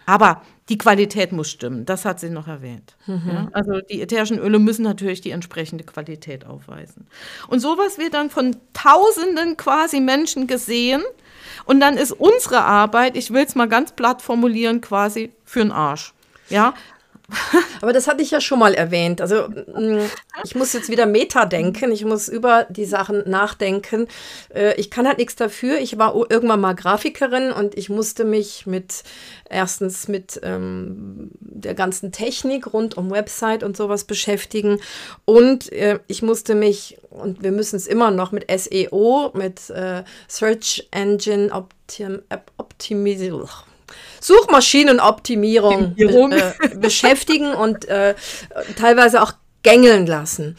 Aber 0.06 0.42
die 0.68 0.78
Qualität 0.78 1.30
muss 1.32 1.50
stimmen, 1.50 1.84
das 1.84 2.04
hat 2.04 2.18
sie 2.18 2.30
noch 2.30 2.48
erwähnt. 2.48 2.96
Mhm. 3.06 3.30
Ja, 3.30 3.48
also 3.52 3.80
die 3.80 4.00
ätherischen 4.00 4.38
Öle 4.38 4.58
müssen 4.58 4.82
natürlich 4.82 5.20
die 5.20 5.30
entsprechende 5.30 5.84
Qualität 5.84 6.46
aufweisen. 6.46 7.06
Und 7.48 7.60
sowas 7.60 7.98
wird 7.98 8.14
dann 8.14 8.30
von 8.30 8.56
Tausenden 8.72 9.56
quasi 9.56 10.00
Menschen 10.00 10.46
gesehen. 10.46 11.02
Und 11.66 11.80
dann 11.80 11.96
ist 11.96 12.12
unsere 12.12 12.62
Arbeit, 12.62 13.16
ich 13.16 13.32
will 13.32 13.44
es 13.44 13.54
mal 13.54 13.68
ganz 13.68 13.92
platt 13.92 14.22
formulieren, 14.22 14.80
quasi 14.80 15.32
für 15.44 15.60
den 15.60 15.72
Arsch. 15.72 16.12
Ja, 16.48 16.74
aber 17.80 17.92
das 17.92 18.06
hatte 18.06 18.22
ich 18.22 18.30
ja 18.30 18.40
schon 18.40 18.58
mal 18.58 18.74
erwähnt. 18.74 19.20
Also 19.20 19.48
mm, 19.48 20.00
ich 20.44 20.54
muss 20.54 20.72
jetzt 20.72 20.88
wieder 20.88 21.06
Meta 21.06 21.44
denken. 21.44 21.90
Ich 21.90 22.04
muss 22.04 22.28
über 22.28 22.66
die 22.70 22.84
Sachen 22.84 23.28
nachdenken. 23.28 24.06
Äh, 24.54 24.74
ich 24.74 24.90
kann 24.90 25.06
halt 25.06 25.18
nichts 25.18 25.34
dafür. 25.34 25.78
Ich 25.78 25.98
war 25.98 26.14
irgendwann 26.30 26.60
mal 26.60 26.74
Grafikerin 26.74 27.52
und 27.52 27.76
ich 27.76 27.88
musste 27.88 28.24
mich 28.24 28.66
mit 28.66 29.02
erstens 29.48 30.08
mit 30.08 30.40
ähm, 30.42 31.30
der 31.40 31.74
ganzen 31.74 32.12
Technik 32.12 32.72
rund 32.72 32.96
um 32.96 33.10
Website 33.10 33.62
und 33.62 33.76
sowas 33.76 34.04
beschäftigen. 34.04 34.80
Und 35.24 35.72
äh, 35.72 35.98
ich 36.06 36.22
musste 36.22 36.54
mich, 36.54 36.98
und 37.10 37.42
wir 37.42 37.52
müssen 37.52 37.76
es 37.76 37.86
immer 37.86 38.10
noch 38.10 38.30
mit 38.32 38.46
SEO, 38.50 39.32
mit 39.34 39.70
äh, 39.70 40.04
Search 40.28 40.88
Engine 40.92 41.52
Optim 41.52 42.22
Optimisierung 42.56 43.48
Suchmaschinenoptimierung 44.20 45.94
be 45.94 46.54
äh, 46.62 46.76
beschäftigen 46.76 47.52
und 47.52 47.86
äh, 47.86 48.14
teilweise 48.76 49.22
auch 49.22 49.34
gängeln 49.62 50.06
lassen. 50.06 50.56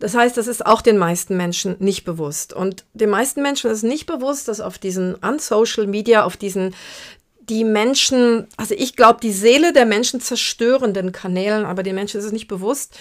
Das 0.00 0.14
heißt, 0.14 0.36
das 0.36 0.46
ist 0.46 0.64
auch 0.64 0.82
den 0.82 0.98
meisten 0.98 1.36
Menschen 1.36 1.76
nicht 1.78 2.04
bewusst. 2.04 2.52
Und 2.52 2.84
den 2.94 3.10
meisten 3.10 3.42
Menschen 3.42 3.70
ist 3.70 3.82
nicht 3.82 4.06
bewusst, 4.06 4.48
dass 4.48 4.60
auf 4.60 4.78
diesen, 4.78 5.22
an 5.22 5.38
Social 5.38 5.86
Media, 5.86 6.24
auf 6.24 6.36
diesen 6.36 6.74
die 7.50 7.64
Menschen, 7.64 8.46
also 8.56 8.74
ich 8.76 8.96
glaube, 8.96 9.18
die 9.20 9.32
Seele 9.32 9.72
der 9.72 9.84
Menschen 9.84 10.20
zerstörenden 10.20 11.10
Kanälen, 11.10 11.64
aber 11.64 11.82
den 11.82 11.96
Menschen 11.96 12.18
ist 12.18 12.26
es 12.26 12.32
nicht 12.32 12.48
bewusst. 12.48 12.98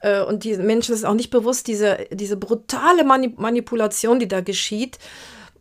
Äh, 0.00 0.22
und 0.22 0.44
die 0.44 0.56
Menschen 0.56 0.94
ist 0.94 1.04
auch 1.04 1.14
nicht 1.14 1.30
bewusst, 1.30 1.66
diese, 1.66 2.06
diese 2.12 2.36
brutale 2.36 3.04
Manipulation, 3.04 4.18
die 4.18 4.28
da 4.28 4.40
geschieht. 4.40 4.98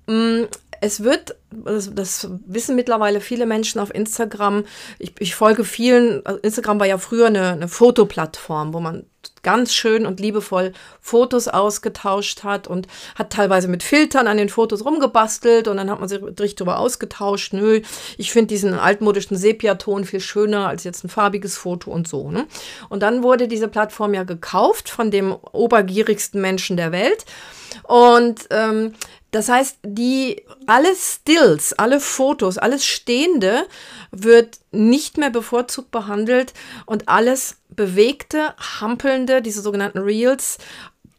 Mm, 0.08 0.44
es 0.82 1.04
wird, 1.04 1.36
das, 1.52 1.94
das, 1.94 2.28
wissen 2.46 2.76
mittlerweile 2.76 3.22
viele 3.22 3.46
Menschen 3.46 3.80
auf 3.80 3.94
Instagram, 3.94 4.66
ich, 4.98 5.14
ich 5.20 5.36
folge 5.36 5.64
vielen, 5.64 6.26
also 6.26 6.40
Instagram 6.42 6.80
war 6.80 6.88
ja 6.88 6.98
früher 6.98 7.28
eine, 7.28 7.50
eine 7.50 7.68
Fotoplattform, 7.68 8.74
wo 8.74 8.80
man 8.80 9.06
ganz 9.44 9.74
schön 9.74 10.06
und 10.06 10.20
liebevoll 10.20 10.74
Fotos 11.00 11.48
ausgetauscht 11.48 12.44
hat 12.44 12.68
und 12.68 12.88
hat 13.16 13.32
teilweise 13.32 13.68
mit 13.68 13.84
Filtern 13.84 14.28
an 14.28 14.38
den 14.38 14.50
Fotos 14.50 14.86
rumgebastelt 14.86 15.68
und 15.68 15.78
dann 15.78 15.90
hat 15.90 16.00
man 16.00 16.10
sich 16.10 16.22
richtig 16.22 16.56
darüber 16.56 16.80
ausgetauscht. 16.80 17.54
Nö, 17.54 17.82
ich 18.18 18.32
finde 18.32 18.48
diesen 18.48 18.74
altmodischen 18.74 19.38
Sepiaton 19.38 20.06
viel 20.06 20.20
schöner 20.20 20.68
als 20.68 20.84
jetzt 20.84 21.04
ein 21.04 21.10
farbiges 21.10 21.58
Foto 21.58 21.92
und 21.92 22.08
so. 22.08 22.32
Ne? 22.32 22.48
Und 22.90 23.02
dann 23.02 23.24
wurde 23.24 23.48
diese 23.48 23.68
Plattform 23.68 24.14
ja 24.14 24.24
gekauft 24.24 24.90
von 24.90 25.12
dem 25.12 25.34
obergierigsten 25.52 26.42
Menschen 26.42 26.78
der 26.78 26.92
Welt. 26.92 27.26
Und 27.84 28.48
ähm, 28.52 28.94
das 29.32 29.50
heißt, 29.50 29.78
die 29.84 30.44
alle 30.66 30.96
Stills, 30.96 31.74
alle 31.74 32.00
Fotos, 32.00 32.58
alles 32.58 32.86
Stehende 32.86 33.68
wird 34.12 34.60
nicht 34.72 35.18
mehr 35.18 35.30
bevorzugt 35.30 35.92
behandelt 35.92 36.54
und 36.86 37.08
alles 37.08 37.58
bewegte, 37.70 38.56
hampelnde, 38.82 39.42
diese 39.42 39.62
sogenannten 39.62 40.00
Reels, 40.00 40.58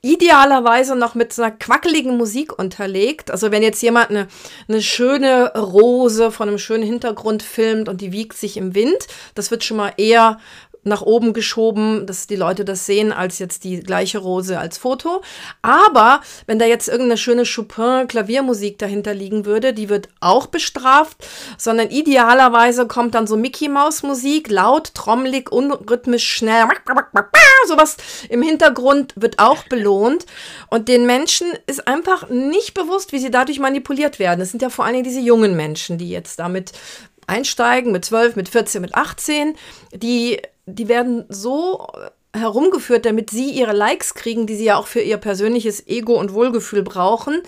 idealerweise 0.02 0.96
noch 0.96 1.14
mit 1.14 1.32
so 1.32 1.42
einer 1.42 1.52
quackeligen 1.52 2.16
Musik 2.16 2.58
unterlegt. 2.58 3.30
Also 3.30 3.50
wenn 3.50 3.62
jetzt 3.62 3.82
jemand 3.82 4.10
eine, 4.10 4.28
eine 4.66 4.80
schöne 4.80 5.52
Rose 5.54 6.30
von 6.30 6.48
einem 6.48 6.58
schönen 6.58 6.84
Hintergrund 6.84 7.42
filmt 7.42 7.88
und 7.88 8.00
die 8.00 8.12
wiegt 8.12 8.36
sich 8.36 8.56
im 8.56 8.74
Wind, 8.74 9.06
das 9.34 9.50
wird 9.50 9.62
schon 9.62 9.76
mal 9.76 9.92
eher 9.98 10.38
nach 10.82 11.02
oben 11.02 11.32
geschoben, 11.32 12.06
dass 12.06 12.26
die 12.26 12.36
Leute 12.36 12.64
das 12.64 12.86
sehen, 12.86 13.12
als 13.12 13.38
jetzt 13.38 13.64
die 13.64 13.80
gleiche 13.80 14.18
Rose 14.18 14.58
als 14.58 14.78
Foto. 14.78 15.22
Aber 15.62 16.20
wenn 16.46 16.58
da 16.58 16.64
jetzt 16.64 16.88
irgendeine 16.88 17.16
schöne 17.16 17.44
Chopin-Klaviermusik 17.44 18.78
dahinter 18.78 19.14
liegen 19.14 19.44
würde, 19.44 19.72
die 19.72 19.88
wird 19.88 20.08
auch 20.20 20.46
bestraft, 20.46 21.26
sondern 21.58 21.90
idealerweise 21.90 22.86
kommt 22.86 23.14
dann 23.14 23.26
so 23.26 23.36
Mickey-Maus-Musik, 23.36 24.50
laut, 24.50 24.94
trommelig, 24.94 25.52
unrhythmisch, 25.52 26.28
schnell, 26.28 26.64
sowas 27.66 27.96
im 28.28 28.42
Hintergrund 28.42 29.12
wird 29.16 29.38
auch 29.38 29.64
belohnt. 29.64 30.26
Und 30.68 30.88
den 30.88 31.06
Menschen 31.06 31.46
ist 31.66 31.86
einfach 31.86 32.28
nicht 32.28 32.74
bewusst, 32.74 33.12
wie 33.12 33.18
sie 33.18 33.30
dadurch 33.30 33.58
manipuliert 33.58 34.18
werden. 34.18 34.40
Das 34.40 34.50
sind 34.50 34.62
ja 34.62 34.70
vor 34.70 34.84
allen 34.84 34.94
Dingen 34.94 35.04
diese 35.04 35.20
jungen 35.20 35.56
Menschen, 35.56 35.98
die 35.98 36.10
jetzt 36.10 36.38
damit 36.38 36.72
einsteigen, 37.26 37.92
mit 37.92 38.04
12, 38.04 38.36
mit 38.36 38.48
14, 38.48 38.82
mit 38.82 38.94
18, 38.94 39.54
die 39.92 40.40
die 40.70 40.88
werden 40.88 41.24
so 41.28 41.86
herumgeführt, 42.34 43.06
damit 43.06 43.30
sie 43.30 43.50
ihre 43.50 43.72
Likes 43.72 44.14
kriegen, 44.14 44.46
die 44.46 44.56
sie 44.56 44.66
ja 44.66 44.76
auch 44.76 44.86
für 44.86 45.00
ihr 45.00 45.16
persönliches 45.16 45.86
Ego 45.86 46.18
und 46.18 46.32
Wohlgefühl 46.32 46.82
brauchen. 46.82 47.42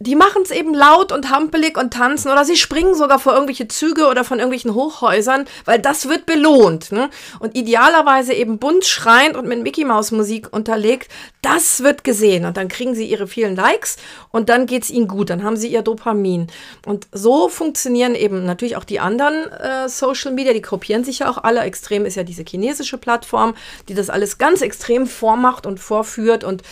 Die 0.00 0.14
machen 0.14 0.42
es 0.44 0.52
eben 0.52 0.74
laut 0.74 1.10
und 1.10 1.30
hampelig 1.30 1.76
und 1.76 1.92
tanzen 1.92 2.30
oder 2.30 2.44
sie 2.44 2.56
springen 2.56 2.94
sogar 2.94 3.18
vor 3.18 3.32
irgendwelche 3.32 3.66
Züge 3.66 4.06
oder 4.06 4.22
von 4.22 4.38
irgendwelchen 4.38 4.74
Hochhäusern, 4.74 5.46
weil 5.64 5.80
das 5.80 6.08
wird 6.08 6.24
belohnt. 6.24 6.92
Ne? 6.92 7.10
Und 7.40 7.56
idealerweise 7.56 8.32
eben 8.32 8.58
bunt 8.58 8.84
schreiend 8.84 9.36
und 9.36 9.48
mit 9.48 9.60
Mickey 9.60 9.84
Maus 9.84 10.12
Musik 10.12 10.52
unterlegt, 10.52 11.10
das 11.42 11.82
wird 11.82 12.04
gesehen. 12.04 12.44
Und 12.44 12.56
dann 12.56 12.68
kriegen 12.68 12.94
sie 12.94 13.06
ihre 13.06 13.26
vielen 13.26 13.56
Likes 13.56 13.96
und 14.30 14.48
dann 14.48 14.66
geht 14.66 14.84
es 14.84 14.90
ihnen 14.90 15.08
gut, 15.08 15.30
dann 15.30 15.42
haben 15.42 15.56
sie 15.56 15.68
ihr 15.68 15.82
Dopamin. 15.82 16.46
Und 16.86 17.08
so 17.10 17.48
funktionieren 17.48 18.14
eben 18.14 18.44
natürlich 18.44 18.76
auch 18.76 18.84
die 18.84 19.00
anderen 19.00 19.50
äh, 19.52 19.88
Social 19.88 20.32
Media, 20.32 20.52
die 20.52 20.62
kopieren 20.62 21.02
sich 21.02 21.20
ja 21.20 21.28
auch 21.28 21.38
alle. 21.38 21.62
Extrem 21.62 22.06
ist 22.06 22.14
ja 22.14 22.22
diese 22.22 22.44
chinesische 22.44 22.98
Plattform, 22.98 23.54
die 23.88 23.94
das 23.94 24.10
alles 24.10 24.38
ganz 24.38 24.62
extrem 24.62 25.08
vormacht 25.08 25.66
und 25.66 25.80
vorführt 25.80 26.44
und 26.44 26.62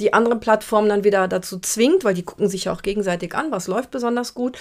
die 0.00 0.14
anderen 0.14 0.40
Plattformen 0.40 0.88
dann 0.88 1.04
wieder 1.04 1.28
dazu 1.28 1.58
zwingt, 1.58 2.04
weil 2.04 2.14
die 2.14 2.22
gucken 2.22 2.48
sich 2.48 2.64
ja 2.64 2.69
auch 2.70 2.82
gegenseitig 2.82 3.34
an, 3.34 3.50
was 3.50 3.66
läuft 3.66 3.90
besonders 3.90 4.34
gut. 4.34 4.58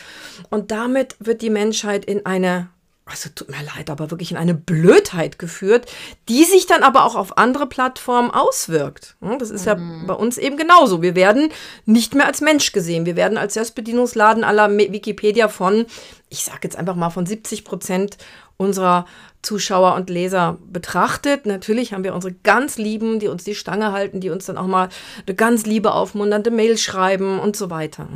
Und 0.49 0.71
damit 0.71 1.15
wird 1.19 1.41
die 1.41 1.49
Menschheit 1.49 2.05
in 2.05 2.25
eine 2.25 2.69
also 3.09 3.29
tut 3.33 3.49
mir 3.49 3.63
leid, 3.75 3.89
aber 3.89 4.11
wirklich 4.11 4.31
in 4.31 4.37
eine 4.37 4.53
Blödheit 4.53 5.39
geführt, 5.39 5.91
die 6.27 6.43
sich 6.43 6.67
dann 6.67 6.83
aber 6.83 7.05
auch 7.05 7.15
auf 7.15 7.37
andere 7.37 7.67
Plattformen 7.67 8.31
auswirkt. 8.31 9.15
Das 9.39 9.49
ist 9.49 9.65
ja 9.65 9.75
mhm. 9.75 10.05
bei 10.07 10.13
uns 10.13 10.37
eben 10.37 10.57
genauso. 10.57 11.01
Wir 11.01 11.15
werden 11.15 11.49
nicht 11.85 12.15
mehr 12.15 12.27
als 12.27 12.41
Mensch 12.41 12.71
gesehen. 12.71 13.05
Wir 13.05 13.15
werden 13.15 13.37
als 13.37 13.55
Selbstbedienungsladen 13.55 14.43
aller 14.43 14.69
Wikipedia 14.69 15.47
von, 15.47 15.85
ich 16.29 16.43
sage 16.43 16.59
jetzt 16.63 16.75
einfach 16.75 16.95
mal 16.95 17.09
von 17.09 17.25
70 17.25 17.65
Prozent 17.65 18.17
unserer 18.57 19.05
Zuschauer 19.41 19.95
und 19.95 20.09
Leser 20.09 20.57
betrachtet. 20.65 21.45
Natürlich 21.45 21.93
haben 21.93 22.03
wir 22.03 22.13
unsere 22.13 22.33
ganz 22.43 22.77
Lieben, 22.77 23.19
die 23.19 23.29
uns 23.29 23.43
die 23.43 23.55
Stange 23.55 23.93
halten, 23.93 24.19
die 24.19 24.29
uns 24.29 24.45
dann 24.45 24.57
auch 24.57 24.67
mal 24.67 24.89
eine 25.25 25.35
ganz 25.35 25.65
liebe, 25.65 25.93
aufmunternde 25.93 26.51
Mail 26.51 26.77
schreiben 26.77 27.39
und 27.39 27.55
so 27.55 27.69
weiter. 27.69 28.07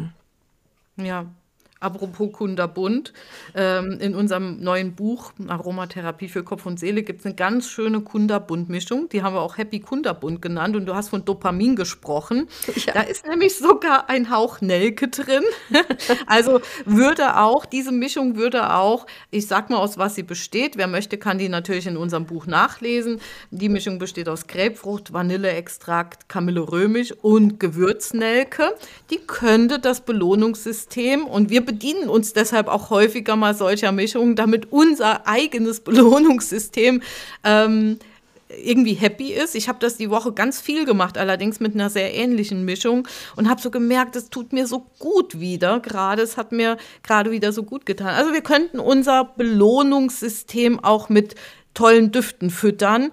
Ja, 0.97 1.25
Apropos 1.83 2.31
Kunderbunt, 2.31 3.11
ähm, 3.55 3.97
in 3.99 4.15
unserem 4.15 4.61
neuen 4.61 4.95
Buch 4.95 5.33
Aromatherapie 5.47 6.29
für 6.29 6.43
Kopf 6.43 6.65
und 6.65 6.79
Seele 6.79 7.03
gibt 7.03 7.19
es 7.19 7.25
eine 7.25 7.35
ganz 7.35 7.67
schöne 7.67 7.99
Kunderbunt-Mischung. 7.99 9.09
Die 9.09 9.21
haben 9.21 9.35
wir 9.35 9.41
auch 9.41 9.57
Happy 9.57 9.81
Kunderbunt 9.81 10.41
genannt. 10.41 10.77
Und 10.77 10.85
du 10.85 10.95
hast 10.95 11.09
von 11.09 11.25
Dopamin 11.25 11.75
gesprochen. 11.75 12.47
Ja. 12.85 12.93
Da 12.93 13.01
ist 13.01 13.27
nämlich 13.27 13.57
sogar 13.57 14.09
ein 14.09 14.29
Hauch 14.29 14.61
Nelke 14.61 15.09
drin. 15.09 15.43
also 16.25 16.61
würde 16.85 17.37
auch, 17.37 17.65
diese 17.65 17.91
Mischung 17.91 18.37
würde 18.37 18.73
auch, 18.73 19.05
ich 19.29 19.47
sag 19.47 19.69
mal, 19.69 19.77
aus 19.77 19.97
was 19.97 20.15
sie 20.15 20.23
besteht. 20.23 20.77
Wer 20.77 20.87
möchte, 20.87 21.17
kann 21.17 21.37
die 21.37 21.49
natürlich 21.49 21.87
in 21.87 21.97
unserem 21.97 22.25
Buch 22.25 22.45
nachlesen. 22.45 23.19
Die 23.51 23.69
Mischung 23.69 23.99
besteht 23.99 24.29
aus 24.29 24.47
Grapefrucht, 24.47 25.11
Vanilleextrakt, 25.11 26.29
Kamille 26.29 26.61
römisch 26.61 27.11
und 27.21 27.59
Gewürznelke. 27.59 28.73
Die 29.09 29.17
könnte 29.17 29.79
das 29.79 30.01
Belohnungssystem 30.01 31.25
und 31.25 31.49
wir 31.49 31.72
bedienen 31.73 32.07
uns 32.07 32.33
deshalb 32.33 32.67
auch 32.67 32.91
häufiger 32.91 33.35
mal 33.35 33.55
solcher 33.55 33.91
Mischungen, 33.91 34.35
damit 34.35 34.71
unser 34.71 35.27
eigenes 35.27 35.79
Belohnungssystem 35.79 37.01
ähm, 37.43 37.97
irgendwie 38.63 38.93
happy 38.93 39.33
ist. 39.33 39.55
Ich 39.55 39.67
habe 39.67 39.79
das 39.79 39.97
die 39.97 40.11
Woche 40.11 40.31
ganz 40.31 40.61
viel 40.61 40.85
gemacht, 40.85 41.17
allerdings 41.17 41.59
mit 41.59 41.73
einer 41.73 41.89
sehr 41.89 42.13
ähnlichen 42.13 42.63
Mischung 42.63 43.07
und 43.35 43.49
habe 43.49 43.59
so 43.59 43.71
gemerkt, 43.71 44.15
es 44.15 44.29
tut 44.29 44.53
mir 44.53 44.67
so 44.67 44.85
gut 44.99 45.39
wieder. 45.39 45.79
Gerade 45.79 46.21
es 46.21 46.37
hat 46.37 46.51
mir 46.51 46.77
gerade 47.01 47.31
wieder 47.31 47.51
so 47.51 47.63
gut 47.63 47.87
getan. 47.87 48.09
Also 48.09 48.33
wir 48.33 48.41
könnten 48.41 48.79
unser 48.79 49.25
Belohnungssystem 49.35 50.79
auch 50.83 51.09
mit 51.09 51.33
tollen 51.73 52.11
Düften 52.11 52.49
füttern 52.49 53.11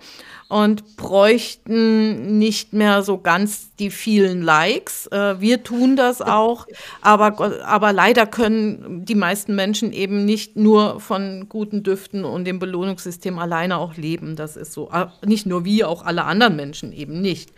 und 0.48 0.96
bräuchten 0.96 2.38
nicht 2.38 2.72
mehr 2.72 3.02
so 3.02 3.18
ganz 3.18 3.74
die 3.76 3.90
vielen 3.90 4.42
Likes. 4.42 5.06
Äh, 5.06 5.40
wir 5.40 5.62
tun 5.62 5.96
das 5.96 6.20
auch, 6.20 6.66
aber, 7.00 7.64
aber 7.64 7.92
leider 7.92 8.26
können 8.26 9.04
die 9.04 9.14
meisten 9.14 9.54
Menschen 9.54 9.92
eben 9.92 10.24
nicht 10.24 10.56
nur 10.56 11.00
von 11.00 11.48
guten 11.48 11.82
Düften 11.82 12.24
und 12.24 12.44
dem 12.44 12.58
Belohnungssystem 12.58 13.38
alleine 13.38 13.78
auch 13.78 13.96
leben. 13.96 14.36
Das 14.36 14.56
ist 14.56 14.72
so. 14.72 14.90
Äh, 14.90 15.06
nicht 15.24 15.46
nur 15.46 15.64
wir, 15.64 15.88
auch 15.88 16.04
alle 16.04 16.24
anderen 16.24 16.56
Menschen 16.56 16.92
eben 16.92 17.20
nicht. 17.20 17.52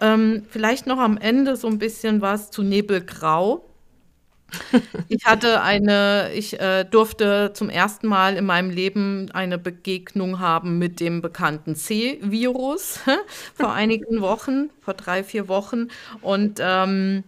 Ähm, 0.00 0.44
vielleicht 0.48 0.86
noch 0.86 0.98
am 0.98 1.16
Ende 1.16 1.56
so 1.56 1.68
ein 1.68 1.78
bisschen 1.78 2.20
was 2.20 2.50
zu 2.50 2.62
Nebelgrau. 2.62 3.64
Ich 5.08 5.24
hatte 5.26 5.62
eine, 5.62 6.30
ich 6.34 6.58
äh, 6.60 6.84
durfte 6.84 7.52
zum 7.54 7.68
ersten 7.70 8.06
Mal 8.06 8.36
in 8.36 8.46
meinem 8.46 8.70
Leben 8.70 9.30
eine 9.32 9.58
Begegnung 9.58 10.38
haben 10.38 10.78
mit 10.78 11.00
dem 11.00 11.20
bekannten 11.22 11.74
C-Virus 11.74 13.00
vor 13.54 13.72
einigen 13.72 14.20
Wochen, 14.20 14.70
vor 14.80 14.94
drei, 14.94 15.24
vier 15.24 15.48
Wochen. 15.48 15.88
Und 16.20 16.60
ähm, 16.62 17.24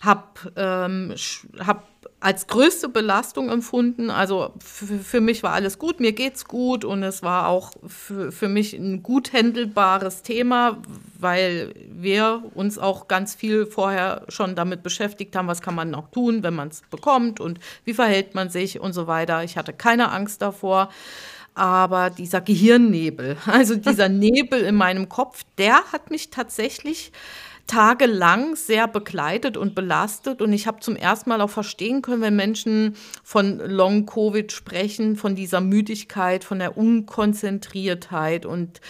habe 0.00 0.52
ähm, 0.56 1.14
hab 1.58 1.88
als 2.20 2.48
größte 2.48 2.88
Belastung 2.88 3.48
empfunden. 3.48 4.10
Also 4.10 4.52
für 4.60 5.20
mich 5.20 5.44
war 5.44 5.52
alles 5.52 5.78
gut, 5.78 6.00
mir 6.00 6.12
geht's 6.12 6.46
gut 6.46 6.84
und 6.84 7.04
es 7.04 7.22
war 7.22 7.46
auch 7.46 7.70
für 7.86 8.48
mich 8.48 8.72
ein 8.72 9.04
gut 9.04 9.32
händelbares 9.32 10.22
Thema, 10.22 10.78
weil 11.18 11.72
wir 11.90 12.42
uns 12.54 12.76
auch 12.76 13.06
ganz 13.06 13.36
viel 13.36 13.66
vorher 13.66 14.24
schon 14.28 14.56
damit 14.56 14.82
beschäftigt 14.82 15.36
haben, 15.36 15.46
was 15.46 15.62
kann 15.62 15.76
man 15.76 15.90
noch 15.90 16.10
tun, 16.10 16.42
wenn 16.42 16.54
man 16.54 16.68
es 16.68 16.82
bekommt 16.90 17.38
und 17.38 17.60
wie 17.84 17.94
verhält 17.94 18.34
man 18.34 18.50
sich 18.50 18.80
und 18.80 18.94
so 18.94 19.06
weiter. 19.06 19.44
Ich 19.44 19.56
hatte 19.56 19.72
keine 19.72 20.10
Angst 20.10 20.42
davor. 20.42 20.88
Aber 21.54 22.10
dieser 22.10 22.40
Gehirnnebel, 22.40 23.36
also 23.46 23.74
dieser 23.74 24.08
Nebel 24.08 24.60
in 24.60 24.76
meinem 24.76 25.08
Kopf, 25.08 25.42
der 25.56 25.92
hat 25.92 26.10
mich 26.10 26.30
tatsächlich 26.30 27.10
tagelang 27.68 28.56
sehr 28.56 28.88
begleitet 28.88 29.56
und 29.56 29.76
belastet. 29.76 30.42
Und 30.42 30.52
ich 30.52 30.66
habe 30.66 30.80
zum 30.80 30.96
ersten 30.96 31.30
Mal 31.30 31.40
auch 31.40 31.50
verstehen 31.50 32.02
können, 32.02 32.22
wenn 32.22 32.34
Menschen 32.34 32.96
von 33.22 33.58
Long-Covid 33.58 34.50
sprechen, 34.50 35.14
von 35.14 35.36
dieser 35.36 35.60
Müdigkeit, 35.60 36.42
von 36.42 36.58
der 36.58 36.76
Unkonzentriertheit 36.76 38.46
und 38.46 38.80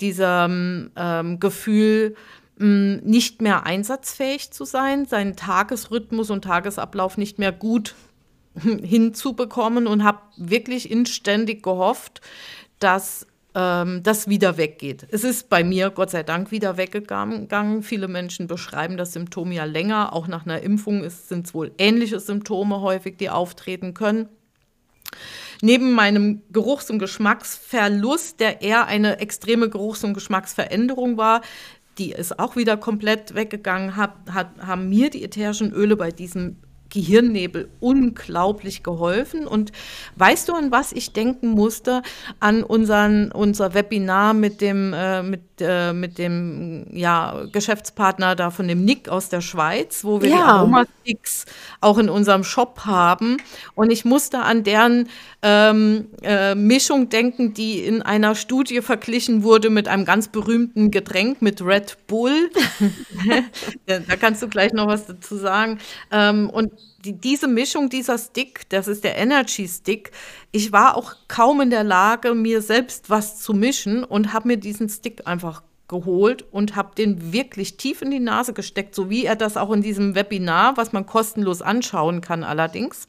diesem 0.00 0.92
ähm, 0.96 1.40
Gefühl, 1.40 2.14
mh, 2.56 3.00
nicht 3.02 3.42
mehr 3.42 3.66
einsatzfähig 3.66 4.52
zu 4.52 4.64
sein, 4.64 5.04
seinen 5.04 5.36
Tagesrhythmus 5.36 6.30
und 6.30 6.44
Tagesablauf 6.44 7.18
nicht 7.18 7.38
mehr 7.38 7.52
gut 7.52 7.94
hinzubekommen 8.62 9.86
und 9.86 10.04
habe 10.04 10.20
wirklich 10.36 10.90
inständig 10.90 11.62
gehofft, 11.62 12.20
dass 12.78 13.26
ähm, 13.54 14.02
das 14.02 14.28
wieder 14.28 14.56
weggeht. 14.56 15.06
Es 15.10 15.24
ist 15.24 15.48
bei 15.48 15.64
mir 15.64 15.90
Gott 15.90 16.10
sei 16.10 16.22
Dank 16.22 16.50
wieder 16.50 16.76
weggegangen. 16.76 17.82
Viele 17.82 18.08
Menschen 18.08 18.46
beschreiben 18.46 18.96
das 18.96 19.12
Symptom 19.12 19.52
ja 19.52 19.64
länger. 19.64 20.12
Auch 20.12 20.28
nach 20.28 20.44
einer 20.44 20.60
Impfung 20.60 21.08
sind 21.08 21.46
es 21.46 21.54
wohl 21.54 21.72
ähnliche 21.78 22.20
Symptome 22.20 22.80
häufig, 22.80 23.16
die 23.16 23.30
auftreten 23.30 23.94
können. 23.94 24.28
Neben 25.60 25.92
meinem 25.92 26.42
Geruchs- 26.52 26.90
und 26.90 26.98
Geschmacksverlust, 26.98 28.38
der 28.38 28.62
eher 28.62 28.86
eine 28.86 29.18
extreme 29.18 29.68
Geruchs- 29.68 30.04
und 30.04 30.14
Geschmacksveränderung 30.14 31.16
war, 31.16 31.40
die 31.98 32.12
ist 32.12 32.38
auch 32.38 32.54
wieder 32.54 32.76
komplett 32.76 33.34
weggegangen, 33.34 33.96
hat, 33.96 34.14
hat, 34.30 34.50
haben 34.60 34.88
mir 34.88 35.10
die 35.10 35.24
ätherischen 35.24 35.72
Öle 35.72 35.96
bei 35.96 36.12
diesem 36.12 36.56
Gehirnnebel 36.90 37.68
unglaublich 37.80 38.82
geholfen. 38.82 39.46
Und 39.46 39.72
weißt 40.16 40.48
du, 40.48 40.54
an 40.54 40.70
was 40.70 40.92
ich 40.92 41.12
denken 41.12 41.48
musste? 41.48 42.02
An 42.40 42.62
unseren, 42.62 43.30
unser 43.32 43.74
Webinar 43.74 44.34
mit 44.34 44.60
dem, 44.60 44.92
äh, 44.92 45.22
mit, 45.22 45.42
äh, 45.60 45.92
mit 45.92 46.18
dem 46.18 46.86
ja, 46.92 47.44
Geschäftspartner 47.52 48.34
da 48.34 48.50
von 48.50 48.68
dem 48.68 48.84
Nick 48.84 49.08
aus 49.08 49.28
der 49.28 49.40
Schweiz, 49.40 50.04
wo 50.04 50.22
wir 50.22 50.30
ja. 50.30 50.36
die 50.36 50.42
Aromasticks 50.42 51.46
auch 51.80 51.98
in 51.98 52.08
unserem 52.08 52.44
Shop 52.44 52.80
haben. 52.84 53.36
Und 53.74 53.90
ich 53.90 54.04
musste 54.04 54.40
an 54.40 54.64
deren 54.64 55.08
ähm, 55.42 56.08
äh, 56.22 56.54
Mischung 56.54 57.08
denken, 57.08 57.54
die 57.54 57.80
in 57.80 58.02
einer 58.02 58.34
Studie 58.34 58.80
verglichen 58.80 59.42
wurde 59.42 59.70
mit 59.70 59.88
einem 59.88 60.04
ganz 60.04 60.28
berühmten 60.28 60.90
Getränk, 60.90 61.42
mit 61.42 61.62
Red 61.62 61.96
Bull. 62.06 62.50
da 63.86 64.16
kannst 64.16 64.42
du 64.42 64.48
gleich 64.48 64.72
noch 64.72 64.86
was 64.86 65.06
dazu 65.06 65.36
sagen. 65.36 65.78
Ähm, 66.10 66.50
und 66.50 66.72
die, 67.04 67.12
diese 67.12 67.46
Mischung, 67.46 67.88
dieser 67.88 68.18
Stick, 68.18 68.68
das 68.70 68.88
ist 68.88 69.04
der 69.04 69.16
Energy 69.16 69.68
Stick, 69.68 70.10
ich 70.50 70.72
war 70.72 70.96
auch 70.96 71.14
kaum 71.28 71.60
in 71.60 71.70
der 71.70 71.84
Lage, 71.84 72.34
mir 72.34 72.60
selbst 72.62 73.08
was 73.08 73.40
zu 73.40 73.54
mischen 73.54 74.04
und 74.04 74.32
habe 74.32 74.48
mir 74.48 74.56
diesen 74.56 74.88
Stick 74.88 75.26
einfach 75.26 75.62
geholt 75.86 76.44
und 76.50 76.76
habe 76.76 76.94
den 76.94 77.32
wirklich 77.32 77.76
tief 77.76 78.02
in 78.02 78.10
die 78.10 78.20
Nase 78.20 78.52
gesteckt, 78.52 78.94
so 78.94 79.08
wie 79.08 79.24
er 79.24 79.36
das 79.36 79.56
auch 79.56 79.72
in 79.72 79.82
diesem 79.82 80.14
Webinar, 80.14 80.76
was 80.76 80.92
man 80.92 81.06
kostenlos 81.06 81.62
anschauen 81.62 82.20
kann 82.20 82.44
allerdings, 82.44 83.08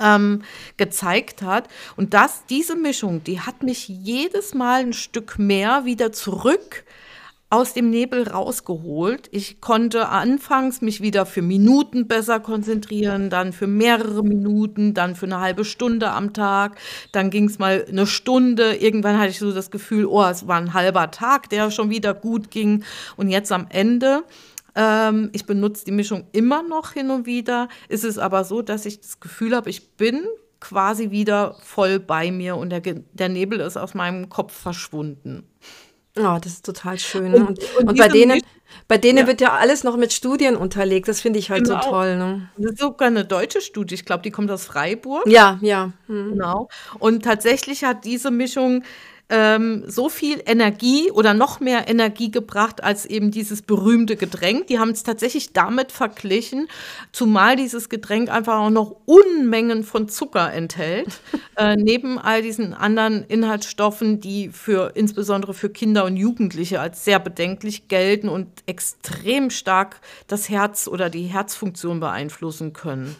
ähm, 0.00 0.42
gezeigt 0.76 1.40
hat. 1.40 1.68
Und 1.96 2.12
das, 2.14 2.44
diese 2.46 2.76
Mischung, 2.76 3.24
die 3.24 3.40
hat 3.40 3.62
mich 3.62 3.88
jedes 3.88 4.54
Mal 4.54 4.80
ein 4.80 4.92
Stück 4.92 5.38
mehr 5.38 5.84
wieder 5.84 6.12
zurück 6.12 6.84
aus 7.54 7.72
dem 7.72 7.88
Nebel 7.88 8.28
rausgeholt. 8.28 9.28
Ich 9.30 9.60
konnte 9.60 10.08
anfangs 10.08 10.80
mich 10.80 11.00
wieder 11.00 11.24
für 11.24 11.40
Minuten 11.40 12.08
besser 12.08 12.40
konzentrieren, 12.40 13.30
dann 13.30 13.52
für 13.52 13.68
mehrere 13.68 14.24
Minuten, 14.24 14.92
dann 14.92 15.14
für 15.14 15.26
eine 15.26 15.38
halbe 15.38 15.64
Stunde 15.64 16.10
am 16.10 16.32
Tag, 16.32 16.76
dann 17.12 17.30
ging 17.30 17.44
es 17.44 17.60
mal 17.60 17.84
eine 17.88 18.08
Stunde. 18.08 18.74
Irgendwann 18.74 19.20
hatte 19.20 19.30
ich 19.30 19.38
so 19.38 19.52
das 19.52 19.70
Gefühl, 19.70 20.06
oh, 20.06 20.24
es 20.24 20.48
war 20.48 20.56
ein 20.56 20.74
halber 20.74 21.12
Tag, 21.12 21.48
der 21.48 21.70
schon 21.70 21.90
wieder 21.90 22.12
gut 22.12 22.50
ging. 22.50 22.82
Und 23.16 23.28
jetzt 23.28 23.52
am 23.52 23.66
Ende 23.70 24.24
ähm, 24.76 25.30
ich 25.32 25.46
benutze 25.46 25.84
die 25.84 25.92
Mischung 25.92 26.26
immer 26.32 26.64
noch 26.64 26.90
hin 26.90 27.10
und 27.12 27.26
wieder. 27.26 27.68
Ist 27.88 28.02
es 28.02 28.18
aber 28.18 28.42
so, 28.42 28.60
dass 28.60 28.84
ich 28.84 29.00
das 29.00 29.20
Gefühl 29.20 29.54
habe, 29.54 29.70
ich 29.70 29.92
bin 29.96 30.24
quasi 30.64 31.10
wieder 31.10 31.54
voll 31.62 32.00
bei 32.00 32.32
mir 32.32 32.56
und 32.56 32.70
der, 32.70 32.80
der 32.80 33.28
Nebel 33.28 33.60
ist 33.60 33.76
aus 33.76 33.94
meinem 33.94 34.30
Kopf 34.30 34.52
verschwunden. 34.52 35.44
Oh, 36.16 36.38
das 36.40 36.52
ist 36.52 36.64
total 36.64 36.98
schön. 36.98 37.34
Und, 37.34 37.58
und, 37.78 37.88
und 37.88 37.98
bei 37.98 38.06
denen, 38.08 38.40
bei 38.86 38.98
denen 38.98 39.18
ja. 39.18 39.26
wird 39.26 39.40
ja 39.40 39.52
alles 39.54 39.82
noch 39.82 39.96
mit 39.96 40.12
Studien 40.12 40.56
unterlegt. 40.56 41.08
Das 41.08 41.20
finde 41.20 41.40
ich 41.40 41.50
halt 41.50 41.64
genau. 41.64 41.82
so 41.82 41.90
toll. 41.90 42.16
Ne? 42.16 42.48
Das 42.56 42.72
ist 42.72 42.78
sogar 42.78 43.08
eine 43.08 43.24
deutsche 43.24 43.60
Studie. 43.60 43.94
Ich 43.94 44.04
glaube, 44.04 44.22
die 44.22 44.30
kommt 44.30 44.50
aus 44.50 44.64
Freiburg. 44.64 45.26
Ja, 45.26 45.58
ja. 45.60 45.92
Hm. 46.06 46.32
Genau. 46.32 46.68
Und 47.00 47.24
tatsächlich 47.24 47.82
hat 47.82 48.04
diese 48.04 48.30
Mischung 48.30 48.84
ähm, 49.30 49.84
so 49.86 50.08
viel 50.08 50.42
Energie 50.44 51.10
oder 51.10 51.32
noch 51.32 51.60
mehr 51.60 51.88
Energie 51.88 52.30
gebracht 52.30 52.84
als 52.84 53.06
eben 53.06 53.30
dieses 53.30 53.62
berühmte 53.62 54.16
Getränk. 54.16 54.66
Die 54.66 54.78
haben 54.78 54.90
es 54.90 55.02
tatsächlich 55.02 55.52
damit 55.52 55.92
verglichen, 55.92 56.68
zumal 57.12 57.56
dieses 57.56 57.88
Getränk 57.88 58.30
einfach 58.30 58.58
auch 58.58 58.70
noch 58.70 58.96
Unmengen 59.06 59.82
von 59.82 60.08
Zucker 60.08 60.52
enthält, 60.52 61.20
äh, 61.56 61.76
neben 61.76 62.18
all 62.18 62.42
diesen 62.42 62.74
anderen 62.74 63.24
Inhaltsstoffen, 63.24 64.20
die 64.20 64.50
für 64.50 64.92
insbesondere 64.94 65.54
für 65.54 65.70
Kinder 65.70 66.04
und 66.04 66.16
Jugendliche 66.16 66.80
als 66.80 67.04
sehr 67.04 67.18
bedenklich 67.18 67.88
gelten 67.88 68.28
und 68.28 68.48
extrem 68.66 69.50
stark 69.50 70.00
das 70.26 70.48
Herz 70.48 70.86
oder 70.86 71.08
die 71.08 71.24
Herzfunktion 71.24 72.00
beeinflussen 72.00 72.72
können. 72.72 73.16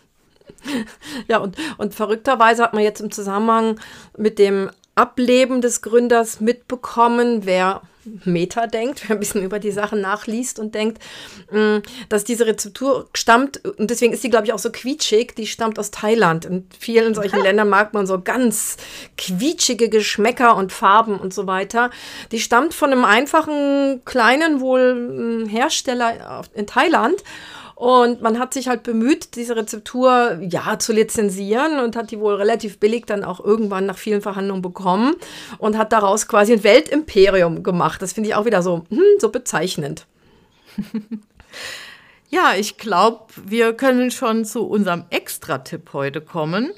Ja, 1.29 1.39
und, 1.39 1.57
und 1.79 1.95
verrückterweise 1.95 2.63
hat 2.63 2.75
man 2.75 2.83
jetzt 2.83 3.01
im 3.01 3.11
Zusammenhang 3.11 3.81
mit 4.17 4.39
dem 4.39 4.71
Ableben 4.95 5.61
des 5.61 5.83
Gründers 5.83 6.41
mitbekommen, 6.41 7.45
wer 7.45 7.83
Meta 8.25 8.67
denkt, 8.67 9.09
wer 9.09 9.17
ein 9.17 9.21
bisschen 9.21 9.43
über 9.43 9.59
die 9.59 9.71
Sachen 9.71 10.01
nachliest 10.01 10.59
und 10.59 10.75
denkt, 10.75 11.03
mm, 11.51 11.79
dass 12.09 12.25
diese 12.25 12.47
Rezeptur 12.47 13.09
stammt, 13.15 13.65
und 13.65 13.91
deswegen 13.91 14.13
ist 14.13 14.23
die, 14.25 14.31
glaube 14.31 14.47
ich, 14.47 14.53
auch 14.53 14.59
so 14.59 14.71
quietschig, 14.71 15.35
die 15.37 15.47
stammt 15.47 15.79
aus 15.79 15.91
Thailand. 15.91 16.45
In 16.45 16.69
vielen 16.79 17.15
solchen 17.15 17.41
Ländern 17.43 17.69
mag 17.69 17.95
man 17.95 18.07
so 18.07 18.21
ganz 18.21 18.77
quietschige 19.17 19.89
Geschmäcker 19.89 20.57
und 20.57 20.73
Farben 20.73 21.19
und 21.19 21.33
so 21.33 21.47
weiter. 21.47 21.91
Die 22.33 22.41
stammt 22.41 22.75
von 22.75 22.93
einem 22.93 23.05
einfachen, 23.05 24.03
kleinen 24.05 24.61
wohl 24.61 24.95
mm, 24.95 25.47
Hersteller 25.47 26.43
in 26.55 26.67
Thailand. 26.67 27.23
Und 27.75 28.23
man 28.23 28.39
hat 28.39 28.55
sich 28.55 28.69
halt 28.69 28.83
bemüht, 28.83 29.35
diese 29.35 29.57
Rezeptur 29.57 30.39
ja 30.41 30.79
zu 30.79 30.93
lizenzieren 30.93 31.81
und 31.81 31.97
hat 31.97 32.11
die 32.11 32.21
wohl 32.21 32.35
relativ 32.35 32.79
billig 32.79 33.07
dann 33.07 33.25
auch 33.25 33.41
irgendwann 33.41 33.87
nach 33.87 33.99
vielen 33.99 34.23
Verhandlungen 34.23 34.63
bekommen 34.63 35.15
und 35.59 35.77
hat 35.77 35.93
daraus 35.93 36.29
quasi 36.29 36.53
ein 36.53 36.65
Weltimperium 36.65 37.63
gemacht. 37.63 38.01
Das 38.01 38.13
finde 38.13 38.31
ich 38.31 38.35
auch 38.37 38.45
wieder 38.45 38.63
so, 38.63 38.85
hm, 38.91 39.01
so 39.19 39.31
bezeichnend. 39.31 40.07
Ja, 42.35 42.55
ich 42.59 42.79
glaube, 42.79 43.27
wir 43.45 43.75
können 43.75 44.11
schon 44.11 44.45
zu 44.45 44.67
unserem 44.67 45.05
Extra-Tipp 45.11 45.91
heute 45.93 46.21
kommen. 46.21 46.73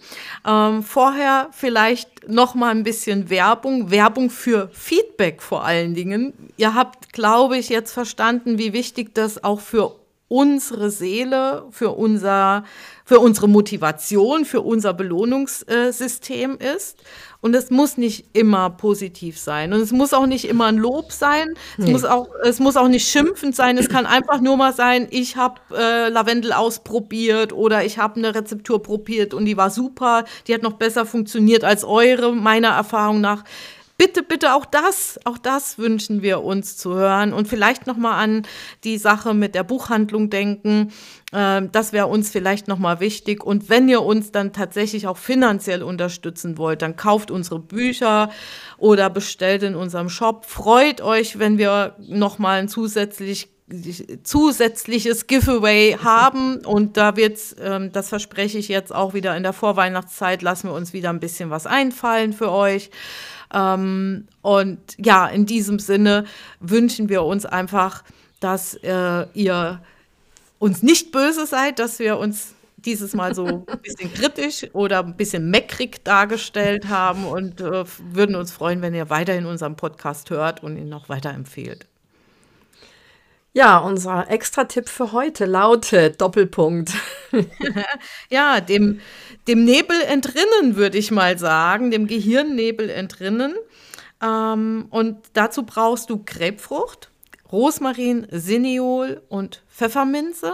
Ähm, 0.47 0.83
vorher 0.83 1.49
vielleicht 1.51 2.29
noch 2.29 2.55
mal 2.55 2.73
ein 2.73 2.83
bisschen 2.83 3.31
Werbung, 3.31 3.91
Werbung 3.91 4.29
für 4.29 4.69
Feedback 4.75 5.41
vor 5.41 5.65
allen 5.65 5.95
Dingen. 5.95 6.35
Ihr 6.59 6.75
habt, 6.75 7.15
glaube 7.15 7.57
ich, 7.57 7.71
jetzt 7.71 7.93
verstanden, 7.93 8.59
wie 8.59 8.75
wichtig 8.75 9.15
das 9.15 9.43
auch 9.45 9.61
für 9.61 9.95
unsere 10.29 10.91
Seele, 10.91 11.65
für 11.71 11.91
unser, 11.91 12.65
für 13.05 13.21
unsere 13.21 13.49
Motivation, 13.49 14.45
für 14.45 14.61
unser 14.61 14.93
Belohnungssystem 14.93 16.59
ist. 16.59 16.99
Und 17.41 17.55
es 17.55 17.71
muss 17.71 17.97
nicht 17.97 18.27
immer 18.33 18.71
positiv 18.71 19.39
sein. 19.39 19.73
Und 19.73 19.81
es 19.81 19.93
muss 19.93 20.13
auch 20.13 20.27
nicht 20.27 20.47
immer 20.47 20.67
ein 20.67 20.79
Lob 20.79 21.13
sein. 21.13 21.51
Es, 21.79 21.85
nee. 21.85 21.93
muss, 21.93 22.05
auch, 22.05 22.29
es 22.43 22.59
muss 22.59 22.77
auch 22.77 22.89
nicht 22.89 23.09
schimpfend 23.09 23.55
sein. 23.55 23.79
Es 23.79 23.89
kann 23.89 24.05
einfach 24.05 24.41
nur 24.41 24.57
mal 24.57 24.73
sein, 24.73 25.07
ich 25.11 25.37
habe 25.37 25.61
äh, 25.73 26.09
Lavendel 26.09 26.53
ausprobiert 26.53 27.53
oder 27.53 27.85
ich 27.85 27.99
habe 27.99 28.17
eine 28.17 28.35
Rezeptur 28.35 28.83
probiert 28.83 29.33
und 29.33 29.45
die 29.45 29.57
war 29.57 29.71
super. 29.71 30.25
Die 30.49 30.55
hat 30.55 30.63
noch 30.63 30.73
besser 30.73 31.07
funktioniert 31.07 31.63
als 31.63 31.85
eure, 31.85 32.35
meiner 32.35 32.71
Erfahrung 32.71 33.21
nach 33.21 33.45
bitte, 33.99 34.23
bitte 34.23 34.55
auch 34.55 34.65
das, 34.65 35.19
auch 35.25 35.39
das 35.39 35.79
wünschen 35.79 36.23
wir 36.23 36.43
uns 36.43 36.77
zu 36.77 36.95
hören 36.95 37.33
und 37.33 37.49
vielleicht 37.49 37.87
noch 37.87 37.97
mal 37.97 38.19
an 38.19 38.47
die 38.85 38.99
Sache 38.99 39.35
mit 39.35 39.55
der 39.55 39.65
Buchhandlung 39.65 40.31
denken. 40.31 40.93
Ähm, 41.33 41.71
das 41.73 41.93
wäre 41.93 42.07
uns 42.07 42.31
vielleicht 42.31 42.69
noch 42.69 42.79
mal 42.79 43.01
wichtig. 43.01 43.45
Und 43.45 43.69
wenn 43.69 43.89
ihr 43.89 44.03
uns 44.03 44.33
dann 44.33 44.53
tatsächlich 44.53 45.07
auch 45.07 45.17
finanziell 45.19 45.83
unterstützen 45.83 46.59
wollt, 46.59 46.83
dann 46.83 46.97
kauft 46.97 47.31
unsere 47.31 47.59
Bücher 47.59 48.31
oder 48.79 49.11
bestellt 49.11 49.63
in 49.63 49.75
unserem 49.75 50.09
Shop. 50.09 50.45
Freut 50.47 51.01
euch, 51.01 51.39
wenn 51.39 51.59
wir 51.59 51.97
noch 51.99 52.39
mal 52.39 52.61
ein 52.61 52.69
zusätzlich 52.69 53.49
zusätzliches 54.23 55.27
Giveaway 55.27 55.99
haben 56.01 56.65
und 56.65 56.97
da 56.97 57.17
wird's, 57.17 57.57
ähm, 57.61 57.91
das 57.91 58.11
verspreche 58.11 58.59
ich 58.59 58.69
jetzt 58.69 58.95
auch 58.95 59.13
wieder 59.13 59.37
in 59.37 59.43
der 59.43 59.53
Vorweihnachtszeit, 59.53 60.43
lassen 60.43 60.69
wir 60.69 60.75
uns 60.75 60.93
wieder 60.93 61.11
ein 61.11 61.19
bisschen 61.19 61.51
was 61.51 61.67
einfallen 61.67 62.33
für 62.33 62.53
euch. 62.53 62.91
Ähm, 63.53 64.27
und 64.43 64.79
ja, 64.99 65.27
in 65.27 65.47
diesem 65.47 65.79
Sinne 65.79 66.25
wünschen 66.61 67.09
wir 67.09 67.23
uns 67.23 67.47
einfach, 67.47 68.05
dass 68.41 68.75
äh, 68.75 69.27
ihr 69.35 69.81
uns 70.59 70.83
nicht 70.83 71.13
böse 71.13 71.47
seid, 71.47 71.79
dass 71.79 71.99
wir 71.99 72.19
uns 72.19 72.55
dieses 72.77 73.15
Mal 73.15 73.35
so 73.35 73.47
ein 73.47 73.65
bisschen 73.83 74.13
kritisch 74.13 74.67
oder 74.73 75.01
ein 75.01 75.17
bisschen 75.17 75.51
meckrig 75.51 76.05
dargestellt 76.05 76.89
haben 76.89 77.25
und 77.27 77.61
äh, 77.61 77.85
würden 78.13 78.37
uns 78.37 78.53
freuen, 78.53 78.83
wenn 78.83 78.95
ihr 78.95 79.11
weiterhin 79.11 79.47
unseren 79.47 79.77
Podcast 79.77 80.31
hört 80.31 80.63
und 80.63 80.77
ihn 80.77 80.89
noch 80.89 81.09
weiterempfehlt. 81.09 81.87
Ja, 83.57 83.79
unser 83.79 84.31
Extra-Tipp 84.31 84.87
für 84.87 85.13
heute 85.13 85.47
lautet 85.47 86.21
Doppelpunkt. 86.21 86.93
ja, 88.29 88.61
dem, 88.61 89.01
dem 89.49 89.65
Nebel 89.65 89.99
entrinnen, 90.03 90.77
würde 90.77 90.99
ich 90.99 91.11
mal 91.11 91.39
sagen, 91.39 91.91
dem 91.91 92.07
Gehirnnebel 92.07 92.91
entrinnen. 92.91 93.55
Ähm, 94.23 94.89
und 94.91 95.17
dazu 95.33 95.63
brauchst 95.63 96.11
du 96.11 96.23
Grapefrucht, 96.23 97.11
Rosmarin, 97.51 98.27
Sineol 98.31 99.23
und 99.31 99.63
Pfefferminze. 99.71 100.53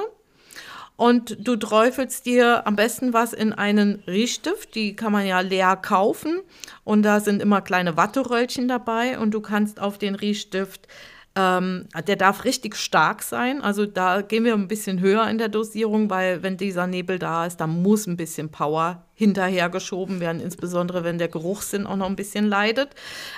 Und 0.94 1.36
du 1.40 1.57
träufelst 1.57 2.24
dir 2.24 2.68
am 2.68 2.76
besten 2.76 3.12
was 3.12 3.32
in 3.32 3.53
einen 3.53 4.05
Riechstift. 4.07 4.76
Die 4.76 4.94
kann 4.94 5.11
man 5.11 5.26
ja 5.26 5.40
leer 5.40 5.74
kaufen. 5.74 6.40
Und 6.84 7.03
da 7.03 7.18
sind 7.18 7.42
immer 7.42 7.62
kleine 7.62 7.96
Watteröllchen 7.96 8.68
dabei. 8.68 9.18
Und 9.18 9.32
du 9.32 9.40
kannst 9.40 9.80
auf 9.80 9.98
den 9.98 10.14
Riechstift 10.14 10.86
ähm, 11.35 11.87
der 12.07 12.16
darf 12.16 12.45
richtig 12.45 12.76
stark 12.76 13.22
sein. 13.22 13.62
Also 13.62 13.87
da 13.87 14.20
gehen 14.20 14.45
wir 14.45 14.55
ein 14.55 14.68
bisschen 14.68 15.01
höher 15.01 15.26
in 15.28 15.39
der 15.39 15.49
Dosierung, 15.49 16.11
weil 16.11 16.43
wenn 16.43 16.57
dieser 16.57 16.87
Nebel 16.87 17.18
da 17.18 17.47
ist, 17.47 17.57
da 17.57 17.66
muss 17.66 18.07
ein 18.07 18.16
bisschen 18.16 18.51
Power 18.51 19.07
hinterhergeschoben 19.14 20.20
werden, 20.20 20.41
insbesondere 20.41 21.05
wenn 21.05 21.18
der 21.18 21.28
Geruchssinn 21.28 21.87
auch 21.87 21.97
noch 21.97 22.09
ein 22.09 22.16
bisschen 22.16 22.47
leidet. 22.47 22.91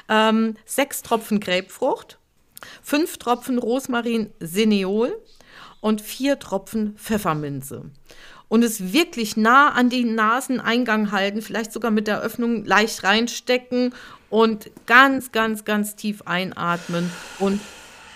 Ähm, 0.09 0.57
sechs 0.65 1.03
Tropfen 1.03 1.39
Grapefrucht, 1.39 2.19
fünf 2.83 3.19
Tropfen 3.19 3.59
Rosmarin 3.59 4.31
Seneol 4.41 5.17
und 5.81 6.01
vier 6.01 6.39
Tropfen 6.39 6.97
Pfefferminze 6.97 7.91
und 8.49 8.63
es 8.63 8.93
wirklich 8.93 9.37
nah 9.37 9.71
an 9.71 9.91
den 9.91 10.15
Naseneingang 10.15 11.13
halten, 11.13 11.43
vielleicht 11.43 11.73
sogar 11.73 11.91
mit 11.91 12.07
der 12.07 12.21
Öffnung 12.21 12.65
leicht 12.65 13.05
reinstecken 13.05 13.95
und 14.31 14.71
ganz, 14.87 15.33
ganz, 15.33 15.65
ganz 15.65 15.97
tief 15.97 16.23
einatmen 16.23 17.11
und 17.39 17.61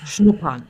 schnuppern. 0.04 0.66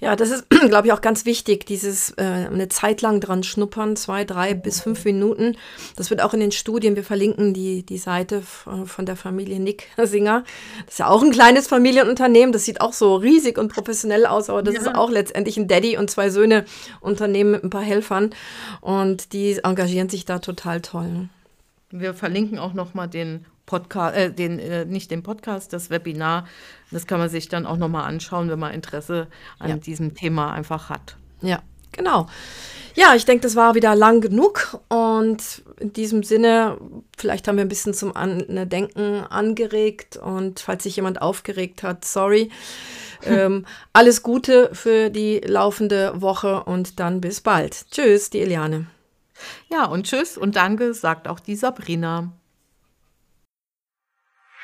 Ja, 0.00 0.16
das 0.16 0.30
ist, 0.30 0.46
glaube 0.68 0.88
ich, 0.88 0.92
auch 0.92 1.02
ganz 1.02 1.26
wichtig, 1.26 1.66
dieses 1.66 2.10
äh, 2.16 2.22
eine 2.22 2.68
Zeit 2.68 3.02
lang 3.02 3.20
dran 3.20 3.42
schnuppern, 3.42 3.96
zwei, 3.96 4.24
drei 4.24 4.54
bis 4.54 4.80
fünf 4.80 5.04
Minuten. 5.04 5.56
Das 5.96 6.10
wird 6.10 6.22
auch 6.22 6.32
in 6.32 6.40
den 6.40 6.52
Studien, 6.52 6.96
wir 6.96 7.04
verlinken 7.04 7.52
die, 7.52 7.84
die 7.84 7.98
Seite 7.98 8.42
von 8.42 9.06
der 9.06 9.16
Familie 9.16 9.60
Nick 9.60 9.88
Singer. 10.02 10.44
Das 10.86 10.94
ist 10.94 10.98
ja 11.00 11.08
auch 11.08 11.22
ein 11.22 11.30
kleines 11.30 11.68
Familienunternehmen, 11.68 12.52
das 12.52 12.64
sieht 12.64 12.80
auch 12.80 12.94
so 12.94 13.16
riesig 13.16 13.58
und 13.58 13.72
professionell 13.72 14.26
aus, 14.26 14.48
aber 14.48 14.62
das 14.62 14.74
ja. 14.74 14.80
ist 14.80 14.94
auch 14.94 15.10
letztendlich 15.10 15.58
ein 15.58 15.68
Daddy 15.68 15.98
und 15.98 16.10
zwei 16.10 16.30
Söhne 16.30 16.64
Unternehmen 17.00 17.50
mit 17.50 17.64
ein 17.64 17.70
paar 17.70 17.82
Helfern 17.82 18.30
und 18.80 19.32
die 19.34 19.58
engagieren 19.62 20.08
sich 20.08 20.24
da 20.24 20.38
total 20.38 20.80
toll. 20.80 21.28
Wir 21.90 22.14
verlinken 22.14 22.58
auch 22.58 22.72
nochmal 22.72 23.08
den 23.08 23.44
Podcast, 23.70 24.16
äh, 24.16 24.32
den, 24.32 24.58
äh, 24.58 24.84
nicht 24.84 25.12
den 25.12 25.22
Podcast, 25.22 25.72
das 25.72 25.90
Webinar. 25.90 26.44
Das 26.90 27.06
kann 27.06 27.20
man 27.20 27.28
sich 27.28 27.48
dann 27.48 27.66
auch 27.66 27.76
nochmal 27.76 28.04
anschauen, 28.04 28.50
wenn 28.50 28.58
man 28.58 28.74
Interesse 28.74 29.28
an 29.60 29.70
ja. 29.70 29.76
diesem 29.76 30.14
Thema 30.14 30.52
einfach 30.52 30.90
hat. 30.90 31.16
Ja, 31.40 31.60
genau. 31.92 32.26
Ja, 32.96 33.14
ich 33.14 33.24
denke, 33.24 33.42
das 33.42 33.54
war 33.54 33.76
wieder 33.76 33.94
lang 33.94 34.20
genug 34.20 34.80
und 34.88 35.62
in 35.78 35.92
diesem 35.92 36.24
Sinne, 36.24 36.78
vielleicht 37.16 37.46
haben 37.46 37.56
wir 37.56 37.64
ein 37.64 37.68
bisschen 37.68 37.94
zum 37.94 38.16
an 38.16 38.44
ne, 38.48 38.66
Denken 38.66 39.24
angeregt 39.30 40.16
und 40.16 40.58
falls 40.58 40.82
sich 40.82 40.96
jemand 40.96 41.22
aufgeregt 41.22 41.84
hat, 41.84 42.04
sorry. 42.04 42.50
ähm, 43.24 43.66
alles 43.92 44.24
Gute 44.24 44.70
für 44.72 45.10
die 45.10 45.38
laufende 45.44 46.20
Woche 46.20 46.64
und 46.64 46.98
dann 46.98 47.20
bis 47.20 47.40
bald. 47.40 47.88
Tschüss, 47.92 48.30
die 48.30 48.40
Eliane. 48.40 48.86
Ja, 49.70 49.84
und 49.84 50.06
tschüss 50.06 50.36
und 50.36 50.56
danke, 50.56 50.92
sagt 50.92 51.28
auch 51.28 51.38
die 51.38 51.54
Sabrina. 51.54 52.32